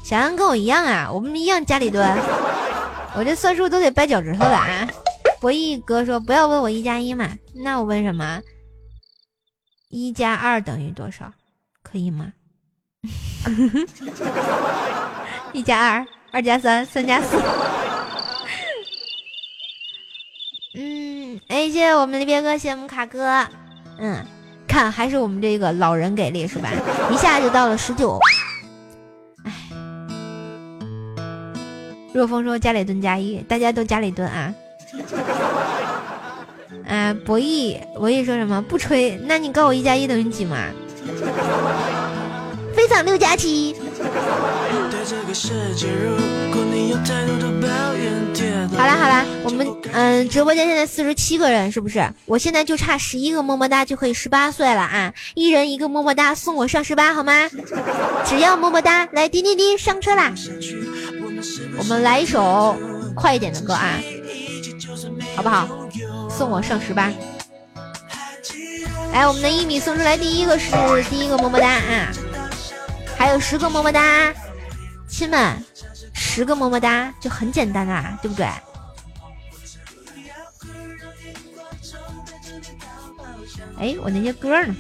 [0.04, 2.18] 小安跟我一样啊，我们一样家里蹲，
[3.16, 4.88] 我这算数都得掰脚趾头的啊。
[5.40, 8.42] 博弈哥说不要问我一加一嘛，那我问什么？
[9.90, 11.32] 一加二等于多少？
[11.84, 12.34] 可以吗？
[15.54, 17.38] 一加二，二加三，三加四。
[20.76, 23.48] 嗯，哎，谢谢我们的别哥，谢谢我们卡哥，
[24.00, 24.26] 嗯。
[24.76, 26.70] 看，还是我们这个老人给力是吧？
[27.10, 28.20] 一下就到了十九。
[29.46, 29.54] 哎，
[32.14, 34.54] 若风说家里蹲加一，大家都家里蹲啊。
[36.86, 38.62] 啊，博弈，博弈说什么？
[38.64, 40.58] 不吹，那你告我一加一等于几吗？
[42.76, 43.74] 非常六加七。
[48.78, 52.06] 好啦好啦，我们嗯，直播间现在四十七个人，是不是？
[52.26, 55.14] 我现在就差十一个么么哒就可以十八岁了啊！
[55.34, 57.50] 一人一个么么哒，送我上十八好吗？
[58.26, 60.34] 只要么么哒，来滴滴滴上车啦！
[61.78, 62.76] 我们来一首
[63.16, 64.00] 快一点的歌啊，
[65.36, 65.68] 好不好？
[66.30, 67.12] 送我上十八。
[69.14, 70.72] 来，我们的一米送出来第一个是
[71.10, 72.12] 第一个么么哒啊，
[73.18, 74.34] 还有十个么么哒。
[75.08, 75.64] 亲们，
[76.14, 78.46] 十个么么哒就很简单啦，对不对？
[83.80, 84.76] 哎，我那些歌呢？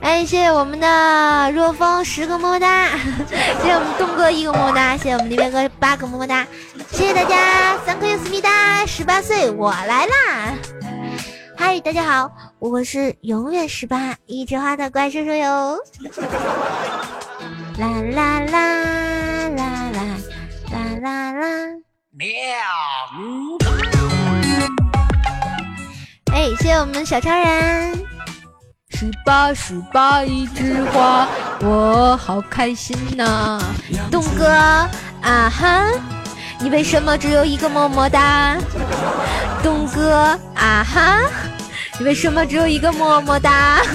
[0.00, 2.88] 哎，谢谢我们的若风十个么么哒，
[3.30, 6.46] 谢谢我们东哥一个么么哒，谢谢我们那边哥八个么么哒，
[6.90, 10.54] 谢谢大家，三颗思密达，十八岁我来啦！
[11.64, 12.28] 嗨，大家好，
[12.58, 15.78] 我是永远十八一枝花的怪叔叔哟。
[17.78, 17.86] 啦
[18.16, 19.60] 啦啦啦啦
[20.72, 21.46] 啦啦啦！
[22.10, 22.26] 喵！
[26.32, 27.96] 哎，谢谢我们小超人。
[28.90, 31.28] 十八十八一枝花，
[31.60, 33.62] 我好开心呐！
[34.10, 35.84] 东哥，啊哈，
[36.58, 38.58] 你为什么只有一个么么哒？
[39.62, 41.51] 东哥，啊哈，你
[42.04, 43.80] 为什么只有一个么么哒？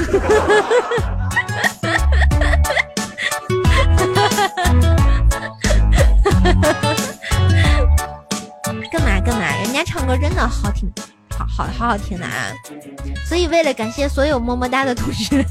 [8.92, 9.42] 干嘛干嘛？
[9.64, 10.92] 人家唱歌真的好听，
[11.38, 12.52] 好好好好听的啊！
[13.26, 15.46] 所以为了感谢所有么么哒的同学，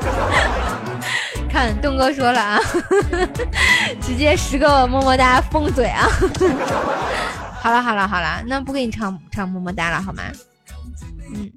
[1.50, 2.60] 看东哥说了啊，
[4.00, 6.08] 直接十个么么哒封嘴啊！
[7.62, 10.22] 好了好了好了，那不给你唱唱么么哒了好吗？
[11.32, 11.50] 嗯。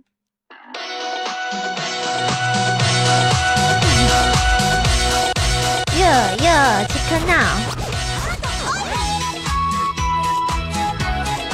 [6.00, 6.04] 哟
[6.44, 6.48] 哟，
[6.88, 7.34] 切克闹！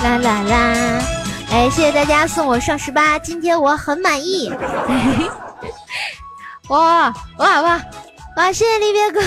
[0.03, 0.53] 啦啦啦！
[1.49, 4.52] 哎，谢谢大家送我上十八，今天我很满意。
[6.69, 7.81] 哇哇哇
[8.35, 8.51] 哇！
[8.51, 9.22] 谢谢离别哥，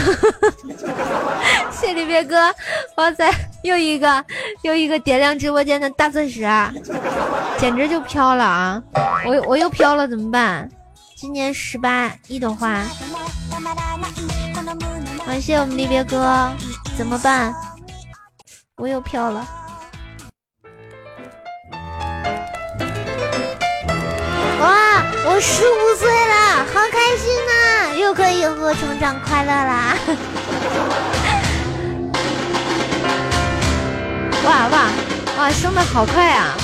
[1.70, 2.52] 谢谢离别哥！
[2.96, 3.30] 哇塞，
[3.62, 4.24] 又一个
[4.62, 6.40] 又一个点亮直播间的大钻石，
[7.58, 8.82] 简直就飘了啊！
[9.24, 10.68] 我我又飘了，怎么办？
[11.16, 12.82] 今年十八一朵花。
[15.24, 16.50] 感谢我们离别哥，
[16.96, 17.54] 怎么办？
[18.76, 19.46] 我又飘了。
[25.28, 27.97] 我十五岁了，好开心呐！
[27.98, 29.97] 又可以和我成长快乐啦！
[34.44, 34.89] 哇 哇
[35.39, 36.57] 哇，升的好快啊，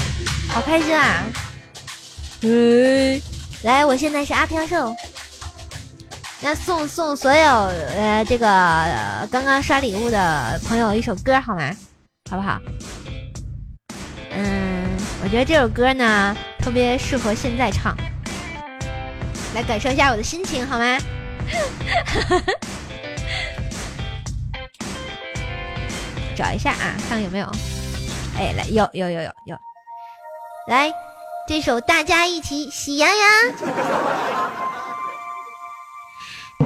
[0.49, 1.25] 好开心啊！
[2.43, 3.21] 嗯，
[3.65, 4.95] 来，我现在是阿飘兽。
[6.41, 7.51] 那送送所有
[7.97, 11.71] 呃这个呃刚刚刷礼物的朋友一首歌好吗？
[12.31, 12.61] 好不好？
[14.31, 14.85] 嗯，
[15.23, 17.97] 我觉得这首歌呢特别适合现在唱，
[19.55, 20.99] 来感受一下我的心情好吗？
[26.35, 27.47] 找一下啊，看看有没有。
[28.39, 29.57] 哎，来，有有有有有，
[30.69, 30.91] 来
[31.47, 33.29] 这首大家一起喜羊羊。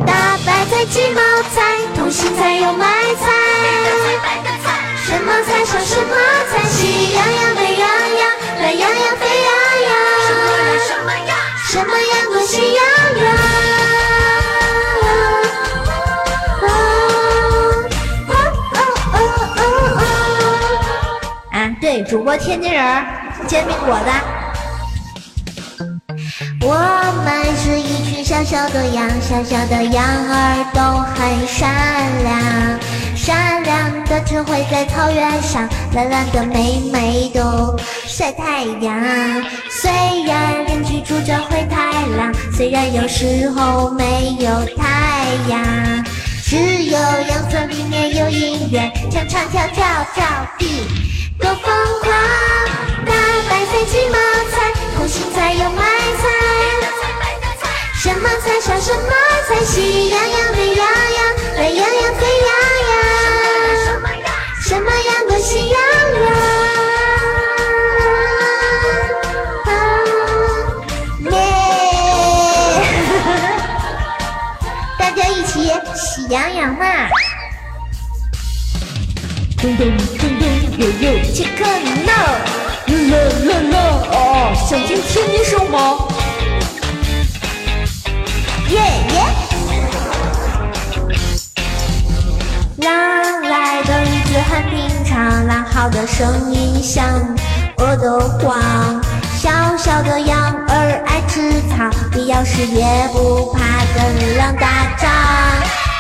[0.07, 1.21] 大白菜、鸡毛
[1.53, 3.27] 菜、通心菜、油麦菜，
[5.05, 6.15] 什么菜上什么
[6.51, 8.31] 菜，喜羊羊、美羊羊、
[8.61, 9.51] 懒羊羊、沸羊
[9.83, 9.91] 羊，
[10.27, 10.79] 什么羊？
[10.87, 11.37] 什么羊
[11.85, 12.81] 多喜羊
[13.23, 13.27] 羊？
[21.53, 23.05] 啊，对，主播天津人儿，
[23.47, 24.11] 煎饼果子。
[26.63, 26.75] 我
[27.25, 30.81] 们是一群小小的羊，小小的羊儿都
[31.15, 31.71] 很善
[32.25, 32.35] 良，
[33.27, 37.75] 善良的只会在草原上懒懒的美美的
[38.07, 38.95] 晒太阳。
[39.69, 39.91] 虽
[40.23, 45.61] 然邻居住着灰太狼，虽然有时候没有太阳，
[46.45, 49.85] 只有羊村里面有音乐，唱唱跳跳
[50.15, 50.25] 跳
[50.61, 50.87] 的
[51.41, 52.13] 多疯狂。
[53.05, 53.13] 大
[53.51, 54.17] 白菜、鸡毛
[54.53, 55.83] 菜、空心菜、油麦
[56.23, 56.29] 菜。
[57.93, 59.11] 什么菜上什么
[59.49, 60.11] 菜，喜
[76.37, 76.85] 喜羊羊嘛！
[79.57, 80.47] 咚咚咚咚
[80.77, 81.65] 悠悠，切克
[82.05, 82.13] 闹，
[82.93, 83.09] 啦
[83.47, 83.75] 啦啦
[84.13, 84.19] 啊！
[84.55, 85.77] 想听天津声吗？
[88.69, 88.77] 耶
[89.15, 89.17] 耶！
[92.83, 94.77] 狼来的日子很平
[95.07, 97.03] 常，狼嚎的声音像
[97.79, 99.03] 饿得慌。
[99.39, 103.59] 小小的羊儿爱吃草，必要时也不怕
[103.95, 105.11] 跟狼打仗。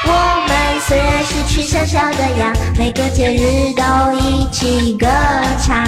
[0.08, 3.82] 我们虽然是群小小的羊，每个节日都
[4.18, 5.06] 一起歌
[5.64, 5.84] 唱。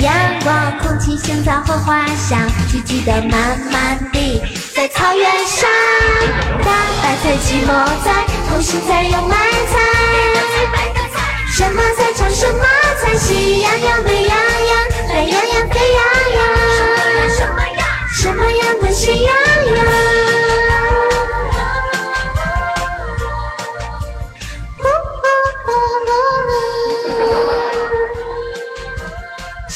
[0.00, 0.12] 阳
[0.42, 2.38] 光、空气、香草和花香，
[2.70, 4.42] 聚集的满满的，
[4.74, 5.68] 在草原上。
[6.64, 6.70] 大
[7.02, 7.72] 白菜、鸡毛
[8.04, 9.36] 菜、空心菜、油麦
[9.70, 9.78] 菜，
[11.52, 12.64] 什么菜唱什么
[13.00, 14.70] 菜，喜羊羊、美羊羊、
[15.08, 16.00] 懒羊羊、沸羊
[16.34, 16.40] 羊，
[17.36, 17.84] 什么呀？
[18.14, 19.32] 什么样的喜羊
[19.76, 20.27] 羊？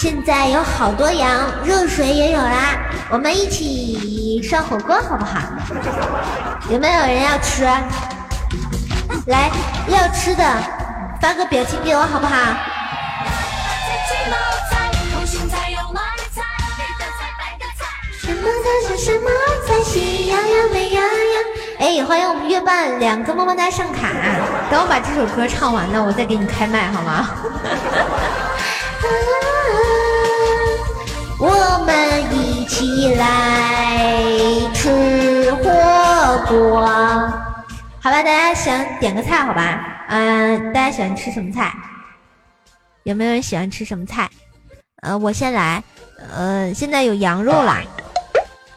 [0.03, 1.31] 现在有好多羊，
[1.65, 2.77] 热水也有啦，
[3.09, 5.39] 我们一起涮火锅好不好？
[6.69, 7.63] 有没有人要吃？
[9.27, 9.49] 来，
[9.87, 10.45] 要吃的
[11.21, 12.35] 发个表情给我好不好？
[18.21, 19.31] 什么菜是什么
[19.69, 19.81] 菜？
[19.85, 21.45] 喜羊羊、美羊羊。
[21.79, 24.09] 哎，欢迎我们月半两个么么哒上卡。
[24.69, 27.31] 等我把这首歌唱完了，我再给你开麦好吗？
[31.45, 31.49] 我
[31.85, 33.99] 们一起来
[34.73, 35.65] 吃火
[36.47, 36.87] 锅，
[38.01, 38.23] 好吧？
[38.23, 40.05] 大家想点个菜，好吧？
[40.07, 41.75] 嗯、大家喜欢吃什么菜？
[43.03, 44.31] 有没有人喜欢吃什么菜？
[45.03, 45.83] 呃，我先来，
[46.33, 47.83] 呃，现在有羊肉啦，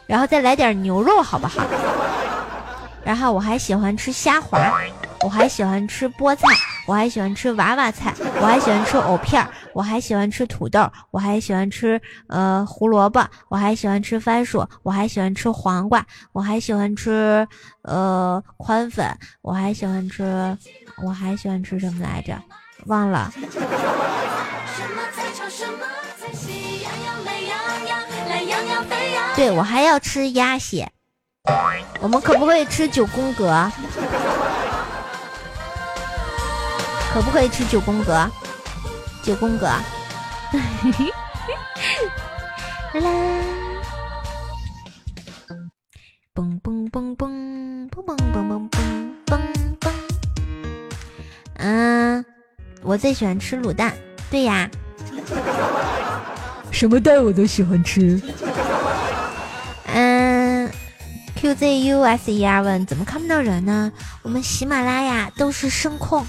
[0.08, 1.62] 然后再来点牛肉，好不好？
[3.04, 4.58] 然后我还喜欢吃虾滑，
[5.26, 6.46] 我还喜欢吃菠菜，
[6.86, 17.44] 我还喜欢吃娃娃菜，我还喜欢吃藕片，我还喜欢吃土豆，我还喜欢吃呃胡萝卜，我还喜欢吃番薯，我还喜欢吃黄瓜，我还喜欢吃
[17.82, 19.04] 呃宽粉，
[19.42, 20.56] 我还喜欢吃，
[21.02, 22.40] 我还喜欢吃什么来着？
[22.86, 23.32] 忘了。
[29.34, 30.88] 对，我还要吃鸭血。
[31.98, 33.68] 我们可不可以吃九宫格？
[37.16, 38.30] 可不可以吃九宫格？
[39.22, 39.64] 九宫格。
[42.92, 43.10] 啦啦，
[46.34, 48.68] 嘣嘣嘣嘣嘣嘣嘣嘣
[49.24, 49.40] 嘣
[49.80, 49.90] 嘣。
[51.54, 52.22] 嗯，
[52.82, 53.94] 我最喜欢吃卤蛋。
[54.30, 54.68] 对呀，
[56.70, 58.20] 什么蛋我都喜欢吃。
[61.36, 63.92] Qzuser 问怎么看不到人呢？
[64.22, 66.24] 我们喜马拉雅都是声控，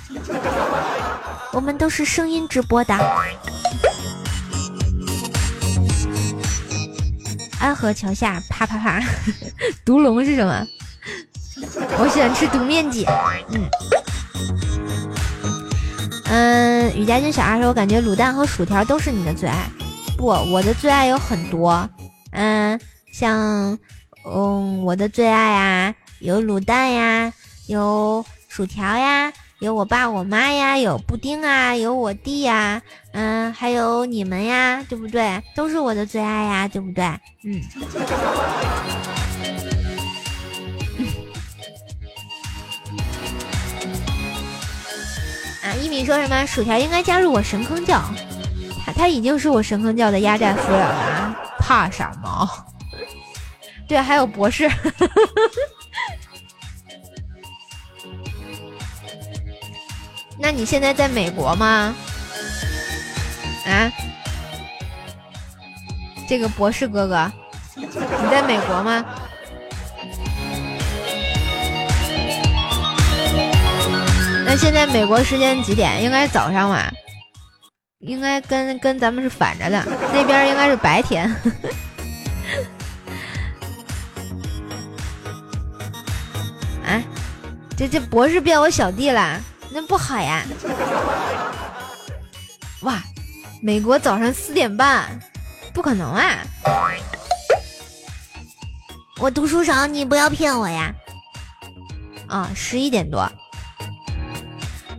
[1.53, 2.93] 我们都是声音直播的。
[7.59, 9.01] 安河桥下啪啪啪，
[9.83, 10.67] 毒龙是什么？
[11.97, 13.05] 我喜欢吃毒面筋。
[13.49, 13.67] 嗯
[16.29, 19.67] 嗯，雨佳君小二说，我感觉卤蛋和薯条都是你的最爱。
[20.17, 21.89] 不，我的最爱有很多。
[22.31, 22.79] 嗯，
[23.11, 23.77] 像
[24.29, 27.31] 嗯我的最爱啊，有卤蛋呀，
[27.67, 32.81] 有薯条呀，有我爸我妈呀，有布丁啊，有我弟呀，
[33.13, 35.41] 嗯，还有你们呀，对不对？
[35.55, 37.05] 都是我的最爱呀，对不对？
[37.43, 37.61] 嗯。
[45.63, 46.45] 啊，一米说什么？
[46.45, 48.01] 薯条应该加入我神坑教，
[48.85, 52.49] 他他已经是我神坑教的压寨夫人了，怕什么？
[53.87, 54.69] 对，还有博士。
[60.39, 61.95] 那你现在在美国吗？
[63.65, 63.91] 啊？
[66.27, 67.31] 这个博士哥哥，
[67.75, 67.87] 你
[68.29, 69.05] 在美国吗？
[74.45, 76.03] 那现在美国时间几点？
[76.03, 76.91] 应该早上吧？
[77.99, 79.83] 应该跟跟咱们是反着的，
[80.13, 81.33] 那边应该是白天。
[87.77, 89.39] 这这博士变我小弟了，
[89.71, 90.43] 那不好呀！
[92.81, 92.99] 哇，
[93.61, 95.19] 美国早上四点半，
[95.75, 96.39] 不可能啊！
[99.19, 100.91] 我读书少，你不要骗我呀！
[102.27, 103.31] 啊，十一点多。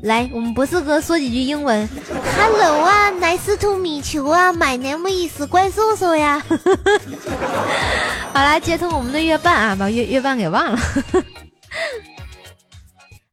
[0.05, 1.88] 来，我们博士哥说几句英文。
[2.36, 6.40] Hello 啊，Nice to meet you 啊，My name is 怪兽兽呀。
[8.32, 10.78] 好啦，接通我们的月半啊，把月月半给忘了。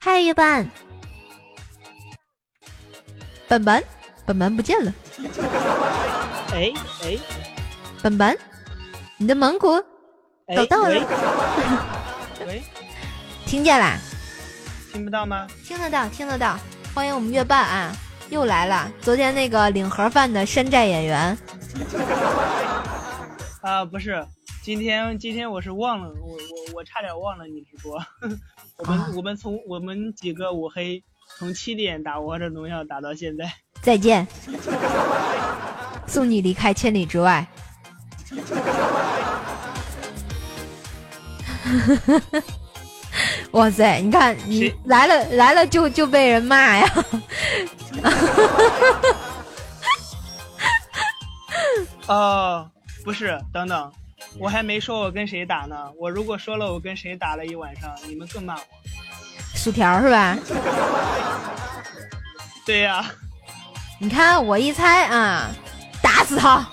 [0.05, 0.69] 嗨，月半。
[3.47, 3.83] 本本，
[4.23, 4.93] 本本不见了。
[6.53, 6.71] 哎
[7.03, 7.17] 哎，
[8.03, 8.37] 本本，
[9.17, 9.83] 你的蒙古
[10.55, 10.89] 找到了。
[12.45, 12.61] 喂，
[13.47, 13.97] 听见啦？
[14.93, 15.47] 听不到吗？
[15.65, 16.55] 听得到，听得到。
[16.93, 17.91] 欢迎我们月半啊，
[18.29, 18.87] 又来了。
[19.01, 21.35] 昨天那个领盒饭的山寨演员。
[23.61, 24.23] 啊，不是，
[24.65, 26.39] 今天今天我是忘了，我我
[26.73, 28.03] 我差点忘了你直播。
[28.77, 31.03] 我们、啊我们从我们几个五黑
[31.37, 33.45] 从七点打王者荣耀打到现在。
[33.83, 34.27] 再见，
[36.07, 37.47] 送你离开千里之外。
[43.51, 44.01] 哇塞！
[44.01, 46.91] 你看你来了来了就就被人骂呀！
[52.07, 52.67] 哦，
[53.03, 53.91] 不是，等等，
[54.37, 55.75] 我还没说我跟谁打呢。
[55.97, 58.61] 我如果说了我跟谁打了一晚上，你们更骂我。
[59.55, 60.37] 薯条是吧？
[62.65, 63.05] 对呀、
[63.99, 65.49] 你看我一猜啊，
[66.01, 66.49] 打死他！
[66.49, 66.67] 啊！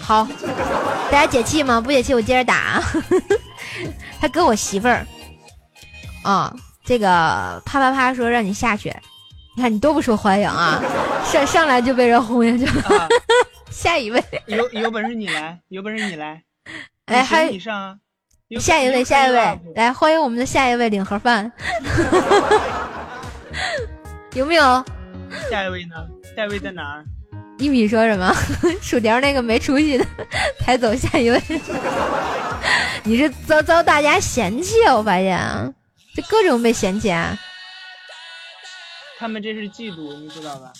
[0.00, 0.26] 好，
[1.10, 1.80] 大家解气吗？
[1.80, 2.82] 不解气我接着打啊。
[4.20, 5.06] 他跟我媳妇儿
[6.22, 6.52] 啊，
[6.84, 8.94] 这个啪啪啪说让你下去，
[9.56, 10.82] 你看你多不受欢迎啊，
[11.24, 12.96] 上上来就被人轰下去了。
[12.96, 13.08] 啊，
[13.78, 16.42] 下一位， 有有本事你来，有本事你来。
[17.06, 17.96] 哎，还你上啊！
[18.58, 21.50] 下一位，下一位来欢迎我们的下一位领盒饭，
[24.34, 24.84] 有没有？
[25.48, 25.94] 下一位呢？
[26.34, 27.04] 下一位在哪儿？
[27.58, 28.34] 一米说什么？
[28.82, 30.04] 薯条那个没出息的，
[30.58, 31.40] 抬走下一位。
[33.04, 34.96] 你是遭遭大家嫌弃啊！
[34.96, 35.72] 我发现啊，
[36.16, 37.38] 这各种被嫌弃啊。
[39.18, 40.72] 他们这是嫉妒，你知道吧？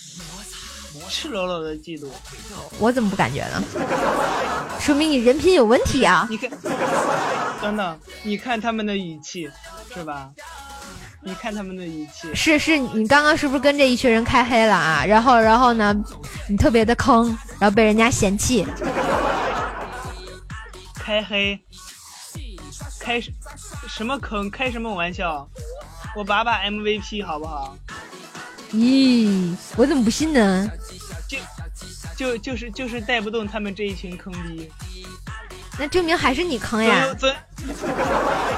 [1.09, 2.07] 赤裸裸的嫉妒。
[2.79, 3.63] 我怎么不感觉呢？
[4.79, 6.27] 说明你人品有问题啊！
[6.31, 6.49] 你看，
[7.61, 9.49] 等等，你看他们的语气，
[9.93, 10.29] 是吧？
[11.21, 15.03] 你看他们的语气，是是，你刚刚是不是跟这一群人开黑了啊？
[15.05, 15.93] 然后然后呢，
[16.47, 17.27] 你特别的坑，
[17.59, 18.65] 然后被人家嫌弃。
[20.95, 21.59] 开黑，
[22.99, 23.31] 开什
[23.87, 24.49] 什么坑？
[24.49, 25.45] 开什么玩笑？
[26.15, 27.75] 我把把 MVP 好不好？
[28.71, 30.71] 咦，我怎么不信呢？
[31.27, 31.37] 就
[32.15, 34.69] 就就是就是带不动他们这一群坑逼。
[35.77, 37.15] 那证明还是你坑总呀有！
[37.15, 37.33] 总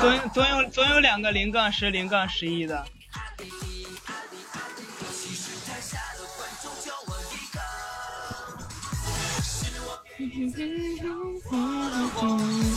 [0.01, 2.83] 总总有总有两个零杠十、零杠十一的。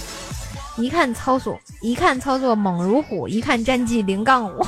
[0.77, 4.67] 一看操作，一看操作猛如虎，一看战绩零杠五，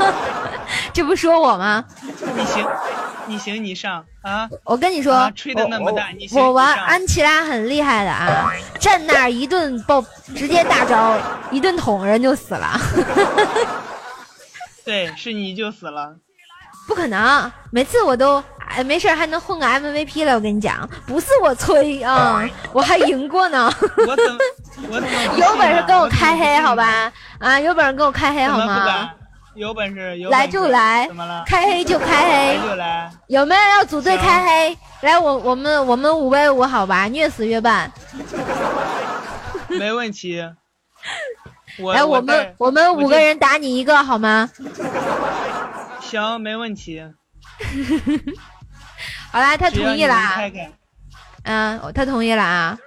[0.92, 1.84] 这不说我吗？
[2.36, 2.66] 你行，
[3.26, 4.48] 你行你上啊！
[4.64, 11.16] 我跟你说，啊吹的那么大我你行我玩安琪拉很厉害的啊，站那儿一顿爆，直接大招
[11.50, 12.78] 一顿捅人就死了。
[14.84, 16.14] 对，是你就死了。
[16.86, 18.42] 不可能，每次我都
[18.76, 20.34] 哎没事儿还能混个 MVP 了。
[20.34, 23.72] 我跟你讲，不是我吹啊，我还赢过呢。
[24.06, 24.38] 我怎么
[24.90, 26.74] 我怎么有本事跟我开黑好？
[26.74, 27.12] 吧？
[27.38, 29.10] 啊，有本事跟我开黑好吗？
[29.54, 32.58] 有本事有来就来怎么了？，开黑就开黑。
[32.68, 33.08] 就来。
[33.28, 34.78] 有没有人要组队开黑？
[35.02, 37.04] 来，我我们我们五 v 五好吧？
[37.06, 37.90] 虐死月半。
[39.68, 40.40] 没问题。
[41.92, 44.50] 来，我们我们五个人打你一个好吗？
[46.00, 47.02] 行，没问题。
[49.34, 50.32] 好啦，他同意了啊。
[50.36, 50.70] 开开，
[51.42, 52.78] 嗯，他同意了啊。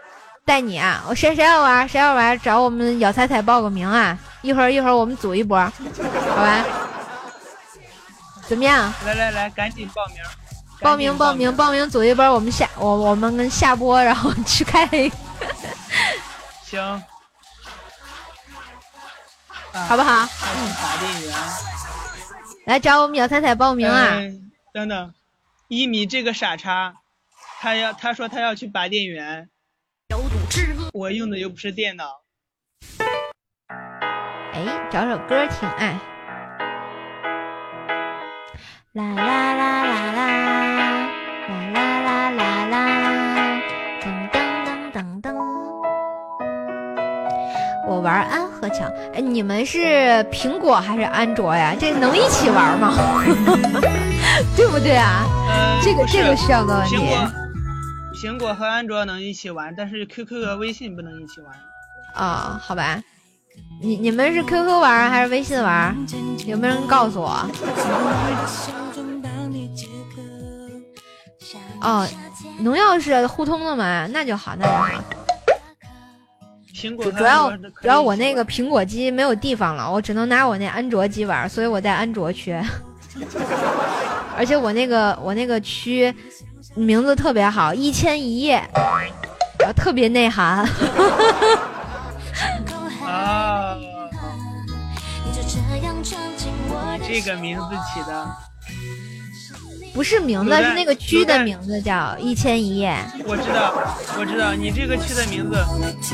[0.45, 1.03] 带你啊！
[1.09, 4.17] 我谁谁要玩谁要玩，找我们咬彩彩报个名啊！
[4.41, 6.63] 一会儿一会儿我们组一波，好吧？
[8.47, 8.93] 怎么样？
[9.05, 10.15] 来来来，赶紧报名。
[10.79, 15.11] 报名报报名报名组一波，我们下我我们跟下播，然后去开黑，
[16.63, 16.81] 行。
[16.81, 17.03] 啊
[19.73, 20.25] 好不好？
[22.63, 24.11] 来找我们咬彩彩报名啊！
[24.13, 25.13] 嗯等等，
[25.67, 26.95] 一米这个傻叉，
[27.59, 29.49] 他要他说他要去拔电源，
[30.93, 32.21] 我用的又不是电脑。
[34.53, 35.99] 哎，找首歌听，哎。
[38.93, 40.31] 啦啦啦啦啦，
[40.61, 40.66] 啦
[47.87, 49.79] 我玩安和强，哎，你们是
[50.31, 51.73] 苹果还是安卓呀？
[51.79, 52.93] 这能一起玩吗？
[54.55, 55.23] 对不对啊？
[55.47, 57.17] 呃，这个这个需要个问题苹果，
[58.21, 61.53] 苹果和安卓能一起玩，但是 QQ 和微信不能一起玩。
[62.15, 63.01] 哦，好吧。
[63.81, 65.95] 你你们是 QQ 玩还是微信玩？
[66.45, 67.49] 有没有人告诉我？
[71.81, 72.07] 哦，
[72.59, 74.07] 农药是互通的嘛？
[74.07, 74.87] 那就好，那就好。
[76.77, 77.49] 苹果主主要
[77.81, 82.55] 主要我那个苹果机没有地方了，我只能拿我那安卓机玩，所以我在安卓区。
[84.37, 86.13] 而且我那个我那个区
[86.75, 88.61] 名字特别好，一千一夜，
[89.57, 90.63] 然后特别内涵。
[93.03, 93.75] 啊，
[97.07, 98.27] 这个名字起的，
[99.97, 102.95] 不是名字，是那个区的名字叫一千一夜。
[103.25, 103.73] 我知道，
[104.19, 105.57] 我知道，你这个区的名字，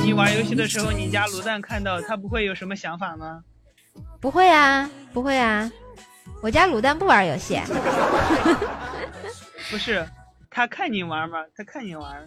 [0.02, 3.44] 你玩游戏的时候，你家卤蛋看到，他不会有什么想法吗？
[4.22, 5.70] 不会啊，不会啊，
[6.42, 7.60] 我家卤蛋不玩游戏。
[9.70, 10.08] 不是，
[10.50, 12.24] 他看你玩嘛，他看你玩，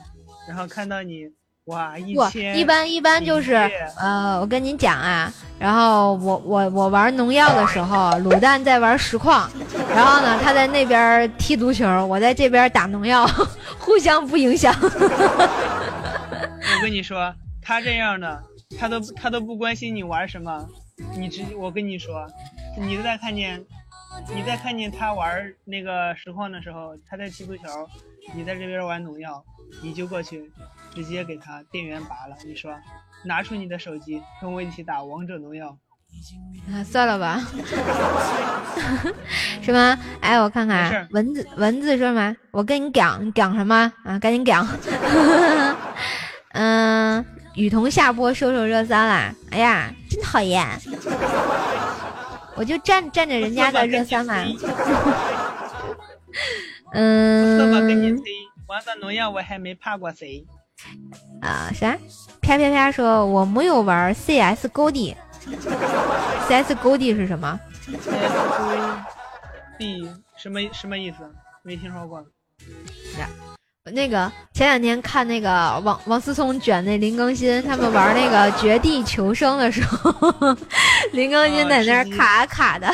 [0.46, 1.22] 然后看到你，
[1.66, 3.54] 哇，一不，千，一般一般就是
[3.98, 9.50] 呃，我跟你讲啊，然后我我我玩农药的时候，卤蛋在玩实况，
[9.92, 13.26] 然后呢，他在那边踢足球，我在这边打农药，
[13.80, 14.72] 互相不影响。
[14.80, 14.88] 我
[16.80, 18.40] 跟你说，他这样的，
[18.78, 20.64] 他都他都不关心你玩什么，
[21.18, 22.24] 你直我跟你说，
[22.78, 23.60] 你再看见，
[24.32, 27.62] 你再看见他玩那个实况的时候，他在踢足球，
[28.34, 29.42] 你在这边玩农药，
[29.82, 30.50] 你就过去，
[30.94, 32.36] 直接给他电源拔了。
[32.44, 32.72] 你说，
[33.24, 35.76] 拿出你的手机，跟我一起打王者农药。
[36.72, 37.40] 啊，算了吧，
[39.60, 39.98] 什么？
[40.20, 42.34] 哎，我看看文字文字说什么？
[42.52, 44.18] 我跟你讲，你讲什么啊？
[44.18, 44.66] 赶紧讲。
[46.54, 47.24] 嗯，
[47.54, 49.34] 雨桐下播收收热搜啦！
[49.50, 50.66] 哎呀，真讨厌！
[52.56, 54.42] 我就占占着人家的热搜嘛。
[56.92, 57.58] 嗯
[58.16, 58.32] 吹，
[58.68, 60.44] 玩个农药我还没怕过谁。
[61.42, 61.96] 啊啥？
[62.40, 67.58] 啪啪啪说，我没有玩 CS 勾 dcs 勾 d 是什么
[69.78, 71.16] ？D 什么什么意思？
[71.62, 72.24] 没听说过。
[73.92, 80.12] 那个前两天看那个王王思聪卷那林更新他们玩那个绝地求生的时候，
[81.12, 82.86] 林更新在那儿卡卡的，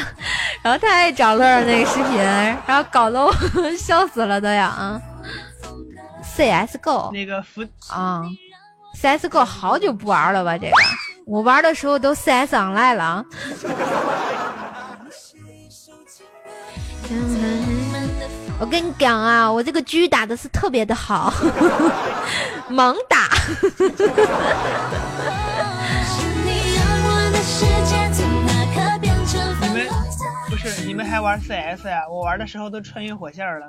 [0.62, 2.18] 然后他也找乐儿那个视频，
[2.66, 3.32] 然后搞得我
[3.78, 5.00] 笑死了都要啊。
[6.36, 8.22] CSGO 那个服啊
[9.00, 10.56] ，CSGO 好久不玩了吧？
[10.58, 10.72] 这个
[11.26, 13.24] 我玩的时候都 CS Online 了啊。
[18.62, 21.34] 我跟你讲啊，我这个狙打的是特别的好，
[22.70, 23.28] 猛打。
[29.66, 29.88] 你们
[30.48, 32.02] 不是你们还玩 CS 呀？
[32.08, 33.66] 我玩的时候都穿越火线了。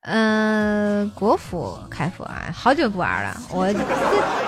[0.00, 3.78] 嗯、国服开服啊，好久不玩了，我这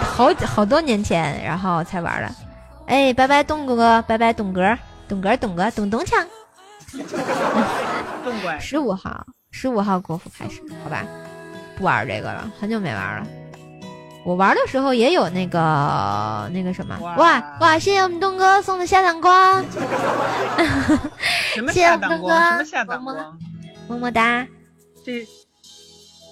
[0.01, 2.35] 好好多年前，然后才玩的。
[2.87, 6.25] 哎，拜拜东哥，拜拜董哥，董哥董哥董东锵。
[8.25, 11.05] 动拐十五号，十五号国服开始，好吧，
[11.77, 13.27] 不玩这个了，很久没玩了。
[14.25, 17.79] 我玩的时候也有那个那个什么，哇哇！
[17.79, 19.65] 谢谢我们东哥送的下档光，
[21.55, 22.53] 什么谢谢我们东哥，下档光？
[22.53, 23.39] 什么下档光？
[23.89, 24.47] 么么哒。
[25.03, 25.27] 这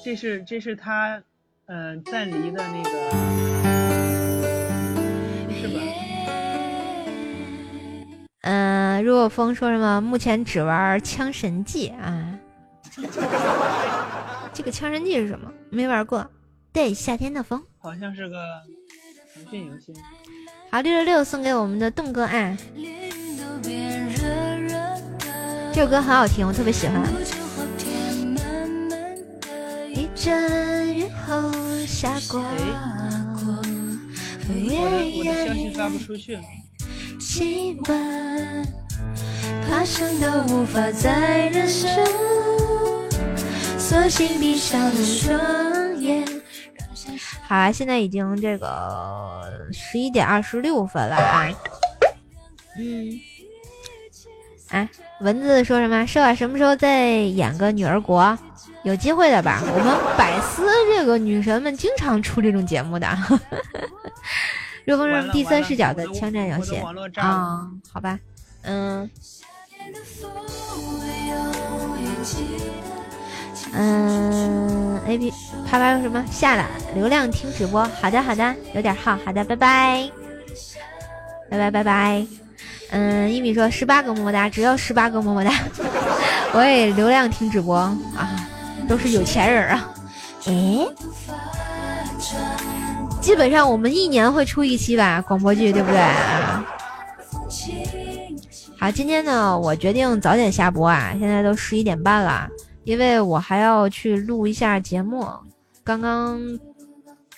[0.05, 1.23] 这是这是他
[1.67, 2.91] 嗯、呃暂离的那个
[5.55, 5.81] 是吧？
[8.43, 10.03] 嗯，如果风说什么？
[10.03, 12.36] 目前只玩《枪神记》啊。
[14.53, 15.53] 这个《枪神记》是什么？
[15.71, 16.29] 没玩过。
[16.73, 17.63] 对，夏天的风。
[17.79, 18.37] 好像是个
[19.35, 19.95] 腾讯游戏。
[20.71, 22.57] 好，六六六送给我们的栋哥啊。
[25.73, 27.03] 这首歌很好听，我特别喜欢。
[29.95, 31.53] 一阵雨后
[31.87, 32.41] 下过，
[34.49, 36.39] 我的我的消息发不出去。
[37.21, 38.67] 习惯，
[39.69, 41.89] 怕伤到无法再忍受，
[43.79, 46.25] 索性闭上了双眼。
[47.43, 51.49] 好啊，现在已经这个十一点二十六分了啊。
[52.79, 53.19] 嗯，
[54.69, 54.89] 哎，
[55.21, 56.07] 蚊子说什么？
[56.07, 58.37] 说啊，什么时候再演个女儿国？
[58.83, 59.63] 有机会的吧？
[59.63, 60.65] 我们百思
[60.95, 63.09] 这个女神们经常出这种节目的。
[64.85, 66.77] 热风是第三视角的枪战游戏
[67.17, 68.19] 啊，好吧，
[68.63, 69.09] 嗯。
[73.79, 75.31] 嗯，A P
[75.69, 76.65] 啪啪说什么下了
[76.95, 77.87] 流量听直播？
[78.01, 80.11] 好的好的，有点号，好的，拜拜，
[81.51, 82.27] 拜拜拜拜。
[82.91, 85.53] 嗯，一米说十八个么么哒，只要十八个么么哒，
[86.55, 88.49] 我也流量听直播啊，
[88.89, 89.91] 都是有钱人啊。
[90.47, 90.89] 诶，
[93.21, 96.65] 基本上我们一年会出一期吧，广播剧对不对啊？
[98.79, 102.49] 好，今天呢，我决定早点下播啊，现在都十一点半了。
[102.85, 105.27] 因为我还要去录一下节目，
[105.83, 106.39] 刚刚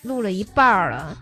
[0.03, 1.17] 录了一半了，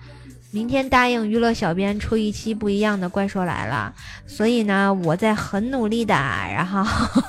[0.51, 3.93] 明天答应娱乐小编出一期不一样的怪兽来了，
[4.27, 6.83] 所以呢，我在很努力的，然后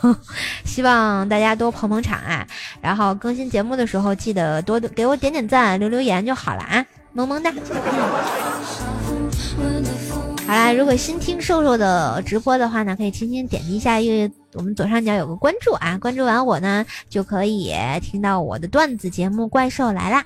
[0.66, 2.48] 希望大家多捧捧场啊，
[2.82, 6.84] 然后更新节目的时候记得多给我点点赞、留留言就好了啊，
[7.14, 7.54] 萌萌哒。
[10.48, 20.26] 好啦，如果新听瘦瘦的直播的话呢，可以轻轻点击一下，因为我们左上角有个关注啊，关注完我呢，就可以听到我的段子节目《怪兽来啦》。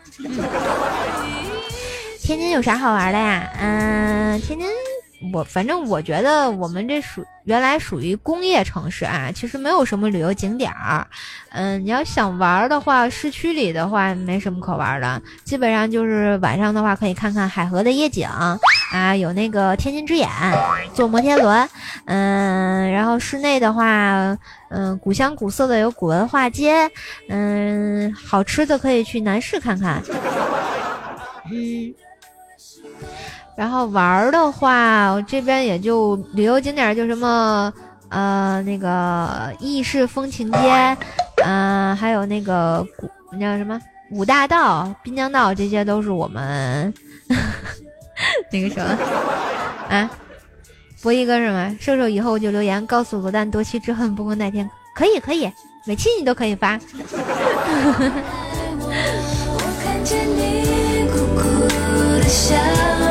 [2.22, 3.52] 天津有啥好玩的呀？
[3.60, 4.68] 嗯，天津。
[5.34, 11.06] 我反正我觉得我们这属原来属于工业城市啊，其实没有什么旅游景点儿。
[11.52, 18.27] 嗯，你要想玩的话，市区里的话没什么可玩的，基本上就是晚上的话可以看看海河的夜景
[18.91, 20.27] 啊，有那个天津之眼，
[20.93, 21.69] 坐摩天轮。
[22.06, 24.35] 嗯，然后室内的话，
[24.69, 26.89] 嗯，古香古色的有古文化街。
[27.30, 30.02] 嗯，好吃的可以去南市看看。
[31.52, 31.93] 嗯。
[33.56, 37.72] 然后玩的话，我这边也就旅游景点就什么，
[38.10, 40.98] 呃，那个意式风情街，
[41.44, 43.80] 嗯，还有那个古那叫什么
[44.11, 46.91] 五大道、滨江道，这些都是我们
[48.52, 48.98] 那个什么
[49.90, 50.10] 啊。
[51.02, 55.52] 博一哥什么瘦瘦以后就留言告诉罗丹夺妻之恨不共戴天，可以可以，
[55.86, 56.80] 每期你都可以发。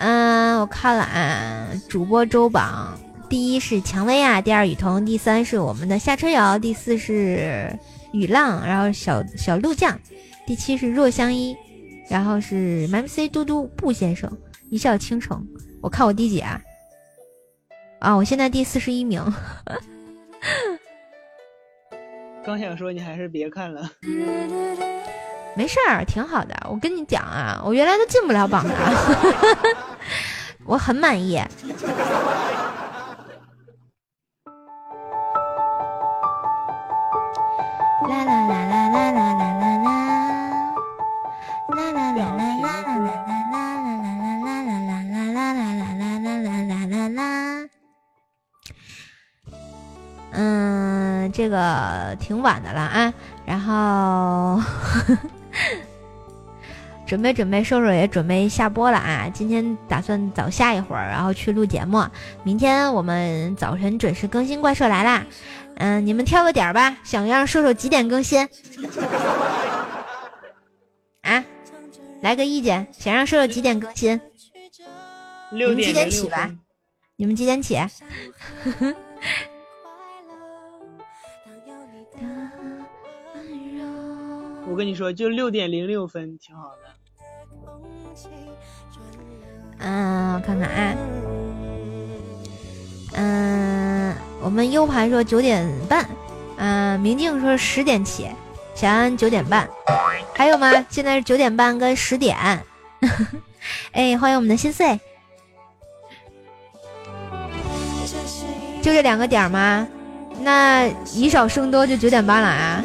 [0.00, 2.98] 嗯，我看了啊，主播周榜，
[3.28, 7.78] 第一是蔷薇啊，第二雨桐，第三是我们的夏春瑶，第四是
[8.12, 10.00] 雨浪，然后小小鹿酱，
[10.46, 11.54] 第七是若相依，
[12.08, 14.32] 然后是 MC 嘟嘟布先生，
[14.70, 15.46] 一笑倾城。
[15.82, 16.58] 我看我第几啊？
[17.98, 19.20] 啊，我现在第四十一名。
[22.42, 23.90] 刚想说你还是别看了，
[25.54, 26.56] 没事儿，挺好的。
[26.70, 28.74] 我跟你讲啊，我原来都进不了榜的，
[30.70, 31.34] 我很满意。
[31.34, 31.48] 啦
[38.24, 39.90] 啦啦啦啦啦啦啦啦，
[41.74, 47.20] 啦啦啦啦啦啦啦啦啦啦啦啦啦啦啦啦啦啦啦。
[50.30, 53.12] 嗯，这个挺晚的了啊，
[53.44, 54.62] 然后
[57.10, 59.28] 准备准备，瘦瘦也准备下播了啊。
[59.34, 62.00] 今天打算早下一会儿，然后去录节目。
[62.44, 65.26] 明天我们早晨准时更新《怪兽来啦》。
[65.74, 68.48] 嗯，你们挑个点儿吧，想让瘦瘦几点更新？
[71.22, 71.44] 啊，
[72.22, 74.20] 来个意见，想让瘦瘦几点更新？
[75.50, 76.48] 六点几点起吧？
[77.16, 77.76] 你们几点起？
[84.70, 86.89] 我跟你说，就六点零六分，挺好的。
[89.78, 90.94] 嗯，我看看啊，
[93.14, 96.06] 嗯，我们 U 盘说九点半，
[96.58, 98.28] 嗯，明镜说十点起，
[98.74, 99.66] 小安九点半，
[100.34, 100.70] 还有吗？
[100.90, 102.36] 现在是九点半跟十点。
[103.92, 105.00] 哎，欢迎我们的心碎，
[108.82, 109.86] 就这两个点吗？
[110.42, 112.84] 那以少胜多，就九点半了啊。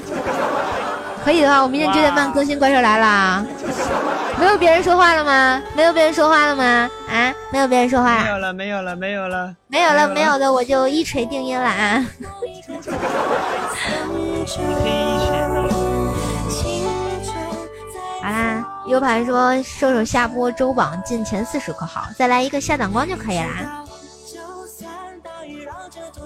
[1.24, 3.46] 可以的话，我明天九点半更新《怪兽来了》。
[4.38, 5.62] 没有别人说话了吗？
[5.76, 6.90] 没有别人说话了吗？
[7.10, 8.24] 啊，没有别人说话。
[8.24, 12.06] 没有了，没有了，没有了，没有了，没有的，我就一锤定音了啊。
[18.22, 22.08] 好啦，U 盘说射手下播周榜进前四十可好？
[22.18, 23.85] 再来一个下档光就可以啦。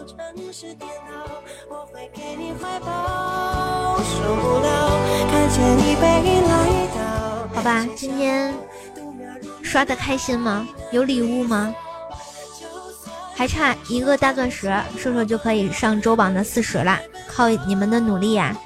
[0.10, 0.18] 城
[0.52, 1.14] 市颠倒，
[1.70, 2.90] 我会给你怀抱
[7.54, 8.52] 好吧，今天
[9.62, 10.68] 刷的开心吗？
[10.92, 11.76] 有礼物吗？
[13.36, 18.58] 还差一个大钻石，瘦瘦就可以上周榜的四十啦，靠你们的努力呀！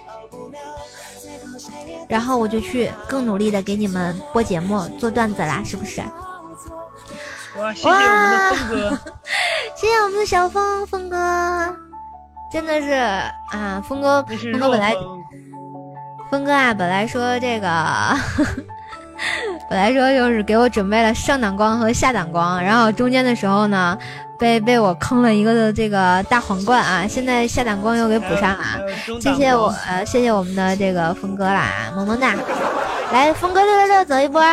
[2.07, 6.01] 然后我就去更努力的给你们播节目、做段子啦，是不是？
[7.59, 8.97] 哇，谢谢我们的峰哥，
[9.75, 11.17] 谢谢我们的小峰峰哥，
[12.51, 12.91] 真的是
[13.51, 14.95] 啊，峰哥，峰哥本来，
[16.31, 16.43] 峰。
[16.43, 17.67] 哥啊，本来说这个。
[19.69, 23.97] 本来说就是给我准备了上档光和下档光，然后中间的时候呢，
[24.37, 28.65] 被被我坑了一个的这个大皇冠啊，现在下档光又给补上了，
[29.21, 32.35] 谢谢我呃谢谢我们的这个峰哥啦，萌萌哒，
[33.13, 34.43] 来峰哥六六六走一波。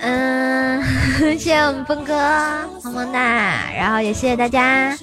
[0.00, 0.82] 嗯，
[1.32, 2.14] 谢谢我们峰哥，
[2.84, 4.94] 萌萌哒，然后也谢谢大家。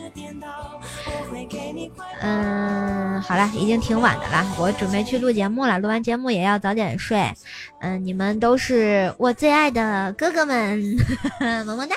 [2.21, 7.33] 嗯，好了，已经挺晚的了，我准备去录节目了，录完节目也要早点睡。
[7.81, 10.79] 嗯，你们都是我最爱的哥哥们，
[11.65, 11.95] 萌萌哒。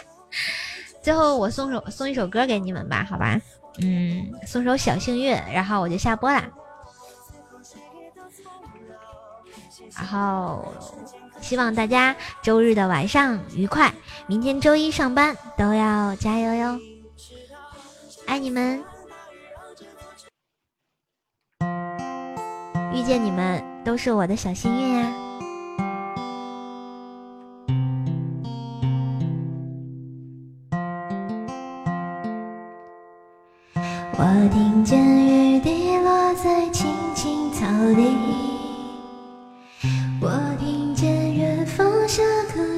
[1.03, 3.41] 最后我送首送一首歌给你们吧，好吧？
[3.81, 6.49] 嗯，送首小幸运，然后我就下播啦。
[9.97, 10.73] 然后。
[11.43, 13.93] 希望大家周日的晚上愉快，
[14.29, 16.79] 明天周一上班都要加油哟！
[18.29, 18.81] 爱你们，
[22.95, 25.13] 遇见你们都是我的小幸运呀！
[34.19, 38.17] 我听见雨滴落在青青草地，
[40.21, 40.83] 我听。
[41.03, 42.23] 见远方下
[42.55, 42.72] 课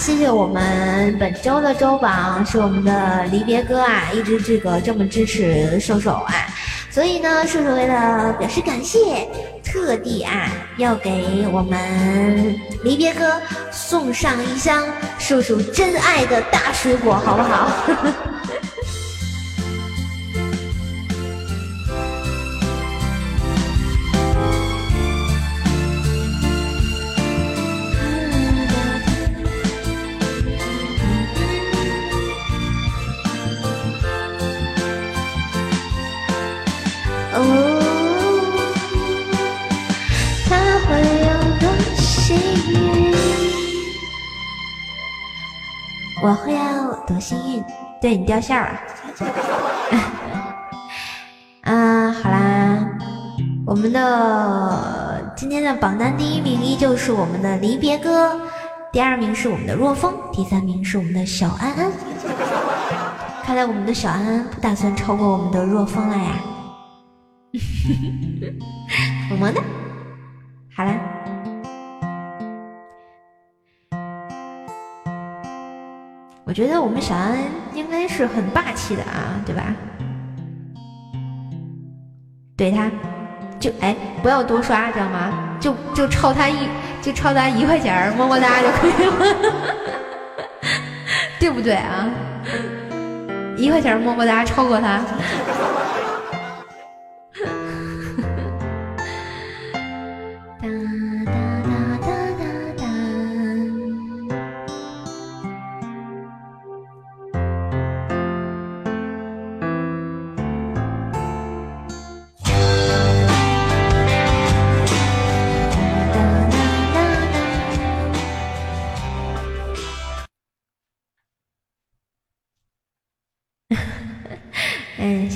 [0.00, 6.32] 谢谢我们本周的周榜是我们的离别哥啊，一直这个这么支持瘦瘦啊，
[6.90, 9.28] 所以呢，瘦瘦为了表示感谢，
[9.62, 10.48] 特地啊
[10.78, 13.30] 要给我们离别哥
[13.70, 14.82] 送上一箱
[15.18, 17.70] 叔叔真爱的大水果，好不好？
[48.10, 48.68] 你掉线了。
[51.62, 52.86] 啊， 好啦，
[53.66, 58.40] 我们的今天的榜单第一名依旧是我们的离别歌，
[58.92, 61.92] 第二名是我们的若风，第三名是我们的小安安。
[63.44, 66.36] 看来我们的小安安不打算超过我们的若风了呀。
[69.30, 69.60] 么么哒，
[76.50, 77.38] 我觉得我们小安
[77.74, 79.72] 应该是很霸气的啊，对吧？
[82.58, 82.90] 怼他，
[83.60, 85.32] 就哎，不要多刷，知道吗？
[85.60, 86.66] 就就超他一，
[87.00, 89.36] 就超他一块钱，么么哒就可以了，
[91.38, 92.10] 对不对啊？
[93.56, 95.00] 一块钱么么哒超过他。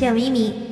[0.05, 0.64] 小咪咪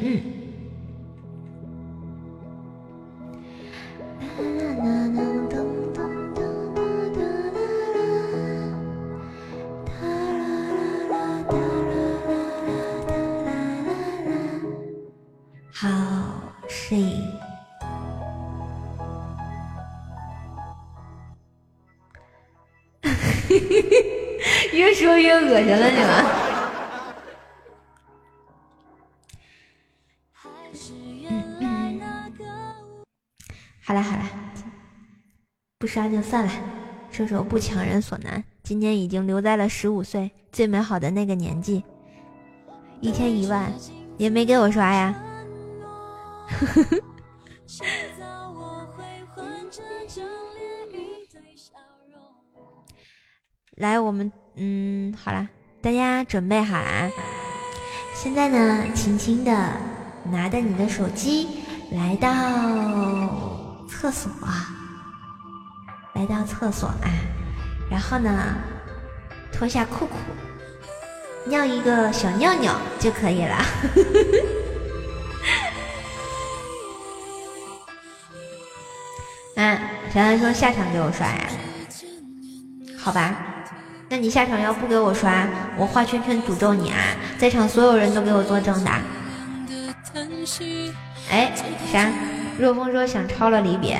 [35.93, 36.53] 不刷就算了。
[37.11, 41.85] 射手不强人所难，今年已经留在了十五岁最美好的那个年纪。
[43.03, 43.71] 一天一万，
[44.17, 45.15] 也没给我刷呀。
[53.77, 55.47] 来，我们嗯，好了，
[55.83, 57.11] 大家准备好啊。
[58.15, 59.53] 现在呢，轻轻的
[60.25, 62.31] 拿着你的手机，来到
[63.87, 64.33] 厕所，
[66.15, 67.09] 来到厕所啊，
[67.91, 68.55] 然后呢，
[69.53, 70.15] 脱下裤裤，
[71.47, 73.57] 尿一个小尿尿就可以了。
[79.57, 79.79] 嗯，
[80.13, 81.49] 小安说下场给我刷呀，
[82.99, 83.35] 好吧，
[84.09, 86.99] 那你下场要不给我刷，我画圈圈诅咒你啊！
[87.39, 88.91] 在场所有人都给我作证的。
[91.31, 91.53] 哎，
[91.91, 92.11] 啥？
[92.59, 93.99] 若风说想超了离别，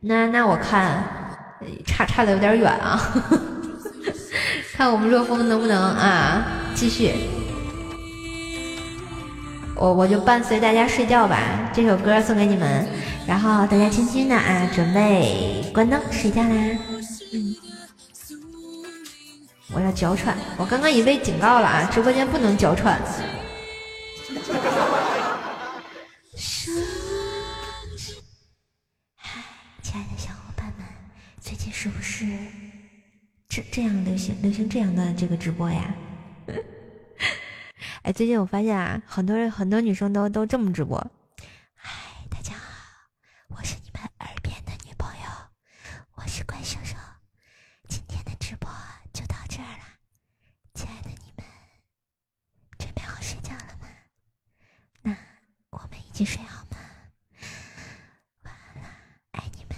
[0.00, 1.04] 那那我看
[1.86, 3.00] 差差的有点远啊，
[4.74, 7.14] 看我们若风能不能啊继续。
[9.76, 11.38] 我我就伴随大家睡觉吧，
[11.72, 12.86] 这首歌送给你们，
[13.26, 16.50] 然后大家轻轻的啊，准备关灯睡觉啦。
[17.32, 17.56] 嗯，
[19.72, 23.00] 我要娇喘，我刚刚已被警告了啊，直播间不能娇喘。
[32.20, 32.26] 是
[33.48, 35.94] 这这样流行流行这样的这个直播呀？
[38.02, 40.98] 哎，最近我发现啊，很多人很多女生都都这么直播。
[41.74, 43.08] 嗨，大家好，
[43.48, 45.30] 我是你们耳边的女朋友，
[46.16, 46.94] 我是怪兽兽。
[47.88, 48.70] 今天的直播
[49.14, 49.84] 就到这儿了，
[50.74, 51.46] 亲爱的你们，
[52.78, 53.88] 准备好睡觉了吗？
[55.00, 55.16] 那
[55.70, 56.76] 我们一起睡好吗？
[58.42, 58.90] 晚安了，
[59.30, 59.70] 爱你们。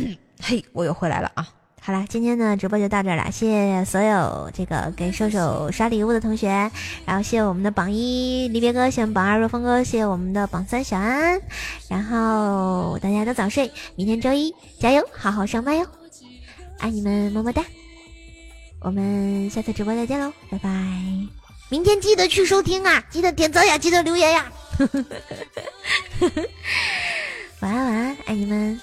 [0.42, 1.48] 嘿，我又回来了啊！
[1.80, 6.48] 好啦，今天的直播就到这儿了，谢谢所有这个给射手刷礼物的同学，
[7.04, 11.40] 然后谢谢我们的榜一离别哥，谢谢榜二若风哥，谢谢我们的榜三小安，
[11.88, 15.86] 然后大家都早睡，明天周一加油，好好上班哟，
[16.78, 17.64] 爱你们，么么哒！
[18.80, 20.68] 我们下次直播再见喽，拜拜！
[21.68, 24.52] 明天记得去收听啊，记得点赞呀，记得留言呀！
[27.60, 28.80] 晚安晚安，爱你们。